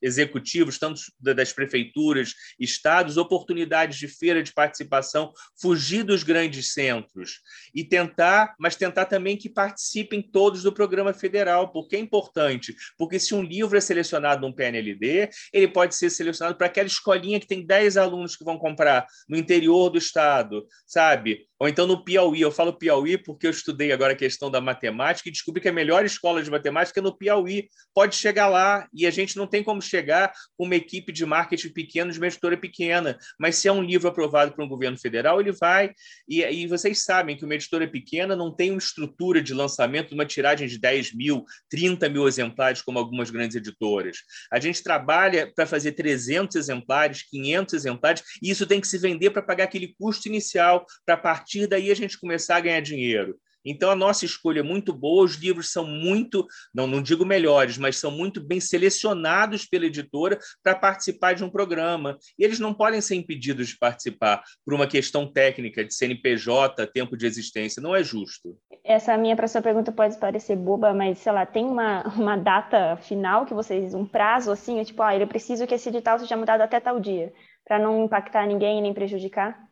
executivos, 0.00 0.78
tanto 0.78 1.00
das 1.18 1.52
prefeituras, 1.52 2.34
estados, 2.58 3.16
oportunidades 3.16 3.98
de 3.98 4.06
feira 4.06 4.42
de 4.42 4.52
participação, 4.52 5.32
fugir 5.60 6.04
dos 6.04 6.22
grandes 6.22 6.72
centros 6.72 7.40
e 7.74 7.82
tentar, 7.82 8.54
mas 8.58 8.76
tentar 8.76 9.06
também 9.06 9.39
que 9.40 9.48
participem 9.48 10.22
todos 10.22 10.62
do 10.62 10.72
programa 10.72 11.12
federal, 11.12 11.72
porque 11.72 11.96
é 11.96 11.98
importante. 11.98 12.74
Porque 12.96 13.18
se 13.18 13.34
um 13.34 13.42
livro 13.42 13.76
é 13.76 13.80
selecionado 13.80 14.42
num 14.42 14.52
PNLD, 14.52 15.28
ele 15.52 15.68
pode 15.68 15.94
ser 15.94 16.10
selecionado 16.10 16.56
para 16.56 16.66
aquela 16.66 16.86
escolinha 16.86 17.40
que 17.40 17.46
tem 17.46 17.66
10 17.66 17.96
alunos 17.96 18.36
que 18.36 18.44
vão 18.44 18.58
comprar 18.58 19.06
no 19.28 19.36
interior 19.36 19.90
do 19.90 19.98
estado, 19.98 20.66
sabe? 20.86 21.49
Ou 21.60 21.68
então 21.68 21.86
no 21.86 22.02
Piauí. 22.02 22.40
Eu 22.40 22.50
falo 22.50 22.72
Piauí 22.72 23.18
porque 23.18 23.46
eu 23.46 23.50
estudei 23.50 23.92
agora 23.92 24.14
a 24.14 24.16
questão 24.16 24.50
da 24.50 24.60
matemática 24.60 25.28
e 25.28 25.32
descobri 25.32 25.60
que 25.60 25.68
a 25.68 25.72
melhor 25.72 26.04
escola 26.04 26.42
de 26.42 26.50
matemática 26.50 27.00
é 27.00 27.02
no 27.02 27.16
Piauí. 27.16 27.68
Pode 27.94 28.16
chegar 28.16 28.48
lá 28.48 28.88
e 28.94 29.06
a 29.06 29.10
gente 29.10 29.36
não 29.36 29.46
tem 29.46 29.62
como 29.62 29.82
chegar 29.82 30.32
com 30.56 30.64
uma 30.64 30.74
equipe 30.74 31.12
de 31.12 31.26
marketing 31.26 31.68
pequena, 31.68 32.10
de 32.10 32.18
uma 32.18 32.26
editora 32.26 32.56
pequena. 32.56 33.18
Mas 33.38 33.56
se 33.56 33.68
é 33.68 33.72
um 33.72 33.82
livro 33.82 34.08
aprovado 34.08 34.52
por 34.52 34.64
um 34.64 34.68
governo 34.68 34.98
federal, 34.98 35.40
ele 35.40 35.52
vai. 35.52 35.92
E, 36.26 36.42
e 36.42 36.66
vocês 36.66 37.04
sabem 37.04 37.36
que 37.36 37.44
uma 37.44 37.54
editora 37.54 37.86
pequena 37.86 38.34
não 38.34 38.54
tem 38.54 38.70
uma 38.70 38.78
estrutura 38.78 39.42
de 39.42 39.52
lançamento 39.52 40.14
uma 40.14 40.24
tiragem 40.24 40.66
de 40.66 40.78
10 40.78 41.14
mil, 41.14 41.44
30 41.68 42.08
mil 42.08 42.26
exemplares, 42.26 42.80
como 42.80 42.98
algumas 42.98 43.30
grandes 43.30 43.56
editoras. 43.56 44.18
A 44.50 44.58
gente 44.58 44.82
trabalha 44.82 45.52
para 45.54 45.66
fazer 45.66 45.92
300 45.92 46.56
exemplares, 46.56 47.22
500 47.28 47.74
exemplares, 47.74 48.22
e 48.42 48.50
isso 48.50 48.66
tem 48.66 48.80
que 48.80 48.88
se 48.88 48.98
vender 48.98 49.30
para 49.30 49.42
pagar 49.42 49.64
aquele 49.64 49.94
custo 49.98 50.28
inicial 50.28 50.86
para 51.04 51.16
partir 51.16 51.49
partir 51.50 51.66
daí 51.66 51.90
a 51.90 51.96
gente 51.96 52.20
começar 52.20 52.56
a 52.56 52.60
ganhar 52.60 52.80
dinheiro. 52.80 53.36
Então, 53.62 53.90
a 53.90 53.96
nossa 53.96 54.24
escolha 54.24 54.60
é 54.60 54.62
muito 54.62 54.90
boa, 54.90 55.22
os 55.22 55.34
livros 55.34 55.70
são 55.70 55.84
muito, 55.84 56.46
não, 56.72 56.86
não 56.86 57.02
digo 57.02 57.26
melhores, 57.26 57.76
mas 57.76 57.98
são 57.98 58.10
muito 58.10 58.40
bem 58.40 58.58
selecionados 58.58 59.66
pela 59.66 59.84
editora 59.84 60.38
para 60.62 60.74
participar 60.74 61.34
de 61.34 61.44
um 61.44 61.50
programa. 61.50 62.16
E 62.38 62.44
eles 62.44 62.58
não 62.58 62.72
podem 62.72 63.02
ser 63.02 63.16
impedidos 63.16 63.68
de 63.68 63.76
participar 63.76 64.42
por 64.64 64.72
uma 64.72 64.86
questão 64.86 65.30
técnica 65.30 65.84
de 65.84 65.92
CNPJ, 65.92 66.86
tempo 66.86 67.18
de 67.18 67.26
existência. 67.26 67.82
Não 67.82 67.94
é 67.94 68.02
justo. 68.02 68.56
Essa 68.82 69.14
minha 69.18 69.36
próxima 69.36 69.60
pergunta 69.60 69.92
pode 69.92 70.18
parecer 70.18 70.56
boba, 70.56 70.94
mas, 70.94 71.18
sei 71.18 71.32
lá, 71.32 71.44
tem 71.44 71.66
uma, 71.66 72.02
uma 72.16 72.36
data 72.36 72.96
final 72.96 73.44
que 73.44 73.52
vocês, 73.52 73.92
um 73.92 74.06
prazo 74.06 74.50
assim, 74.50 74.80
é 74.80 74.84
tipo, 74.84 75.02
ah, 75.02 75.14
ele 75.14 75.26
precisa 75.26 75.66
que 75.66 75.74
esse 75.74 75.90
edital 75.90 76.18
seja 76.18 76.34
mudado 76.34 76.62
até 76.62 76.80
tal 76.80 76.98
dia, 76.98 77.30
para 77.62 77.78
não 77.78 78.06
impactar 78.06 78.46
ninguém 78.46 78.80
nem 78.80 78.94
prejudicar? 78.94 79.69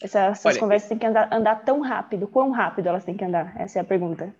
Essa, 0.00 0.26
essas 0.26 0.46
Olha, 0.46 0.60
conversas 0.60 0.88
têm 0.88 0.98
que 0.98 1.06
andar, 1.06 1.32
andar 1.32 1.64
tão 1.64 1.80
rápido. 1.80 2.28
Quão 2.28 2.50
rápido 2.50 2.88
elas 2.88 3.04
têm 3.04 3.16
que 3.16 3.24
andar? 3.24 3.54
Essa 3.60 3.78
é 3.78 3.82
a 3.82 3.84
pergunta. 3.84 4.34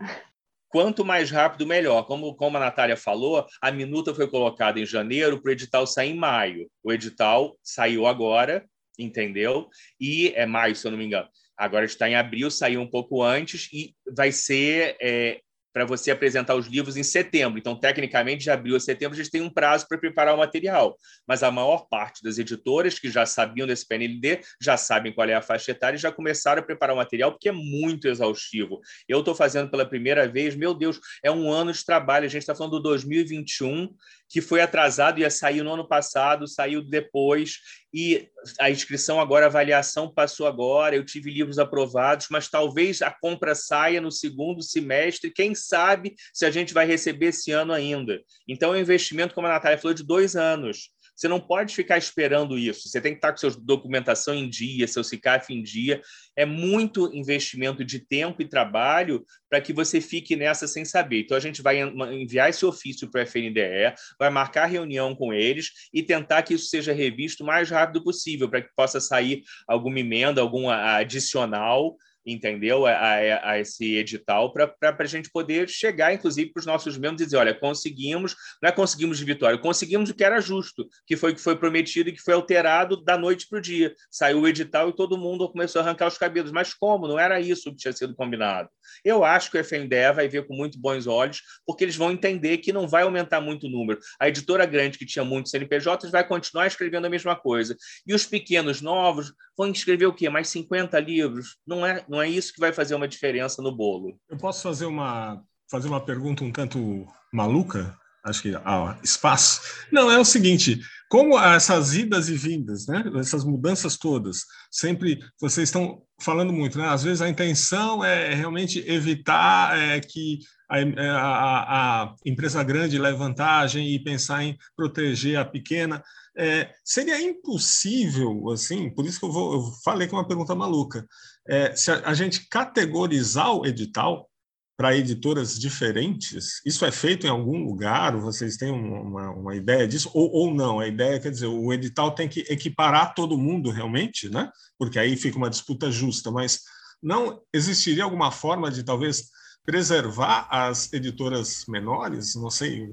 Quanto 0.69 1.05
mais 1.05 1.31
rápido, 1.31 1.67
melhor. 1.67 2.03
Como, 2.05 2.35
como 2.35 2.57
a 2.57 2.61
Natália 2.61 2.97
falou, 2.97 3.47
a 3.63 3.71
minuta 3.71 4.13
foi 4.13 4.29
colocada 4.29 4.81
em 4.81 4.85
janeiro 4.85 5.41
para 5.41 5.51
o 5.51 5.53
edital 5.53 5.87
sair 5.87 6.11
em 6.11 6.17
maio. 6.17 6.69
O 6.83 6.93
edital 6.93 7.57
saiu 7.63 8.07
agora, 8.07 8.65
entendeu? 8.99 9.69
E 10.01 10.33
é 10.35 10.45
maio, 10.45 10.75
se 10.75 10.85
eu 10.85 10.91
não 10.91 10.99
me 10.99 11.05
engano. 11.05 11.29
Agora 11.57 11.85
está 11.85 12.09
em 12.09 12.17
abril, 12.17 12.51
saiu 12.51 12.81
um 12.81 12.91
pouco 12.91 13.23
antes 13.23 13.69
e 13.73 13.95
vai 14.17 14.33
ser 14.33 14.97
é, 15.01 15.41
para 15.75 15.85
você 15.85 16.12
apresentar 16.12 16.55
os 16.55 16.68
livros 16.68 16.97
em 16.97 17.03
setembro. 17.03 17.59
Então, 17.59 17.75
tecnicamente, 17.75 18.45
de 18.45 18.51
abril 18.51 18.77
a 18.77 18.81
setembro, 18.81 19.18
a 19.18 19.20
gente 19.20 19.33
tem 19.33 19.41
um 19.41 19.51
prazo 19.51 19.89
para 19.89 19.99
preparar 19.99 20.33
o 20.33 20.39
material. 20.39 20.97
Mas 21.27 21.43
a 21.43 21.51
maior 21.51 21.89
parte 21.89 22.22
das 22.22 22.39
editoras 22.39 22.97
que 22.97 23.11
já 23.11 23.27
sabiam 23.27 23.66
desse 23.66 23.85
PNLD 23.85 24.41
já 24.62 24.77
sabem 24.77 25.12
qual 25.12 25.29
é 25.29 25.35
a 25.35 25.43
faixa 25.43 25.72
etária 25.72 25.97
e 25.97 26.01
já 26.01 26.12
começaram 26.12 26.62
a 26.62 26.64
preparar 26.64 26.95
o 26.95 26.99
material, 26.99 27.33
porque 27.33 27.49
é 27.49 27.53
muito 27.53 28.07
exaustivo. 28.07 28.81
Eu 29.09 29.18
estou 29.18 29.35
fazendo 29.35 29.68
pela 29.68 29.85
primeira 29.85 30.29
vez, 30.29 30.55
meu 30.55 30.72
Deus, 30.72 31.01
é 31.25 31.31
um 31.31 31.51
ano 31.51 31.72
de 31.72 31.85
trabalho. 31.85 32.27
A 32.27 32.29
gente 32.29 32.43
está 32.43 32.55
falando 32.55 32.79
do 32.79 32.83
2021, 32.83 33.93
que 34.29 34.41
foi 34.41 34.61
atrasado, 34.61 35.18
ia 35.18 35.31
sair 35.31 35.62
no 35.62 35.72
ano 35.72 35.89
passado, 35.89 36.47
saiu 36.47 36.83
depois, 36.83 37.59
e 37.93 38.29
a 38.59 38.68
inscrição 38.68 39.20
agora, 39.20 39.47
a 39.47 39.49
avaliação 39.49 40.12
passou 40.12 40.49
agora, 40.49 40.97
eu 40.97 41.05
tive 41.05 41.31
livros 41.31 41.61
aprovados, 41.61 42.27
mas 42.29 42.49
talvez 42.49 43.01
a 43.03 43.11
compra 43.11 43.55
saia 43.55 44.01
no 44.01 44.11
segundo 44.11 44.62
semestre, 44.62 45.31
quem 45.31 45.55
sabe 45.65 46.15
se 46.33 46.45
a 46.45 46.51
gente 46.51 46.75
vai 46.75 46.87
receber 46.87 47.27
esse 47.27 47.51
ano 47.51 47.73
ainda. 47.73 48.21
Então, 48.49 48.75
é 48.75 48.79
um 48.79 48.81
investimento, 48.81 49.35
como 49.35 49.47
a 49.47 49.51
Natália 49.51 49.79
falou, 49.79 49.95
de 49.95 50.05
dois 50.05 50.37
anos. 50.37 50.91
Você 51.15 51.29
não 51.29 51.39
pode 51.39 51.75
ficar 51.75 51.97
esperando 51.97 52.59
isso. 52.59 52.89
Você 52.89 53.01
tem 53.01 53.12
que 53.12 53.19
estar 53.19 53.31
com 53.31 53.39
sua 53.39 53.51
documentação 53.51 54.35
em 54.35 54.49
dia, 54.49 54.89
seu 54.89 55.05
CICAF 55.05 55.55
em 55.55 55.62
dia. 55.62 56.03
É 56.37 56.45
muito 56.45 57.15
investimento 57.15 57.85
de 57.85 58.01
tempo 58.01 58.43
e 58.43 58.49
trabalho 58.49 59.25
para 59.49 59.61
que 59.61 59.73
você 59.73 60.01
fique 60.01 60.35
nessa 60.35 60.67
sem 60.67 60.85
saber. 60.85 61.21
Então, 61.21 61.37
a 61.37 61.41
gente 61.41 61.62
vai 61.62 61.81
enviar 62.12 62.51
esse 62.51 62.67
ofício 62.67 63.09
para 63.09 63.21
o 63.21 63.27
FNDE, 63.27 63.95
vai 64.19 64.29
marcar 64.29 64.67
reunião 64.67 65.15
com 65.15 65.33
eles 65.33 65.71
e 65.93 66.03
tentar 66.03 66.43
que 66.43 66.55
isso 66.55 66.67
seja 66.67 66.93
revisto 66.93 67.45
o 67.45 67.47
mais 67.47 67.71
rápido 67.71 68.03
possível, 68.03 68.49
para 68.49 68.62
que 68.62 68.75
possa 68.75 69.01
sair 69.01 69.43
alguma 69.69 70.01
emenda, 70.01 70.41
algum 70.41 70.69
adicional 70.69 71.97
entendeu? 72.27 72.87
A, 72.87 72.93
a, 72.93 73.51
a 73.51 73.59
esse 73.59 73.97
edital 73.97 74.53
para 74.53 74.75
a 74.83 75.05
gente 75.05 75.31
poder 75.31 75.68
chegar, 75.68 76.12
inclusive, 76.12 76.53
para 76.53 76.61
os 76.61 76.66
nossos 76.66 76.97
membros 76.97 77.22
e 77.22 77.25
dizer, 77.25 77.37
olha, 77.37 77.55
conseguimos, 77.55 78.35
não 78.62 78.68
é 78.68 78.72
conseguimos 78.72 79.18
de 79.18 79.25
vitória, 79.25 79.59
conseguimos 79.59 80.11
o 80.11 80.14
que 80.14 80.25
era 80.25 80.41
justo, 80.41 80.89
que 81.07 81.16
foi 81.16 81.33
o 81.33 81.35
que 81.35 81.41
foi 81.41 81.57
prometido 81.57 82.09
e 82.09 82.12
que 82.12 82.22
foi 82.22 82.35
alterado 82.35 83.03
da 83.03 83.16
noite 83.16 83.47
para 83.49 83.59
o 83.59 83.62
dia. 83.62 83.95
Saiu 84.11 84.41
o 84.41 84.49
edital 84.49 84.89
e 84.89 84.97
todo 84.97 85.18
mundo 85.18 85.49
começou 85.51 85.81
a 85.81 85.85
arrancar 85.85 86.07
os 86.07 86.14
descabidos. 86.14 86.53
Mas 86.53 86.72
como? 86.72 87.07
Não 87.07 87.18
era 87.18 87.41
isso 87.41 87.70
que 87.70 87.77
tinha 87.77 87.93
sido 87.93 88.14
combinado. 88.14 88.68
Eu 89.05 89.25
acho 89.25 89.51
que 89.51 89.59
o 89.59 89.61
FNDE 89.61 90.12
vai 90.14 90.29
ver 90.29 90.47
com 90.47 90.55
muito 90.55 90.79
bons 90.79 91.07
olhos, 91.07 91.43
porque 91.66 91.85
eles 91.85 91.97
vão 91.97 92.11
entender 92.11 92.59
que 92.59 92.72
não 92.72 92.87
vai 92.89 93.03
aumentar 93.03 93.41
muito 93.41 93.66
o 93.66 93.70
número. 93.70 93.99
A 94.18 94.29
editora 94.29 94.66
grande, 94.66 94.99
que 94.99 95.07
tinha 95.07 95.25
muitos 95.25 95.51
CNPJs, 95.51 96.11
vai 96.11 96.27
continuar 96.27 96.66
escrevendo 96.66 97.07
a 97.07 97.11
mesma 97.11 97.37
coisa. 97.37 97.77
E 98.07 98.14
os 98.14 98.27
pequenos 98.27 98.81
novos 98.81 99.33
vão 99.57 99.71
escrever 99.71 100.07
o 100.07 100.15
quê? 100.15 100.29
Mais 100.29 100.49
50 100.49 100.99
livros? 101.01 101.57
Não 101.67 101.85
é, 101.85 102.05
não 102.09 102.21
é 102.21 102.29
isso 102.29 102.53
que 102.53 102.61
vai 102.61 102.73
fazer 102.73 102.95
uma 102.95 103.09
diferença 103.09 103.63
no 103.63 103.75
bolo. 103.75 104.19
Eu 104.29 104.37
posso 104.37 104.63
fazer 104.63 104.87
uma, 104.87 105.43
fazer 105.71 105.89
uma 105.89 106.05
pergunta 106.05 106.45
um 106.45 106.53
tanto 106.53 107.07
maluca? 107.33 107.97
acho 108.25 108.43
que 108.43 108.55
há 108.57 108.99
espaço. 109.03 109.61
Não, 109.93 110.11
é 110.11 110.19
o 110.19 110.25
seguinte: 110.25 110.81
como 111.09 111.39
essas 111.39 111.95
idas 111.95 112.29
e 112.29 112.35
vindas, 112.35 112.87
né, 112.87 113.05
essas 113.17 113.45
mudanças 113.45 113.97
todas, 113.97 114.45
sempre 114.71 115.21
vocês 115.39 115.69
estão 115.69 116.03
falando 116.21 116.53
muito, 116.53 116.79
né? 116.79 116.89
Às 116.89 117.05
vezes 117.05 117.21
a 117.21 117.29
intenção 117.29 118.03
é 118.03 118.35
realmente 118.35 118.83
evitar 118.91 119.79
é, 119.79 120.01
que 120.01 120.39
a, 120.71 120.81
é, 120.81 121.11
a, 121.11 122.03
a, 122.03 122.15
empresa 122.25 122.63
grande 122.63 122.99
leve 122.99 123.19
vantagem 123.19 123.95
e 123.95 124.03
pensar 124.03 124.43
em 124.43 124.57
proteger 124.75 125.37
a 125.39 125.45
pequena. 125.45 126.03
É, 126.37 126.74
seria 126.85 127.20
impossível, 127.20 128.51
assim, 128.51 128.91
por 128.91 129.07
isso 129.07 129.20
que 129.20 129.24
eu, 129.24 129.32
vou, 129.32 129.55
eu 129.55 129.62
falei 129.85 130.09
que 130.09 130.14
é 130.14 130.18
uma 130.18 130.26
pergunta 130.26 130.55
maluca, 130.55 131.07
é, 131.47 131.76
se 131.76 131.93
a, 131.93 132.09
a 132.09 132.14
gente 132.14 132.49
categorizar 132.49 133.53
o 133.55 133.64
edital 133.64 134.28
para 134.76 134.97
editoras 134.97 135.59
diferentes? 135.59 136.61
Isso 136.66 136.85
é 136.85 136.91
feito 136.91 137.26
em 137.26 137.30
algum 137.30 137.64
lugar? 137.64 138.16
Vocês 138.16 138.57
têm 138.57 138.70
uma, 138.70 139.30
uma 139.30 139.55
ideia 139.55 139.87
disso? 139.87 140.11
Ou, 140.12 140.30
ou 140.32 140.55
não? 140.55 140.80
A 140.80 140.89
ideia 140.89 141.20
quer 141.20 141.30
dizer, 141.30 141.47
o 141.47 141.72
edital 141.72 142.12
tem 142.12 142.28
que 142.28 142.41
equiparar 142.49 143.14
todo 143.14 143.39
mundo 143.39 143.70
realmente, 143.70 144.28
né? 144.28 144.51
Porque 144.78 144.99
aí 144.99 145.16
fica 145.16 145.39
uma 145.39 145.51
disputa 145.51 145.91
justa, 145.91 146.30
mas 146.30 146.61
não 147.03 147.41
existiria 147.53 148.03
alguma 148.03 148.32
forma 148.32 148.70
de 148.70 148.82
talvez 148.82 149.30
preservar 149.64 150.49
as 150.51 150.93
editoras 150.93 151.64
menores? 151.68 152.35
Não 152.35 152.51
sei. 152.51 152.89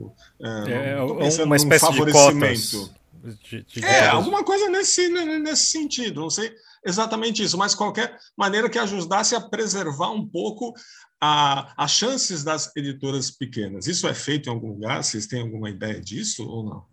É, 0.68 0.92
é 0.92 1.44
uma 1.44 1.56
espécie 1.56 1.92
de 1.92 2.12
cotas. 2.12 2.92
De, 3.24 3.64
de 3.64 3.86
é, 3.86 4.08
alguma 4.08 4.44
coisa 4.44 4.70
nesse, 4.70 5.08
nesse 5.10 5.66
sentido. 5.66 6.22
Não 6.22 6.30
sei 6.30 6.52
exatamente 6.86 7.44
isso, 7.44 7.58
mas 7.58 7.76
qualquer 7.76 8.18
maneira 8.36 8.70
que 8.70 8.80
ajudasse 8.80 9.36
a 9.36 9.42
preservar 9.42 10.12
um 10.12 10.28
pouco 10.28 10.74
a, 11.22 11.72
as 11.78 11.92
chances 11.92 12.44
das 12.44 12.76
editoras 12.76 13.30
pequenas. 13.30 13.86
Isso 13.86 14.08
é 14.08 14.14
feito 14.14 14.50
em 14.50 14.52
algum 14.52 14.70
lugar? 14.70 15.04
Vocês 15.04 15.28
têm 15.28 15.42
alguma 15.42 15.70
ideia 15.70 16.02
disso 16.02 16.50
ou 16.50 16.64
não? 16.64 16.86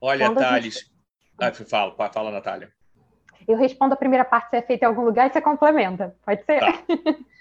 Olha, 0.00 0.32
Thales. 0.34 0.74
Gente... 0.74 0.90
Ah, 1.40 1.52
fala, 1.52 2.12
fala, 2.12 2.30
Natália. 2.30 2.70
Eu 3.46 3.56
respondo 3.56 3.94
a 3.94 3.96
primeira 3.96 4.24
parte 4.24 4.50
se 4.50 4.56
é 4.56 4.62
feito 4.62 4.82
em 4.82 4.86
algum 4.86 5.04
lugar 5.04 5.28
e 5.28 5.32
você 5.32 5.40
complementa. 5.40 6.14
Pode 6.24 6.44
ser? 6.44 6.60
Tá. 6.60 6.84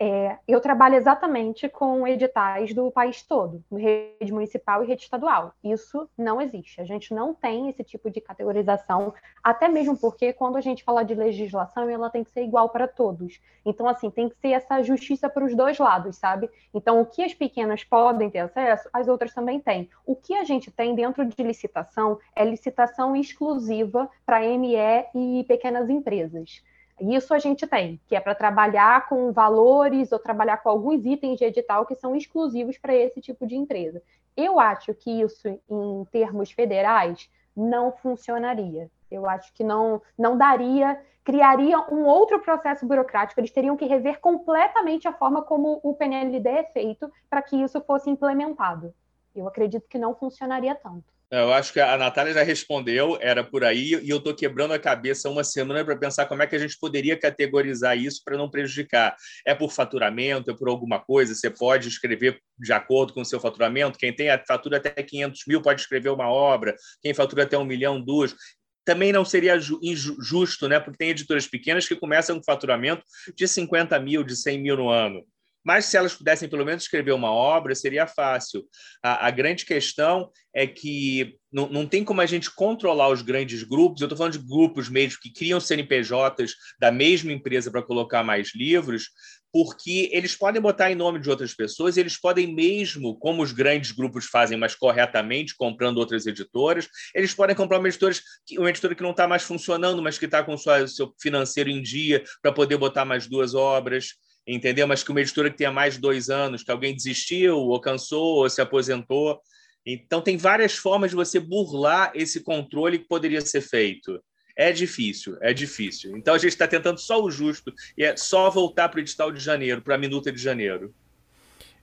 É, 0.00 0.38
eu 0.46 0.60
trabalho 0.60 0.94
exatamente 0.94 1.68
com 1.68 2.06
editais 2.06 2.72
do 2.72 2.88
país 2.88 3.20
todo, 3.20 3.64
rede 3.72 4.32
municipal 4.32 4.84
e 4.84 4.86
rede 4.86 5.02
estadual. 5.02 5.52
Isso 5.62 6.08
não 6.16 6.40
existe. 6.40 6.80
A 6.80 6.84
gente 6.84 7.12
não 7.12 7.34
tem 7.34 7.68
esse 7.68 7.82
tipo 7.82 8.08
de 8.08 8.20
categorização, 8.20 9.12
até 9.42 9.66
mesmo 9.66 9.98
porque 9.98 10.32
quando 10.32 10.56
a 10.56 10.60
gente 10.60 10.84
fala 10.84 11.02
de 11.02 11.16
legislação, 11.16 11.90
ela 11.90 12.10
tem 12.10 12.22
que 12.22 12.30
ser 12.30 12.44
igual 12.44 12.68
para 12.68 12.86
todos. 12.86 13.40
Então, 13.64 13.88
assim, 13.88 14.08
tem 14.08 14.28
que 14.28 14.36
ser 14.36 14.50
essa 14.50 14.80
justiça 14.84 15.28
para 15.28 15.44
os 15.44 15.54
dois 15.56 15.78
lados, 15.78 16.16
sabe? 16.16 16.48
Então, 16.72 17.00
o 17.00 17.06
que 17.06 17.24
as 17.24 17.34
pequenas 17.34 17.82
podem 17.82 18.30
ter 18.30 18.38
acesso, 18.38 18.88
as 18.92 19.08
outras 19.08 19.34
também 19.34 19.58
têm. 19.58 19.90
O 20.06 20.14
que 20.14 20.34
a 20.34 20.44
gente 20.44 20.70
tem 20.70 20.94
dentro 20.94 21.24
de 21.24 21.42
licitação 21.42 22.20
é 22.36 22.44
licitação 22.44 23.16
exclusiva 23.16 24.08
para 24.24 24.40
ME 24.40 24.76
e 25.12 25.44
pequenas 25.48 25.90
empresas. 25.90 26.62
Isso 27.00 27.32
a 27.32 27.38
gente 27.38 27.66
tem, 27.66 28.00
que 28.06 28.16
é 28.16 28.20
para 28.20 28.34
trabalhar 28.34 29.08
com 29.08 29.32
valores 29.32 30.10
ou 30.12 30.18
trabalhar 30.18 30.58
com 30.58 30.68
alguns 30.68 31.04
itens 31.04 31.38
de 31.38 31.44
edital 31.44 31.86
que 31.86 31.94
são 31.94 32.16
exclusivos 32.16 32.76
para 32.78 32.94
esse 32.94 33.20
tipo 33.20 33.46
de 33.46 33.56
empresa. 33.56 34.02
Eu 34.36 34.58
acho 34.58 34.94
que 34.94 35.10
isso, 35.10 35.48
em 35.48 36.04
termos 36.10 36.50
federais, 36.50 37.30
não 37.56 37.92
funcionaria. 37.92 38.90
Eu 39.10 39.28
acho 39.28 39.52
que 39.52 39.64
não, 39.64 40.00
não 40.16 40.36
daria, 40.36 41.00
criaria 41.24 41.78
um 41.92 42.04
outro 42.04 42.40
processo 42.40 42.86
burocrático. 42.86 43.40
Eles 43.40 43.50
teriam 43.50 43.76
que 43.76 43.84
rever 43.84 44.20
completamente 44.20 45.08
a 45.08 45.12
forma 45.12 45.42
como 45.42 45.80
o 45.82 45.94
PNLD 45.94 46.48
é 46.48 46.64
feito 46.64 47.10
para 47.28 47.42
que 47.42 47.56
isso 47.56 47.80
fosse 47.80 48.08
implementado. 48.10 48.94
Eu 49.34 49.46
acredito 49.46 49.88
que 49.88 49.98
não 49.98 50.14
funcionaria 50.14 50.74
tanto. 50.74 51.17
Eu 51.30 51.52
acho 51.52 51.74
que 51.74 51.80
a 51.80 51.94
Natália 51.98 52.32
já 52.32 52.42
respondeu, 52.42 53.18
era 53.20 53.44
por 53.44 53.62
aí, 53.62 53.90
e 54.02 54.08
eu 54.08 54.16
estou 54.16 54.34
quebrando 54.34 54.72
a 54.72 54.78
cabeça 54.78 55.28
uma 55.28 55.44
semana 55.44 55.84
para 55.84 55.94
pensar 55.94 56.24
como 56.24 56.42
é 56.42 56.46
que 56.46 56.56
a 56.56 56.58
gente 56.58 56.78
poderia 56.78 57.18
categorizar 57.18 57.98
isso 57.98 58.22
para 58.24 58.38
não 58.38 58.48
prejudicar. 58.48 59.14
É 59.46 59.54
por 59.54 59.70
faturamento, 59.70 60.50
é 60.50 60.56
por 60.56 60.70
alguma 60.70 60.98
coisa? 60.98 61.34
Você 61.34 61.50
pode 61.50 61.86
escrever 61.86 62.40
de 62.58 62.72
acordo 62.72 63.12
com 63.12 63.20
o 63.20 63.26
seu 63.26 63.38
faturamento? 63.38 63.98
Quem 63.98 64.10
tem 64.10 64.30
a 64.30 64.42
fatura 64.42 64.78
até 64.78 64.90
500 64.90 65.42
mil 65.46 65.60
pode 65.60 65.82
escrever 65.82 66.08
uma 66.08 66.30
obra, 66.30 66.74
quem 67.02 67.12
fatura 67.12 67.42
até 67.42 67.58
um 67.58 67.64
milhão, 67.64 68.00
duas. 68.00 68.34
Também 68.82 69.12
não 69.12 69.22
seria 69.22 69.54
injusto, 69.82 70.66
né? 70.66 70.80
porque 70.80 70.96
tem 70.96 71.10
editoras 71.10 71.46
pequenas 71.46 71.86
que 71.86 71.94
começam 71.94 72.36
com 72.38 72.42
faturamento 72.42 73.02
de 73.36 73.46
50 73.46 74.00
mil, 74.00 74.24
de 74.24 74.34
100 74.34 74.62
mil 74.62 74.78
no 74.78 74.88
ano. 74.88 75.22
Mas 75.64 75.86
se 75.86 75.96
elas 75.96 76.14
pudessem 76.14 76.48
pelo 76.48 76.64
menos 76.64 76.84
escrever 76.84 77.12
uma 77.12 77.30
obra, 77.30 77.74
seria 77.74 78.06
fácil. 78.06 78.64
A, 79.02 79.26
a 79.26 79.30
grande 79.30 79.64
questão 79.64 80.30
é 80.54 80.66
que 80.66 81.36
não, 81.52 81.68
não, 81.68 81.86
tem 81.86 82.04
como 82.04 82.20
a 82.20 82.26
gente 82.26 82.50
controlar 82.50 83.08
os 83.08 83.22
grandes 83.22 83.62
grupos. 83.62 84.00
Eu 84.00 84.06
estou 84.06 84.16
falando 84.16 84.38
de 84.38 84.46
grupos 84.46 84.88
mesmo 84.88 85.20
que 85.20 85.32
criam 85.32 85.60
CNPJs 85.60 86.54
da 86.80 86.90
mesma 86.90 87.32
empresa 87.32 87.70
para 87.70 87.82
colocar 87.82 88.22
mais 88.22 88.54
livros, 88.54 89.10
porque 89.52 90.10
eles 90.12 90.36
podem 90.36 90.60
botar 90.60 90.90
em 90.90 90.94
nome 90.94 91.20
de 91.20 91.30
outras 91.30 91.54
pessoas, 91.54 91.96
eles 91.96 92.18
podem 92.20 92.54
mesmo, 92.54 93.18
como 93.18 93.42
os 93.42 93.52
grandes 93.52 93.92
grupos 93.92 94.26
fazem, 94.26 94.58
mas 94.58 94.74
corretamente, 94.74 95.56
comprando 95.56 95.98
outras 95.98 96.26
editoras, 96.26 96.88
eles 97.14 97.34
podem 97.34 97.56
comprar 97.56 97.78
uma 97.78 97.88
editora, 97.88 98.14
uma 98.58 98.70
editora 98.70 98.94
que 98.94 99.02
não 99.02 99.12
está 99.12 99.26
mais 99.26 99.42
funcionando, 99.42 100.02
mas 100.02 100.18
que 100.18 100.26
está 100.26 100.42
com 100.42 100.54
o 100.54 100.58
seu 100.58 101.14
financeiro 101.20 101.70
em 101.70 101.80
dia 101.80 102.22
para 102.42 102.52
poder 102.52 102.76
botar 102.76 103.04
mais 103.04 103.26
duas 103.26 103.54
obras 103.54 104.14
entendeu? 104.56 104.86
Mas 104.86 105.02
que 105.02 105.10
uma 105.10 105.20
editora 105.20 105.50
que 105.50 105.58
tenha 105.58 105.70
mais 105.70 105.94
de 105.94 106.00
dois 106.00 106.30
anos, 106.30 106.62
que 106.62 106.70
alguém 106.70 106.94
desistiu, 106.94 107.58
ou 107.58 107.80
cansou, 107.80 108.36
ou 108.38 108.48
se 108.48 108.60
aposentou. 108.60 109.40
Então, 109.84 110.20
tem 110.20 110.36
várias 110.36 110.76
formas 110.76 111.10
de 111.10 111.16
você 111.16 111.38
burlar 111.38 112.10
esse 112.14 112.40
controle 112.40 112.98
que 112.98 113.08
poderia 113.08 113.40
ser 113.40 113.60
feito. 113.60 114.20
É 114.56 114.72
difícil, 114.72 115.36
é 115.40 115.52
difícil. 115.52 116.16
Então, 116.16 116.34
a 116.34 116.38
gente 116.38 116.50
está 116.50 116.66
tentando 116.66 116.98
só 116.98 117.22
o 117.22 117.30
justo, 117.30 117.72
e 117.96 118.02
é 118.02 118.16
só 118.16 118.50
voltar 118.50 118.88
para 118.88 118.98
o 118.98 119.00
edital 119.00 119.30
de 119.30 119.38
janeiro, 119.38 119.82
para 119.82 119.94
a 119.94 119.98
minuta 119.98 120.32
de 120.32 120.42
janeiro. 120.42 120.92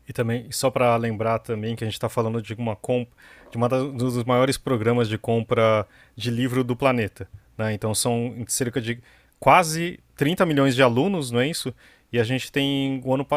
E 0.07 0.13
também, 0.13 0.51
só 0.51 0.69
para 0.69 0.95
lembrar 0.97 1.39
também 1.39 1.75
que 1.75 1.83
a 1.83 1.87
gente 1.87 1.95
está 1.95 2.09
falando 2.09 2.41
de 2.41 2.53
uma 2.53 2.75
compra, 2.75 3.15
de 3.49 3.57
um 3.57 3.97
dos 3.97 4.23
maiores 4.23 4.57
programas 4.57 5.07
de 5.07 5.17
compra 5.17 5.87
de 6.15 6.29
livro 6.29 6.63
do 6.63 6.75
planeta. 6.75 7.27
Né? 7.57 7.73
Então, 7.73 7.95
são 7.95 8.43
cerca 8.47 8.81
de 8.81 8.99
quase 9.39 9.99
30 10.15 10.45
milhões 10.45 10.75
de 10.75 10.83
alunos, 10.83 11.31
não 11.31 11.39
é 11.39 11.47
isso? 11.47 11.73
E 12.11 12.19
a 12.19 12.23
gente 12.23 12.51
tem. 12.51 13.01
O 13.03 13.13
ano, 13.13 13.27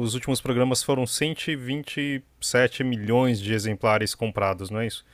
os 0.00 0.14
últimos 0.14 0.40
programas 0.40 0.82
foram 0.82 1.06
127 1.06 2.82
milhões 2.82 3.40
de 3.40 3.52
exemplares 3.52 4.14
comprados, 4.14 4.70
não 4.70 4.80
é 4.80 4.86
isso? 4.86 5.04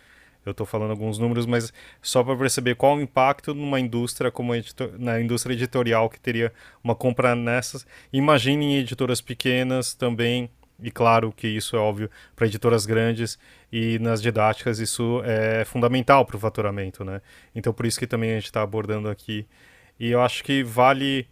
Eu 0.45 0.51
estou 0.51 0.67
falando 0.67 0.91
alguns 0.91 1.19
números, 1.19 1.47
mas 1.47 1.73
só 2.01 2.25
para 2.25 2.37
perceber 2.37 2.75
qual 2.75 2.97
o 2.97 3.01
impacto 3.01 3.55
numa 3.55 3.79
indústria 3.79 4.31
como 4.31 4.53
na 4.99 5.21
indústria 5.21 5.55
editorial 5.55 6.11
que 6.11 6.19
teria 6.19 6.53
uma 6.83 6.97
compra 6.97 7.37
nessas. 7.37 7.87
Imaginem 8.13 8.79
editoras 8.79 9.21
pequenas 9.21 9.95
também, 9.95 10.51
e 10.83 10.91
claro 10.91 11.33
que 11.33 11.47
isso 11.47 11.77
é 11.77 11.79
óbvio 11.79 12.11
para 12.35 12.47
editoras 12.47 12.85
grandes 12.85 13.39
e 13.71 14.01
nas 14.01 14.21
didáticas 14.21 14.81
isso 14.81 15.23
é 15.25 15.65
fundamental 15.65 16.27
para 16.27 16.37
o 16.37 16.41
faturamento, 16.41 17.05
né? 17.05 17.23
Então 17.55 17.73
por 17.73 17.87
isso 17.87 18.01
que 18.01 18.07
também 18.07 18.33
a 18.33 18.35
gente 18.35 18.47
está 18.47 18.63
abordando 18.63 19.09
aqui. 19.09 19.47
E 20.01 20.11
eu 20.11 20.21
acho 20.21 20.43
que 20.43 20.65
vale 20.65 21.29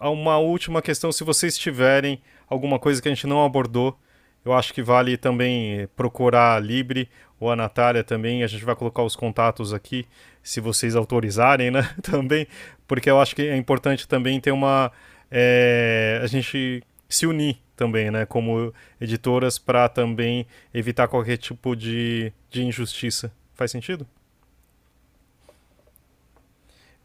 uma 0.00 0.38
última 0.38 0.82
questão, 0.82 1.10
se 1.10 1.24
vocês 1.24 1.56
tiverem 1.56 2.20
alguma 2.48 2.78
coisa 2.78 3.00
que 3.00 3.08
a 3.08 3.14
gente 3.14 3.26
não 3.26 3.44
abordou, 3.44 3.98
eu 4.44 4.52
acho 4.52 4.72
que 4.72 4.82
vale 4.82 5.16
também 5.16 5.88
procurar 5.96 6.54
a 6.54 6.60
Libre 6.60 7.08
ou 7.40 7.50
a 7.50 7.56
Natália 7.56 8.04
também. 8.04 8.44
A 8.44 8.46
gente 8.46 8.64
vai 8.64 8.76
colocar 8.76 9.02
os 9.02 9.16
contatos 9.16 9.74
aqui, 9.74 10.06
se 10.42 10.60
vocês 10.60 10.94
autorizarem, 10.94 11.70
né? 11.72 11.82
também, 12.02 12.46
porque 12.86 13.10
eu 13.10 13.20
acho 13.20 13.34
que 13.34 13.42
é 13.42 13.56
importante 13.56 14.06
também 14.06 14.40
ter 14.40 14.52
uma. 14.52 14.92
É, 15.30 16.20
a 16.22 16.26
gente 16.28 16.82
se 17.08 17.26
unir 17.26 17.58
também, 17.74 18.10
né? 18.10 18.24
Como 18.24 18.72
editoras, 19.00 19.58
para 19.58 19.88
também 19.88 20.46
evitar 20.72 21.08
qualquer 21.08 21.36
tipo 21.38 21.74
de, 21.74 22.32
de 22.50 22.62
injustiça. 22.62 23.32
Faz 23.54 23.70
sentido? 23.70 24.06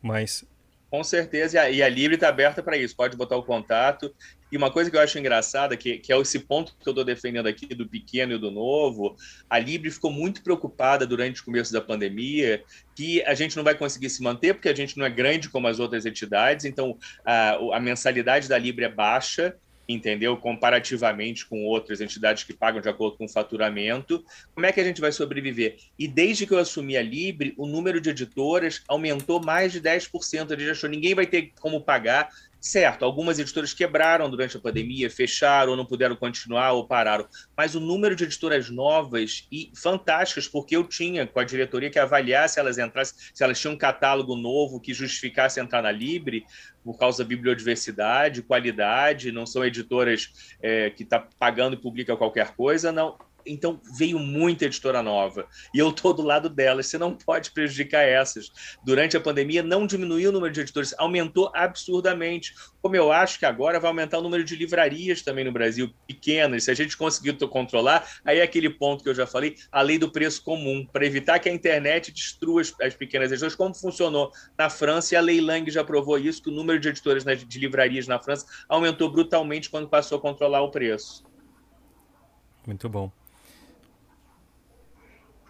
Mas 0.01 0.45
Com 0.91 1.05
certeza, 1.05 1.69
e 1.69 1.81
a, 1.81 1.87
Libre 1.87 2.15
está 2.15 2.27
aberta 2.27 2.61
para 2.61 2.75
isso, 2.75 2.93
pode 2.93 3.15
botar 3.15 3.37
o 3.37 3.43
contato. 3.43 4.13
E 4.51 4.57
uma 4.57 4.69
coisa 4.69 4.91
que 4.91 4.97
eu 4.97 4.99
acho 4.99 5.17
engraçada, 5.17 5.77
que, 5.77 5.97
que 5.99 6.11
é 6.11 6.19
esse 6.19 6.37
ponto 6.39 6.75
que 6.77 6.85
eu 6.85 6.91
estou 6.91 7.05
defendendo 7.05 7.47
aqui 7.47 7.67
do 7.67 7.87
pequeno 7.87 8.33
e 8.33 8.37
do 8.37 8.51
novo, 8.51 9.15
a 9.49 9.57
Libre 9.57 9.89
ficou 9.89 10.11
muito 10.11 10.43
preocupada 10.43 11.07
durante 11.07 11.41
o 11.41 11.45
começo 11.45 11.71
da 11.71 11.79
pandemia 11.79 12.61
que 12.93 13.23
a 13.23 13.33
gente 13.33 13.55
não 13.55 13.63
vai 13.63 13.73
conseguir 13.73 14.09
se 14.09 14.21
manter, 14.21 14.53
porque 14.53 14.67
a 14.67 14.75
gente 14.75 14.97
não 14.97 15.05
é 15.05 15.09
grande 15.09 15.47
como 15.47 15.65
as 15.65 15.79
outras 15.79 16.05
entidades, 16.05 16.65
então 16.65 16.97
a, 17.23 17.53
a 17.73 17.79
mensalidade 17.79 18.49
da 18.49 18.57
Libre 18.57 18.83
é 18.83 18.89
baixa, 18.89 19.55
entendeu? 19.87 20.37
Comparativamente 20.37 21.45
com 21.45 21.65
outras 21.65 22.01
entidades 22.01 22.43
que 22.43 22.53
pagam 22.53 22.81
de 22.81 22.89
acordo 22.89 23.17
com 23.17 23.25
o 23.25 23.29
faturamento. 23.29 24.23
Como 24.53 24.65
é 24.65 24.71
que 24.71 24.79
a 24.79 24.83
gente 24.83 25.01
vai 25.01 25.11
sobreviver? 25.11 25.77
E 25.97 26.07
desde 26.07 26.45
que 26.45 26.53
eu 26.53 26.59
assumi 26.59 26.97
a 26.97 27.01
Libre, 27.01 27.53
o 27.57 27.67
número 27.67 27.99
de 27.99 28.09
editoras 28.09 28.83
aumentou 28.87 29.43
mais 29.43 29.71
de 29.71 29.81
10%. 29.81 30.51
A 30.51 30.59
gente 30.59 30.71
achou 30.71 30.89
ninguém 30.89 31.15
vai 31.15 31.25
ter 31.25 31.51
como 31.59 31.81
pagar. 31.81 32.29
Certo, 32.61 33.03
algumas 33.03 33.39
editoras 33.39 33.73
quebraram 33.73 34.29
durante 34.29 34.55
a 34.55 34.59
pandemia, 34.59 35.09
fecharam, 35.09 35.71
ou 35.71 35.77
não 35.77 35.83
puderam 35.83 36.15
continuar 36.15 36.73
ou 36.73 36.85
pararam, 36.85 37.27
mas 37.57 37.73
o 37.73 37.79
número 37.79 38.15
de 38.15 38.23
editoras 38.23 38.69
novas 38.69 39.47
e 39.51 39.71
fantásticas, 39.75 40.47
porque 40.47 40.75
eu 40.77 40.83
tinha 40.83 41.25
com 41.25 41.39
a 41.39 41.43
diretoria 41.43 41.89
que 41.89 41.97
avaliar 41.97 42.47
se 42.47 42.59
elas 42.59 42.77
entrassem, 42.77 43.17
se 43.33 43.43
elas 43.43 43.59
tinham 43.59 43.73
um 43.73 43.77
catálogo 43.77 44.35
novo 44.35 44.79
que 44.79 44.93
justificasse 44.93 45.59
entrar 45.59 45.81
na 45.81 45.91
Libre, 45.91 46.45
por 46.83 46.99
causa 46.99 47.23
da 47.23 47.27
bibliodiversidade, 47.27 48.43
qualidade, 48.43 49.31
não 49.31 49.47
são 49.47 49.65
editoras 49.65 50.31
é, 50.61 50.91
que 50.91 51.01
está 51.01 51.19
pagando 51.39 51.73
e 51.73 51.81
publica 51.81 52.15
qualquer 52.15 52.53
coisa, 52.55 52.91
não 52.91 53.17
então 53.45 53.79
veio 53.97 54.19
muita 54.19 54.65
editora 54.65 55.01
nova 55.01 55.47
e 55.73 55.79
eu 55.79 55.89
estou 55.89 56.13
do 56.13 56.21
lado 56.21 56.49
delas. 56.49 56.87
Você 56.87 56.97
não 56.97 57.15
pode 57.15 57.51
prejudicar 57.51 58.01
essas. 58.03 58.51
Durante 58.83 59.17
a 59.17 59.21
pandemia, 59.21 59.63
não 59.63 59.85
diminuiu 59.85 60.29
o 60.29 60.33
número 60.33 60.53
de 60.53 60.61
editores, 60.61 60.93
aumentou 60.97 61.51
absurdamente. 61.53 62.53
Como 62.81 62.95
eu 62.95 63.11
acho 63.11 63.39
que 63.39 63.45
agora 63.45 63.79
vai 63.79 63.89
aumentar 63.89 64.19
o 64.19 64.21
número 64.21 64.43
de 64.43 64.55
livrarias 64.55 65.21
também 65.21 65.45
no 65.45 65.51
Brasil, 65.51 65.93
pequenas. 66.07 66.63
Se 66.63 66.71
a 66.71 66.73
gente 66.73 66.97
conseguir 66.97 67.37
controlar, 67.47 68.07
aí 68.25 68.39
é 68.39 68.43
aquele 68.43 68.69
ponto 68.69 69.03
que 69.03 69.09
eu 69.09 69.15
já 69.15 69.25
falei, 69.25 69.55
a 69.71 69.81
lei 69.81 69.97
do 69.97 70.11
preço 70.11 70.43
comum, 70.43 70.85
para 70.85 71.05
evitar 71.05 71.39
que 71.39 71.49
a 71.49 71.53
internet 71.53 72.11
destrua 72.11 72.61
as, 72.61 72.73
as 72.81 72.93
pequenas 72.93 73.31
editoras, 73.31 73.55
como 73.55 73.73
funcionou 73.73 74.31
na 74.57 74.69
França, 74.69 75.13
e 75.13 75.17
a 75.17 75.21
Lei 75.21 75.41
Lang 75.41 75.69
já 75.69 75.83
provou 75.83 76.17
isso, 76.17 76.41
que 76.41 76.49
o 76.49 76.53
número 76.53 76.79
de 76.79 76.89
editores 76.89 77.23
de 77.23 77.59
livrarias 77.59 78.07
na 78.07 78.19
França 78.19 78.45
aumentou 78.67 79.11
brutalmente 79.11 79.69
quando 79.69 79.89
passou 79.89 80.17
a 80.17 80.21
controlar 80.21 80.61
o 80.61 80.71
preço. 80.71 81.23
Muito 82.65 82.87
bom. 82.87 83.11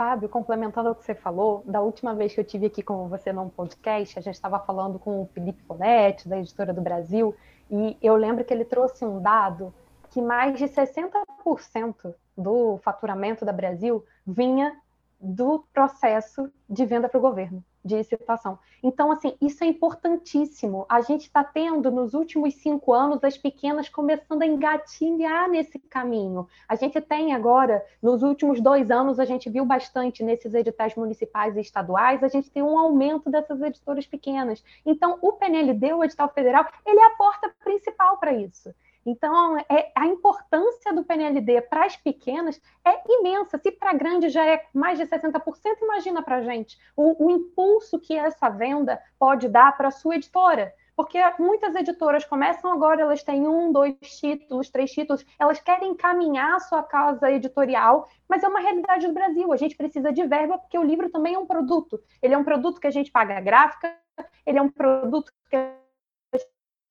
Fábio, 0.02 0.28
complementando 0.28 0.90
o 0.90 0.96
que 0.96 1.06
você 1.06 1.14
falou, 1.14 1.62
da 1.64 1.80
última 1.80 2.16
vez 2.16 2.34
que 2.34 2.40
eu 2.40 2.44
tive 2.44 2.66
aqui 2.66 2.82
com 2.82 3.08
você 3.08 3.32
num 3.32 3.48
podcast, 3.50 4.18
a 4.18 4.22
gente 4.24 4.34
estava 4.34 4.58
falando 4.58 4.98
com 4.98 5.22
o 5.22 5.28
Felipe 5.28 5.62
Poletti, 5.62 6.28
da 6.28 6.40
Editora 6.40 6.74
do 6.74 6.82
Brasil, 6.82 7.36
e 7.70 7.96
eu 8.02 8.16
lembro 8.16 8.44
que 8.44 8.52
ele 8.52 8.66
trouxe 8.66 9.06
um 9.06 9.22
dado 9.22 9.72
que 10.10 10.20
mais 10.20 10.58
de 10.58 10.66
60% 10.66 12.16
do 12.36 12.80
faturamento 12.80 13.46
da 13.46 13.54
Brasil 13.54 14.04
vinha 14.26 14.76
do 15.20 15.64
processo 15.72 16.52
de 16.68 16.84
venda 16.84 17.08
para 17.08 17.20
o 17.20 17.22
governo 17.22 17.64
de 17.84 18.04
situação. 18.04 18.60
Então, 18.84 19.12
assim, 19.12 19.36
isso 19.42 19.64
é 19.64 19.68
importantíssimo. 19.68 20.86
A 20.90 21.02
gente 21.02 21.22
está 21.22 21.44
tendo, 21.44 21.92
nos 21.92 22.14
últimos 22.14 22.56
cinco 22.56 22.94
anos, 22.94 23.24
as 23.24 23.38
pequenas 23.38 23.90
começando 23.90 24.42
a 24.42 24.46
engatilhar 24.46 25.50
nesse 25.50 25.78
caminho. 25.80 26.48
A 26.68 26.76
gente 26.76 27.00
tem 27.02 27.34
agora, 27.34 27.84
nos 28.02 28.24
últimos 28.24 28.62
dois 28.62 28.90
anos, 28.90 29.20
a 29.20 29.26
gente 29.26 29.50
viu 29.50 29.66
bastante 29.66 30.24
nesses 30.24 30.54
editais 30.54 30.96
municipais 30.96 31.56
e 31.58 31.62
estaduais, 31.62 32.24
a 32.24 32.28
gente 32.28 32.50
tem 32.50 32.64
um 32.64 32.78
aumento 32.78 33.30
dessas 33.30 33.62
editoras 33.62 34.06
pequenas. 34.06 34.64
Então, 34.86 35.18
o 35.22 35.34
PNLD, 35.34 35.94
o 35.94 36.04
edital 36.04 36.30
federal, 36.30 36.66
ele 36.86 37.00
é 37.00 37.06
a 37.06 37.16
porta 37.16 37.54
principal 37.64 38.18
para 38.18 38.34
isso. 38.34 38.74
Então, 39.06 39.58
é, 39.58 39.92
a 39.96 40.06
importância 40.06 40.94
do 40.94 41.04
PNLD 41.04 41.62
para 41.62 41.86
as 41.86 41.96
pequenas 41.96 42.62
é 42.86 43.02
imensa. 43.08 43.58
Se 43.58 43.72
para 43.72 43.94
grande 43.94 44.30
já 44.30 44.46
é 44.46 44.66
mais 44.74 45.00
de 45.00 45.06
60%, 45.06 45.42
imagina 45.82 46.22
para 46.22 46.38
a 46.38 46.42
gente 46.44 46.78
o, 46.96 47.26
o 47.26 47.32
impulso 47.32 48.00
que 48.00 48.16
essa 48.16 48.50
venda 48.50 49.02
pode 49.18 49.48
dar 49.48 49.76
para 49.76 49.88
a 49.88 49.92
sua 49.92 50.16
editora. 50.16 50.74
Porque 50.96 51.18
muitas 51.40 51.74
editoras 51.74 52.26
começam 52.26 52.72
agora, 52.72 53.02
elas 53.02 53.24
têm 53.24 53.48
um, 53.48 53.72
dois 53.72 53.96
títulos, 54.20 54.70
três 54.70 54.92
títulos, 54.92 55.26
elas 55.40 55.60
querem 55.60 55.92
encaminhar 55.92 56.56
a 56.56 56.60
sua 56.60 56.84
casa 56.84 57.32
editorial, 57.32 58.08
mas 58.30 58.44
é 58.44 58.48
uma 58.48 58.60
realidade 58.60 59.08
do 59.08 59.14
Brasil. 59.14 59.52
A 59.52 59.58
gente 59.58 59.76
precisa 59.76 60.12
de 60.12 60.24
verba, 60.28 60.60
porque 60.60 60.78
o 60.78 60.84
livro 60.84 61.10
também 61.10 61.34
é 61.34 61.40
um 61.40 61.48
produto. 61.48 62.00
Ele 62.22 62.34
é 62.34 62.38
um 62.38 62.44
produto 62.44 62.80
que 62.80 62.88
a 62.88 62.92
gente 62.92 63.12
paga 63.12 63.40
gráfica, 63.40 63.98
ele 64.46 64.60
é 64.60 64.62
um 64.62 64.70
produto 64.70 65.32
que 65.50 65.56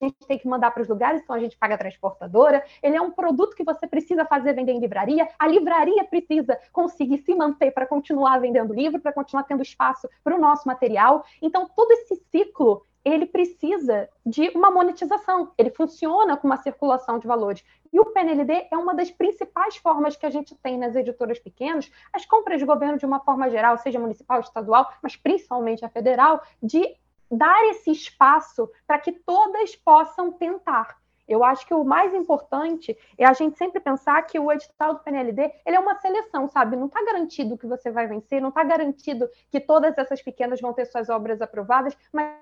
gente 0.06 0.26
tem 0.26 0.38
que 0.38 0.48
mandar 0.48 0.70
para 0.70 0.82
os 0.82 0.88
lugares, 0.88 1.22
então 1.22 1.34
a 1.36 1.38
gente 1.38 1.56
paga 1.56 1.74
a 1.74 1.78
transportadora. 1.78 2.64
Ele 2.82 2.96
é 2.96 3.00
um 3.00 3.10
produto 3.10 3.54
que 3.54 3.64
você 3.64 3.86
precisa 3.86 4.24
fazer 4.24 4.54
vender 4.54 4.72
em 4.72 4.80
livraria. 4.80 5.28
A 5.38 5.46
livraria 5.46 6.04
precisa 6.04 6.58
conseguir 6.72 7.18
se 7.18 7.34
manter 7.34 7.70
para 7.70 7.86
continuar 7.86 8.38
vendendo 8.38 8.72
livro, 8.72 9.00
para 9.00 9.12
continuar 9.12 9.44
tendo 9.44 9.62
espaço 9.62 10.08
para 10.24 10.34
o 10.34 10.40
nosso 10.40 10.66
material. 10.66 11.24
Então, 11.42 11.68
todo 11.74 11.90
esse 11.92 12.16
ciclo 12.30 12.84
ele 13.04 13.26
precisa 13.26 14.08
de 14.26 14.50
uma 14.50 14.70
monetização, 14.70 15.52
ele 15.56 15.70
funciona 15.70 16.36
com 16.36 16.46
uma 16.46 16.58
circulação 16.58 17.18
de 17.18 17.26
valores. 17.26 17.64
E 17.92 17.98
o 17.98 18.04
PNLD 18.06 18.68
é 18.70 18.76
uma 18.76 18.94
das 18.94 19.10
principais 19.10 19.76
formas 19.76 20.16
que 20.16 20.26
a 20.26 20.30
gente 20.30 20.54
tem 20.56 20.78
nas 20.78 20.94
editoras 20.94 21.38
pequenas, 21.38 21.90
as 22.12 22.26
compras 22.26 22.58
de 22.58 22.66
governo 22.66 22.98
de 22.98 23.06
uma 23.06 23.20
forma 23.20 23.50
geral, 23.50 23.78
seja 23.78 23.98
municipal, 23.98 24.40
estadual, 24.40 24.92
mas 25.02 25.16
principalmente 25.16 25.84
a 25.84 25.88
federal, 25.88 26.42
de 26.62 26.94
dar 27.30 27.62
esse 27.66 27.90
espaço 27.90 28.70
para 28.86 28.98
que 28.98 29.12
todas 29.12 29.76
possam 29.76 30.32
tentar. 30.32 30.98
Eu 31.30 31.44
acho 31.44 31.64
que 31.64 31.72
o 31.72 31.84
mais 31.84 32.12
importante 32.12 32.98
é 33.16 33.24
a 33.24 33.32
gente 33.32 33.56
sempre 33.56 33.78
pensar 33.78 34.20
que 34.22 34.36
o 34.36 34.50
edital 34.50 34.94
do 34.94 35.00
PNLD 35.00 35.52
ele 35.64 35.76
é 35.76 35.78
uma 35.78 35.94
seleção, 36.00 36.48
sabe? 36.48 36.74
Não 36.74 36.86
está 36.86 37.04
garantido 37.04 37.56
que 37.56 37.68
você 37.68 37.88
vai 37.88 38.08
vencer, 38.08 38.42
não 38.42 38.48
está 38.48 38.64
garantido 38.64 39.30
que 39.48 39.60
todas 39.60 39.96
essas 39.96 40.20
pequenas 40.20 40.60
vão 40.60 40.72
ter 40.72 40.86
suas 40.86 41.08
obras 41.08 41.40
aprovadas, 41.40 41.96
mas 42.12 42.34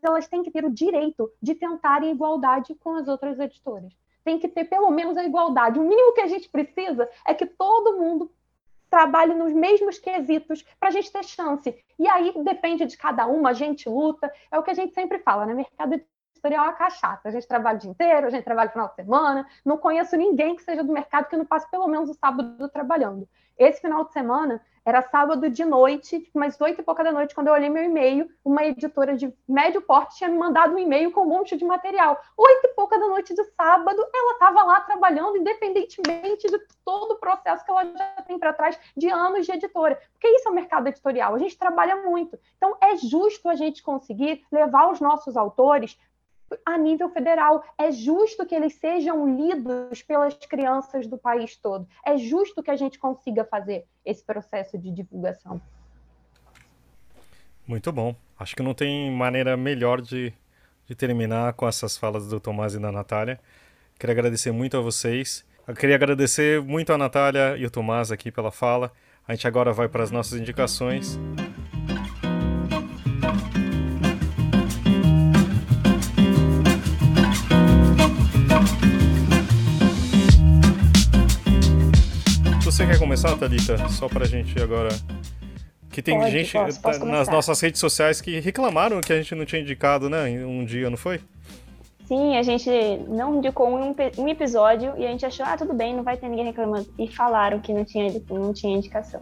elas 0.00 0.28
têm 0.28 0.44
que 0.44 0.52
ter 0.52 0.64
o 0.64 0.70
direito 0.70 1.28
de 1.42 1.56
tentar 1.56 2.04
em 2.04 2.12
igualdade 2.12 2.72
com 2.76 2.94
as 2.94 3.08
outras 3.08 3.36
editoras. 3.40 3.92
Tem 4.22 4.38
que 4.38 4.46
ter 4.46 4.64
pelo 4.66 4.92
menos 4.92 5.16
a 5.16 5.24
igualdade. 5.24 5.80
O 5.80 5.82
mínimo 5.82 6.14
que 6.14 6.20
a 6.20 6.28
gente 6.28 6.48
precisa 6.48 7.08
é 7.26 7.34
que 7.34 7.46
todo 7.46 7.98
mundo 7.98 8.30
trabalhe 8.90 9.34
nos 9.34 9.52
mesmos 9.52 9.98
quesitos 9.98 10.62
para 10.78 10.88
a 10.88 10.92
gente 10.92 11.12
ter 11.12 11.24
chance. 11.24 11.76
E 11.98 12.08
aí 12.08 12.32
depende 12.42 12.86
de 12.86 12.96
cada 12.96 13.26
uma, 13.26 13.50
a 13.50 13.52
gente 13.52 13.88
luta. 13.88 14.32
É 14.50 14.58
o 14.58 14.62
que 14.62 14.70
a 14.70 14.74
gente 14.74 14.94
sempre 14.94 15.18
fala, 15.18 15.46
né? 15.46 15.54
Mercado 15.54 15.94
editorial 15.94 16.64
é 16.64 16.68
uma 16.68 16.74
cachaça. 16.74 17.28
A 17.28 17.30
gente 17.30 17.46
trabalha 17.46 17.76
o 17.76 17.80
dia 17.80 17.90
inteiro, 17.90 18.26
a 18.26 18.30
gente 18.30 18.44
trabalha 18.44 18.66
no 18.68 18.72
final 18.72 18.88
de 18.88 18.94
semana. 18.94 19.48
Não 19.64 19.78
conheço 19.78 20.16
ninguém 20.16 20.54
que 20.54 20.62
seja 20.62 20.84
do 20.84 20.92
mercado 20.92 21.28
que 21.28 21.36
não 21.36 21.44
passe 21.44 21.70
pelo 21.70 21.88
menos 21.88 22.08
o 22.10 22.14
sábado 22.14 22.68
trabalhando. 22.68 23.28
Esse 23.58 23.80
final 23.80 24.04
de 24.04 24.12
semana 24.12 24.62
era 24.86 25.02
sábado 25.02 25.50
de 25.50 25.64
noite, 25.64 26.20
tipo, 26.20 26.38
umas 26.38 26.60
oito 26.60 26.80
e 26.80 26.84
pouca 26.84 27.02
da 27.02 27.10
noite, 27.10 27.34
quando 27.34 27.48
eu 27.48 27.52
olhei 27.52 27.68
meu 27.68 27.82
e-mail, 27.82 28.30
uma 28.44 28.64
editora 28.64 29.16
de 29.16 29.34
médio 29.48 29.82
porte 29.82 30.16
tinha 30.16 30.30
me 30.30 30.38
mandado 30.38 30.76
um 30.76 30.78
e-mail 30.78 31.10
com 31.10 31.22
um 31.22 31.28
monte 31.28 31.56
de 31.56 31.64
material. 31.64 32.22
Oito 32.36 32.66
e 32.66 32.68
pouca 32.68 32.96
da 32.96 33.08
noite 33.08 33.34
de 33.34 33.42
sábado, 33.56 34.00
ela 34.14 34.32
estava 34.34 34.62
lá 34.62 34.80
trabalhando, 34.82 35.38
independentemente 35.38 36.46
de 36.48 36.58
todo 36.84 37.14
o 37.14 37.18
processo 37.18 37.64
que 37.64 37.70
ela 37.72 37.84
já 37.84 38.22
tem 38.22 38.38
para 38.38 38.52
trás 38.52 38.78
de 38.96 39.10
anos 39.10 39.44
de 39.44 39.50
editora. 39.50 40.00
Porque 40.12 40.28
isso 40.28 40.48
é 40.48 40.52
o 40.52 40.54
mercado 40.54 40.86
editorial, 40.86 41.34
a 41.34 41.38
gente 41.38 41.58
trabalha 41.58 41.96
muito. 41.96 42.38
Então, 42.56 42.76
é 42.80 42.94
justo 42.96 43.48
a 43.48 43.56
gente 43.56 43.82
conseguir 43.82 44.44
levar 44.52 44.88
os 44.92 45.00
nossos 45.00 45.36
autores 45.36 45.98
a 46.64 46.78
nível 46.78 47.08
federal. 47.10 47.64
É 47.78 47.90
justo 47.90 48.46
que 48.46 48.54
eles 48.54 48.74
sejam 48.74 49.36
lidos 49.36 50.02
pelas 50.02 50.34
crianças 50.34 51.06
do 51.06 51.18
país 51.18 51.56
todo. 51.56 51.86
É 52.04 52.16
justo 52.16 52.62
que 52.62 52.70
a 52.70 52.76
gente 52.76 52.98
consiga 52.98 53.44
fazer 53.44 53.84
esse 54.04 54.24
processo 54.24 54.78
de 54.78 54.90
divulgação. 54.90 55.60
Muito 57.66 57.90
bom. 57.90 58.14
Acho 58.38 58.54
que 58.54 58.62
não 58.62 58.74
tem 58.74 59.10
maneira 59.10 59.56
melhor 59.56 60.00
de, 60.00 60.32
de 60.86 60.94
terminar 60.94 61.54
com 61.54 61.66
essas 61.66 61.96
falas 61.96 62.28
do 62.28 62.38
Tomás 62.38 62.74
e 62.74 62.78
da 62.78 62.92
Natália. 62.92 63.40
Queria 63.98 64.12
agradecer 64.12 64.52
muito 64.52 64.76
a 64.76 64.80
vocês. 64.80 65.44
Eu 65.66 65.74
queria 65.74 65.96
agradecer 65.96 66.62
muito 66.62 66.92
a 66.92 66.98
Natália 66.98 67.56
e 67.56 67.66
o 67.66 67.70
Tomás 67.70 68.12
aqui 68.12 68.30
pela 68.30 68.52
fala. 68.52 68.92
A 69.26 69.34
gente 69.34 69.48
agora 69.48 69.72
vai 69.72 69.88
para 69.88 70.04
as 70.04 70.12
nossas 70.12 70.38
indicações. 70.38 71.18
Você 82.86 82.92
quer 82.92 82.98
começar, 83.00 83.36
Thalita? 83.36 83.88
Só 83.88 84.08
pra 84.08 84.24
gente 84.26 84.62
agora. 84.62 84.90
Que 85.90 86.00
tem 86.00 86.16
Pode, 86.16 86.30
gente 86.30 86.52
posso, 86.52 86.80
posso 86.80 87.04
nas 87.04 87.28
nossas 87.28 87.60
redes 87.60 87.80
sociais 87.80 88.20
que 88.20 88.38
reclamaram 88.38 89.00
que 89.00 89.12
a 89.12 89.16
gente 89.16 89.34
não 89.34 89.44
tinha 89.44 89.60
indicado, 89.60 90.08
né? 90.08 90.24
Um 90.46 90.64
dia, 90.64 90.88
não 90.88 90.96
foi? 90.96 91.20
Sim, 92.06 92.36
a 92.36 92.44
gente 92.44 92.70
não 93.08 93.38
indicou 93.38 93.68
um, 93.68 93.92
um 94.18 94.28
episódio 94.28 94.94
e 94.96 95.04
a 95.04 95.08
gente 95.10 95.26
achou, 95.26 95.44
ah, 95.44 95.56
tudo 95.56 95.74
bem, 95.74 95.96
não 95.96 96.04
vai 96.04 96.16
ter 96.16 96.28
ninguém 96.28 96.44
reclamando. 96.44 96.86
E 96.96 97.08
falaram 97.08 97.58
que 97.58 97.74
não 97.74 97.84
tinha, 97.84 98.22
não 98.30 98.52
tinha 98.52 98.76
indicação. 98.76 99.20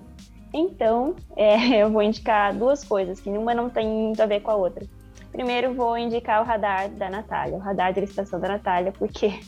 Então, 0.52 1.16
é, 1.34 1.82
eu 1.82 1.90
vou 1.90 2.02
indicar 2.02 2.52
duas 2.52 2.84
coisas, 2.84 3.18
que 3.18 3.30
uma 3.30 3.54
não 3.54 3.70
tem 3.70 3.88
muito 3.88 4.20
a 4.20 4.26
ver 4.26 4.40
com 4.40 4.50
a 4.50 4.56
outra. 4.56 4.84
Primeiro 5.32 5.72
vou 5.72 5.96
indicar 5.96 6.42
o 6.42 6.44
radar 6.44 6.90
da 6.90 7.08
Natália, 7.08 7.56
o 7.56 7.60
radar 7.60 7.94
de 7.94 8.00
licitação 8.00 8.38
da 8.38 8.48
Natália, 8.48 8.92
porque 8.92 9.40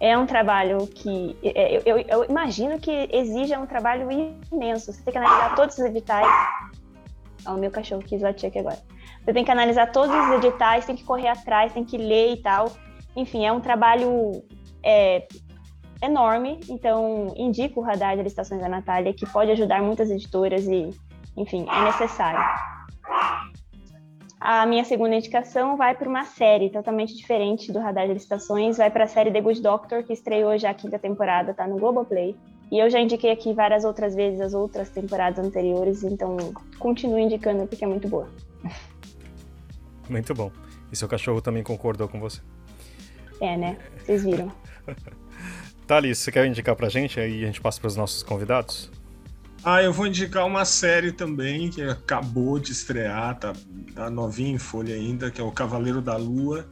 é 0.00 0.16
um 0.16 0.26
trabalho 0.26 0.86
que 0.86 1.36
é, 1.42 1.76
eu, 1.76 1.82
eu, 1.84 1.98
eu, 2.08 2.24
imagino 2.24 2.80
que 2.80 3.08
exija 3.12 3.60
um 3.60 3.66
trabalho 3.66 4.10
imenso. 4.50 4.92
Você 4.92 5.02
tem 5.02 5.12
que 5.12 5.18
analisar 5.18 5.54
todos 5.54 5.78
os 5.78 5.84
editais. 5.84 6.26
Ó, 7.46 7.54
o 7.54 7.58
meu 7.58 7.70
cachorro 7.70 8.02
quis 8.02 8.22
latir 8.22 8.48
aqui 8.48 8.58
agora. 8.58 8.78
Você 9.22 9.34
tem 9.34 9.44
que 9.44 9.50
analisar 9.50 9.92
todos 9.92 10.14
os 10.14 10.44
editais, 10.44 10.86
tem 10.86 10.96
que 10.96 11.04
correr 11.04 11.28
atrás, 11.28 11.74
tem 11.74 11.84
que 11.84 11.98
ler 11.98 12.32
e 12.32 12.36
tal. 12.38 12.72
Enfim, 13.14 13.44
é 13.44 13.52
um 13.52 13.60
trabalho 13.60 14.42
é, 14.82 15.28
enorme. 16.02 16.58
Então, 16.70 17.34
indico 17.36 17.80
o 17.80 17.82
radar 17.82 18.16
de 18.16 18.22
licitações 18.22 18.62
da 18.62 18.68
Natália, 18.68 19.12
que 19.12 19.26
pode 19.26 19.50
ajudar 19.50 19.82
muitas 19.82 20.10
editoras 20.10 20.66
e, 20.66 20.90
enfim, 21.36 21.66
é 21.70 21.84
necessário. 21.84 22.40
A 24.40 24.64
minha 24.64 24.84
segunda 24.84 25.14
indicação 25.14 25.76
vai 25.76 25.94
para 25.94 26.08
uma 26.08 26.24
série 26.24 26.70
totalmente 26.70 27.14
diferente 27.14 27.70
do 27.70 27.78
Radar 27.78 28.06
de 28.06 28.14
Licitações, 28.14 28.78
vai 28.78 28.90
para 28.90 29.04
a 29.04 29.06
série 29.06 29.30
The 29.30 29.42
Good 29.42 29.60
Doctor, 29.60 30.02
que 30.02 30.14
estreou 30.14 30.56
já 30.56 30.70
a 30.70 30.74
quinta 30.74 30.98
temporada, 30.98 31.50
está 31.50 31.66
no 31.66 31.78
Globoplay. 31.78 32.34
E 32.72 32.78
eu 32.78 32.88
já 32.88 32.98
indiquei 32.98 33.30
aqui 33.30 33.52
várias 33.52 33.84
outras 33.84 34.14
vezes 34.14 34.40
as 34.40 34.54
outras 34.54 34.88
temporadas 34.88 35.44
anteriores, 35.44 36.02
então 36.04 36.38
continuo 36.78 37.18
indicando 37.18 37.66
porque 37.66 37.84
é 37.84 37.88
muito 37.88 38.08
boa. 38.08 38.28
Muito 40.08 40.34
bom. 40.34 40.50
E 40.90 40.96
seu 40.96 41.06
cachorro 41.06 41.40
também 41.40 41.62
concordou 41.62 42.08
com 42.08 42.18
você? 42.18 42.40
É, 43.40 43.56
né? 43.56 43.78
Vocês 43.98 44.24
viram. 44.24 44.50
Thales, 45.86 46.18
você 46.18 46.32
quer 46.32 46.44
indicar 46.46 46.74
pra 46.74 46.88
gente? 46.88 47.20
Aí 47.20 47.44
a 47.44 47.46
gente 47.46 47.60
passa 47.60 47.80
para 47.80 47.86
os 47.86 47.96
nossos 47.96 48.24
convidados? 48.24 48.90
Ah, 49.62 49.82
eu 49.82 49.92
vou 49.92 50.06
indicar 50.06 50.46
uma 50.46 50.64
série 50.64 51.12
também 51.12 51.68
que 51.68 51.82
acabou 51.82 52.58
de 52.58 52.72
estrear, 52.72 53.38
tá, 53.38 53.52
tá 53.94 54.08
novinha 54.08 54.52
em 54.54 54.58
folha 54.58 54.94
ainda, 54.94 55.30
que 55.30 55.38
é 55.38 55.44
o 55.44 55.52
Cavaleiro 55.52 56.00
da 56.00 56.16
Lua. 56.16 56.66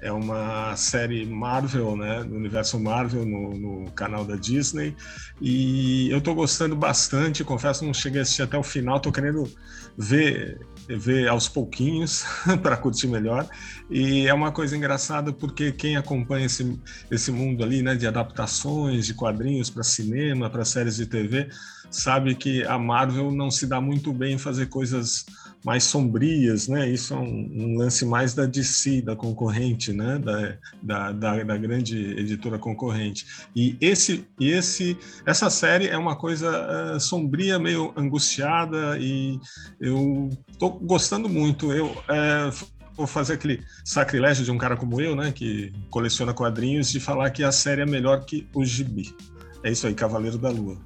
É 0.00 0.10
uma 0.10 0.74
série 0.74 1.26
Marvel, 1.26 1.94
né, 1.94 2.24
do 2.24 2.34
universo 2.34 2.80
Marvel 2.80 3.24
no, 3.24 3.50
no 3.50 3.90
canal 3.92 4.24
da 4.24 4.34
Disney. 4.34 4.96
E 5.40 6.10
eu 6.10 6.20
tô 6.20 6.34
gostando 6.34 6.74
bastante, 6.74 7.44
confesso, 7.44 7.84
não 7.84 7.94
cheguei 7.94 8.20
a 8.20 8.22
assistir 8.22 8.42
até 8.42 8.56
o 8.56 8.62
final, 8.62 8.98
tô 8.98 9.12
querendo 9.12 9.48
ver 9.96 10.58
ver 10.88 11.28
aos 11.28 11.48
pouquinhos 11.48 12.24
para 12.62 12.76
curtir 12.76 13.06
melhor. 13.06 13.46
E 13.90 14.26
é 14.26 14.34
uma 14.34 14.50
coisa 14.50 14.76
engraçada 14.76 15.32
porque 15.32 15.72
quem 15.72 15.96
acompanha 15.96 16.46
esse, 16.46 16.78
esse 17.10 17.30
mundo 17.30 17.62
ali, 17.62 17.82
né, 17.82 17.94
de 17.94 18.06
adaptações 18.06 19.06
de 19.06 19.14
quadrinhos 19.14 19.70
para 19.70 19.82
cinema, 19.82 20.50
para 20.50 20.64
séries 20.64 20.96
de 20.96 21.06
TV, 21.06 21.48
sabe 21.92 22.34
que 22.34 22.64
a 22.64 22.78
Marvel 22.78 23.30
não 23.30 23.50
se 23.50 23.66
dá 23.66 23.80
muito 23.80 24.12
bem 24.12 24.34
em 24.34 24.38
fazer 24.38 24.66
coisas 24.66 25.24
mais 25.64 25.84
sombrias, 25.84 26.66
né? 26.66 26.88
Isso 26.88 27.14
é 27.14 27.16
um, 27.16 27.50
um 27.54 27.78
lance 27.78 28.04
mais 28.04 28.34
da 28.34 28.46
DC, 28.46 29.02
da 29.02 29.14
concorrente, 29.14 29.92
né? 29.92 30.18
Da, 30.18 30.56
da, 30.82 31.12
da, 31.12 31.44
da, 31.44 31.56
grande 31.56 31.96
editora 32.18 32.58
concorrente. 32.58 33.26
E 33.54 33.76
esse, 33.80 34.26
esse, 34.40 34.98
essa 35.24 35.48
série 35.48 35.86
é 35.86 35.96
uma 35.96 36.16
coisa 36.16 36.96
uh, 36.96 37.00
sombria, 37.00 37.58
meio 37.58 37.92
angustiada 37.96 38.98
e 38.98 39.38
eu 39.80 40.30
tô 40.58 40.70
gostando 40.70 41.28
muito. 41.28 41.72
Eu 41.72 41.86
uh, 41.86 42.66
vou 42.96 43.06
fazer 43.06 43.34
aquele 43.34 43.62
sacrilégio 43.84 44.44
de 44.44 44.50
um 44.50 44.58
cara 44.58 44.76
como 44.76 45.00
eu, 45.00 45.14
né? 45.14 45.30
Que 45.30 45.72
coleciona 45.90 46.34
quadrinhos, 46.34 46.90
de 46.90 46.98
falar 46.98 47.30
que 47.30 47.44
a 47.44 47.52
série 47.52 47.82
é 47.82 47.86
melhor 47.86 48.24
que 48.24 48.48
o 48.52 48.64
Gibi. 48.64 49.14
É 49.62 49.70
isso 49.70 49.86
aí, 49.86 49.94
Cavaleiro 49.94 50.38
da 50.38 50.50
Lua. 50.50 50.76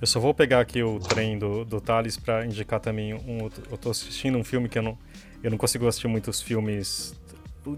Eu 0.00 0.06
só 0.06 0.20
vou 0.20 0.34
pegar 0.34 0.60
aqui 0.60 0.82
o 0.82 0.98
trem 0.98 1.38
do, 1.38 1.64
do 1.64 1.80
Thales 1.80 2.18
para 2.18 2.44
indicar 2.44 2.80
também 2.80 3.14
um. 3.14 3.48
Eu 3.70 3.78
tô 3.78 3.90
assistindo 3.90 4.36
um 4.36 4.44
filme 4.44 4.68
que 4.68 4.78
eu 4.78 4.82
não, 4.82 4.98
eu 5.42 5.50
não 5.50 5.56
consigo 5.56 5.86
assistir 5.86 6.08
muitos 6.08 6.42
filmes 6.42 7.14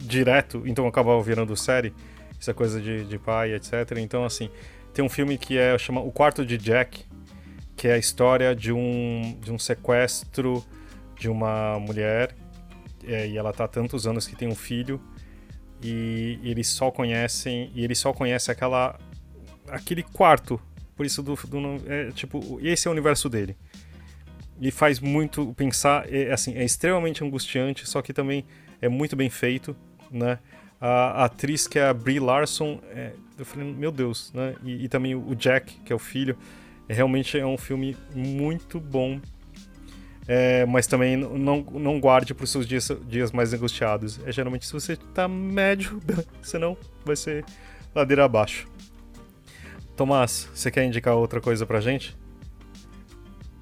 direto, 0.01 0.63
então 0.67 0.85
eu 0.85 0.89
acabo 0.89 1.21
virando 1.23 1.57
série. 1.57 1.95
É 2.47 2.53
coisa 2.53 2.81
de, 2.81 3.05
de 3.05 3.19
pai, 3.19 3.53
etc. 3.53 3.73
Então, 3.99 4.25
assim, 4.25 4.49
tem 4.95 5.05
um 5.05 5.09
filme 5.09 5.37
que 5.37 5.59
é 5.59 5.77
chama 5.77 6.01
O 6.01 6.11
Quarto 6.11 6.47
de 6.47 6.57
Jack, 6.57 7.05
que 7.77 7.89
é 7.89 7.95
a 7.95 7.99
história 7.99 8.55
de 8.55 8.73
um, 8.73 9.37
de 9.41 9.53
um 9.53 9.59
sequestro 9.59 10.65
de 11.17 11.29
uma 11.29 11.79
mulher 11.81 12.35
é, 13.05 13.27
e 13.27 13.37
ela 13.37 13.53
tá 13.53 13.65
há 13.65 13.69
tantos 13.69 14.07
anos 14.07 14.27
que 14.27 14.37
tem 14.37 14.49
um 14.49 14.55
filho 14.55 15.01
e, 15.83 16.39
e 16.43 16.51
eles 16.51 16.69
só 16.69 16.91
conhecem 16.91 17.71
e 17.75 17.85
ele 17.85 17.95
só 17.95 18.13
conhece 18.13 18.51
aquela 18.51 18.99
aquele 19.69 20.03
quarto 20.03 20.61
por 20.99 21.07
isso 21.07 21.23
do, 21.23 21.37
do 21.37 21.59
é, 21.87 22.11
tipo, 22.11 22.59
esse 22.61 22.89
é 22.89 22.91
o 22.91 22.93
universo 22.93 23.29
dele. 23.29 23.57
E 24.61 24.73
faz 24.73 24.99
muito 24.99 25.55
pensar, 25.55 26.13
é, 26.13 26.33
assim, 26.33 26.55
é 26.55 26.65
extremamente 26.65 27.23
angustiante, 27.23 27.89
só 27.89 28.03
que 28.03 28.13
também 28.13 28.45
é 28.83 28.89
muito 28.89 29.15
bem 29.15 29.31
feito, 29.31 29.77
né? 30.11 30.41
A, 30.81 31.23
a 31.23 31.25
atriz 31.27 31.69
que 31.69 31.79
é 31.79 31.87
a 31.87 31.95
Brie 31.95 32.19
Larson, 32.19 32.81
é, 32.91 33.13
eu 33.39 33.45
falei, 33.45 33.73
meu 33.73 33.93
Deus, 33.93 34.33
né? 34.35 34.57
E, 34.65 34.87
e, 34.87 34.89
também 34.89 35.15
o 35.15 35.37
Jack, 35.37 35.73
que 35.85 35.93
é 35.93 35.97
o 35.97 36.01
filho, 36.01 36.37
é, 36.89 36.95
realmente 36.95 37.39
é 37.39 37.47
um 37.47 37.57
filme 37.57 37.97
muito 38.13 38.81
bom. 38.81 39.21
É, 40.27 40.67
mas 40.67 40.89
também 40.89 41.17
não, 41.17 41.63
não 41.63 42.01
guarde 42.01 42.35
para 42.35 42.45
os 42.45 42.51
seus 42.51 42.67
dias, 42.67 42.91
dias 43.09 43.31
mais 43.31 43.55
angustiados. 43.55 44.19
É 44.27 44.33
geralmente 44.33 44.67
se 44.67 44.73
você 44.73 44.95
está 44.95 45.29
médio, 45.29 46.01
senão 46.43 46.77
vai 47.05 47.15
ser 47.15 47.45
ladeira 47.95 48.25
abaixo. 48.25 48.67
Tomás, 49.99 50.49
você 50.55 50.71
quer 50.71 50.85
indicar 50.85 51.17
outra 51.17 51.41
coisa 51.41 51.67
pra 51.67 51.81
gente? 51.81 52.17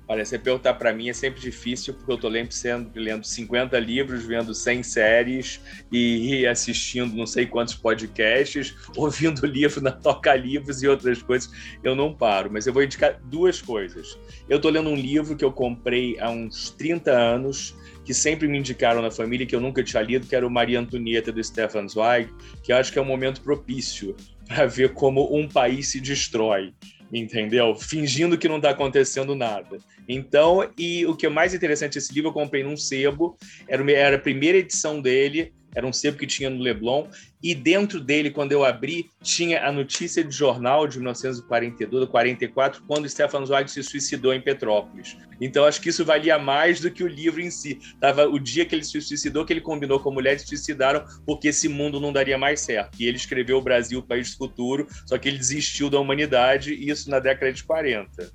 Olha, 0.06 0.22
você 0.22 0.38
perguntar 0.38 0.74
para 0.74 0.92
mim 0.92 1.08
é 1.08 1.14
sempre 1.14 1.40
difícil, 1.40 1.94
porque 1.94 2.12
eu 2.12 2.18
tô 2.18 2.30
sempre 2.50 3.00
lendo 3.00 3.24
50 3.24 3.78
livros, 3.78 4.26
vendo 4.26 4.54
100 4.54 4.82
séries 4.82 5.62
e 5.90 6.46
assistindo 6.46 7.16
não 7.16 7.26
sei 7.26 7.46
quantos 7.46 7.74
podcasts, 7.74 8.76
ouvindo 8.94 9.46
livro 9.46 9.80
na 9.80 9.90
Toca 9.90 10.36
Livros 10.36 10.82
e 10.82 10.86
outras 10.86 11.22
coisas. 11.22 11.50
Eu 11.82 11.96
não 11.96 12.12
paro, 12.12 12.50
mas 12.52 12.66
eu 12.66 12.72
vou 12.74 12.82
indicar 12.82 13.18
duas 13.24 13.62
coisas. 13.62 14.18
Eu 14.46 14.60
tô 14.60 14.68
lendo 14.68 14.90
um 14.90 14.94
livro 14.94 15.36
que 15.36 15.44
eu 15.44 15.50
comprei 15.50 16.20
há 16.20 16.28
uns 16.28 16.68
30 16.68 17.12
anos, 17.12 17.74
que 18.04 18.12
sempre 18.12 18.46
me 18.46 18.58
indicaram 18.58 19.00
na 19.00 19.10
família, 19.10 19.46
que 19.46 19.56
eu 19.56 19.60
nunca 19.60 19.82
tinha 19.82 20.02
lido, 20.02 20.26
que 20.26 20.36
era 20.36 20.46
o 20.46 20.50
Maria 20.50 20.80
Antonieta 20.80 21.32
do 21.32 21.42
Stefan 21.42 21.88
Zweig, 21.88 22.30
que 22.62 22.72
eu 22.72 22.76
acho 22.76 22.92
que 22.92 22.98
é 22.98 23.02
um 23.02 23.06
momento 23.06 23.40
propício 23.40 24.14
para 24.46 24.66
ver 24.66 24.92
como 24.92 25.36
um 25.36 25.48
país 25.48 25.90
se 25.90 26.00
destrói, 26.00 26.72
entendeu? 27.12 27.74
Fingindo 27.74 28.38
que 28.38 28.48
não 28.48 28.56
está 28.56 28.70
acontecendo 28.70 29.34
nada. 29.34 29.78
Então, 30.08 30.70
e 30.78 31.04
o 31.06 31.16
que 31.16 31.26
é 31.26 31.28
mais 31.28 31.54
interessante 31.54 31.98
esse 31.98 32.12
livro, 32.12 32.30
eu 32.30 32.34
comprei 32.34 32.62
num 32.62 32.76
sebo, 32.76 33.36
era, 33.68 33.90
era 33.90 34.16
a 34.16 34.20
primeira 34.20 34.58
edição 34.58 35.00
dele, 35.00 35.52
era 35.74 35.86
um 35.86 35.92
sebo 35.92 36.16
que 36.16 36.26
tinha 36.26 36.48
no 36.48 36.62
Leblon, 36.62 37.06
e 37.46 37.54
dentro 37.54 38.00
dele, 38.00 38.28
quando 38.28 38.50
eu 38.50 38.64
abri, 38.64 39.08
tinha 39.22 39.64
a 39.64 39.70
notícia 39.70 40.24
de 40.24 40.34
jornal 40.34 40.88
de 40.88 40.98
1942, 40.98 42.08
44, 42.08 42.82
quando 42.88 43.08
Stefan 43.08 43.46
Zweig 43.46 43.70
se 43.70 43.84
suicidou 43.84 44.34
em 44.34 44.40
Petrópolis. 44.40 45.16
Então, 45.40 45.64
acho 45.64 45.80
que 45.80 45.90
isso 45.90 46.04
valia 46.04 46.40
mais 46.40 46.80
do 46.80 46.90
que 46.90 47.04
o 47.04 47.06
livro 47.06 47.40
em 47.40 47.48
si. 47.48 47.78
Tava 48.00 48.26
o 48.26 48.40
dia 48.40 48.64
que 48.64 48.74
ele 48.74 48.82
se 48.82 49.00
suicidou, 49.00 49.44
que 49.44 49.52
ele 49.52 49.60
combinou 49.60 50.00
com 50.00 50.10
a 50.10 50.12
mulher, 50.12 50.40
se 50.40 50.46
suicidaram 50.48 51.04
porque 51.24 51.46
esse 51.46 51.68
mundo 51.68 52.00
não 52.00 52.12
daria 52.12 52.36
mais 52.36 52.58
certo. 52.58 53.00
E 53.00 53.06
ele 53.06 53.16
escreveu 53.16 53.58
o 53.58 53.62
Brasil, 53.62 54.00
o 54.00 54.02
país 54.02 54.32
do 54.32 54.38
futuro, 54.38 54.88
só 55.06 55.16
que 55.16 55.28
ele 55.28 55.38
desistiu 55.38 55.88
da 55.88 56.00
humanidade, 56.00 56.74
isso 56.74 57.08
na 57.08 57.20
década 57.20 57.52
de 57.52 57.62
40. 57.62 58.28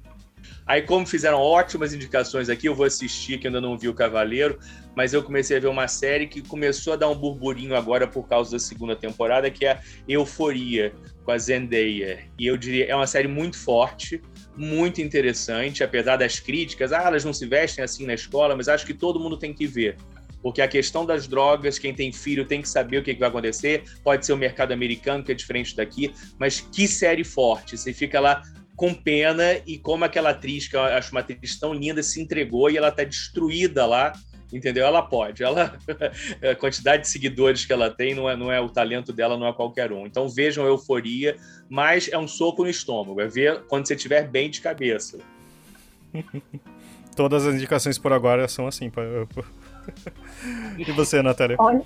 Aí, 0.71 0.81
como 0.81 1.05
fizeram 1.05 1.37
ótimas 1.37 1.93
indicações 1.93 2.47
aqui, 2.47 2.65
eu 2.65 2.73
vou 2.73 2.85
assistir, 2.85 3.37
que 3.37 3.45
ainda 3.45 3.59
não 3.59 3.77
vi 3.77 3.89
o 3.89 3.93
Cavaleiro, 3.93 4.57
mas 4.95 5.11
eu 5.11 5.21
comecei 5.21 5.57
a 5.57 5.59
ver 5.59 5.67
uma 5.67 5.85
série 5.85 6.27
que 6.27 6.41
começou 6.41 6.93
a 6.93 6.95
dar 6.95 7.09
um 7.09 7.15
burburinho 7.15 7.75
agora 7.75 8.07
por 8.07 8.25
causa 8.25 8.51
da 8.51 8.59
segunda 8.59 8.95
temporada, 8.95 9.51
que 9.51 9.65
é 9.65 9.81
Euforia, 10.07 10.93
com 11.25 11.31
a 11.31 11.37
Zendaya. 11.37 12.19
E 12.39 12.47
eu 12.47 12.55
diria, 12.55 12.85
é 12.85 12.95
uma 12.95 13.05
série 13.05 13.27
muito 13.27 13.57
forte, 13.57 14.21
muito 14.55 15.01
interessante, 15.01 15.83
apesar 15.83 16.15
das 16.15 16.39
críticas, 16.39 16.93
ah, 16.93 17.03
elas 17.05 17.25
não 17.25 17.33
se 17.33 17.45
vestem 17.45 17.83
assim 17.83 18.05
na 18.05 18.13
escola, 18.13 18.55
mas 18.55 18.69
acho 18.69 18.85
que 18.85 18.93
todo 18.93 19.19
mundo 19.19 19.35
tem 19.35 19.53
que 19.53 19.67
ver. 19.67 19.97
Porque 20.41 20.61
a 20.61 20.69
questão 20.69 21.05
das 21.05 21.27
drogas, 21.27 21.77
quem 21.77 21.93
tem 21.93 22.13
filho 22.13 22.45
tem 22.45 22.61
que 22.61 22.69
saber 22.69 22.99
o 22.99 23.03
que, 23.03 23.13
vai 23.13 23.27
acontecer. 23.27 23.83
Pode 24.05 24.25
ser 24.25 24.31
o 24.31 24.37
mercado 24.37 24.71
americano, 24.71 25.21
que 25.21 25.33
é 25.33 25.35
diferente 25.35 25.75
daqui, 25.75 26.13
mas 26.39 26.61
que 26.61 26.87
série 26.87 27.25
forte. 27.25 27.77
Você 27.77 27.91
fica 27.91 28.21
lá 28.21 28.41
com 28.81 28.95
pena 28.95 29.61
e 29.67 29.77
como 29.77 30.03
aquela 30.03 30.31
atriz, 30.31 30.67
que 30.67 30.75
eu 30.75 30.81
acho 30.81 31.11
uma 31.11 31.19
atriz 31.19 31.59
tão 31.59 31.71
linda, 31.71 32.01
se 32.01 32.19
entregou 32.19 32.67
e 32.67 32.77
ela 32.77 32.91
tá 32.91 33.03
destruída 33.03 33.85
lá, 33.85 34.11
entendeu? 34.51 34.83
Ela 34.83 35.03
pode, 35.03 35.43
ela 35.43 35.77
a 36.41 36.55
quantidade 36.55 37.03
de 37.03 37.09
seguidores 37.09 37.63
que 37.63 37.71
ela 37.71 37.91
tem 37.91 38.15
não 38.15 38.27
é, 38.27 38.35
não 38.35 38.51
é 38.51 38.59
o 38.59 38.67
talento 38.67 39.13
dela, 39.13 39.37
não 39.37 39.45
é 39.45 39.53
qualquer 39.53 39.91
um. 39.91 40.07
Então 40.07 40.27
vejam 40.27 40.65
a 40.65 40.67
euforia, 40.67 41.37
mas 41.69 42.09
é 42.11 42.17
um 42.17 42.27
soco 42.27 42.63
no 42.63 42.69
estômago, 42.71 43.21
é 43.21 43.27
ver 43.27 43.61
quando 43.67 43.85
você 43.87 43.93
estiver 43.93 44.27
bem 44.27 44.49
de 44.49 44.61
cabeça. 44.61 45.19
Todas 47.15 47.45
as 47.45 47.53
indicações 47.53 47.99
por 47.99 48.11
agora 48.11 48.47
são 48.47 48.65
assim. 48.65 48.91
e 50.75 50.91
você, 50.93 51.21
Natália? 51.21 51.55
Olha, 51.59 51.83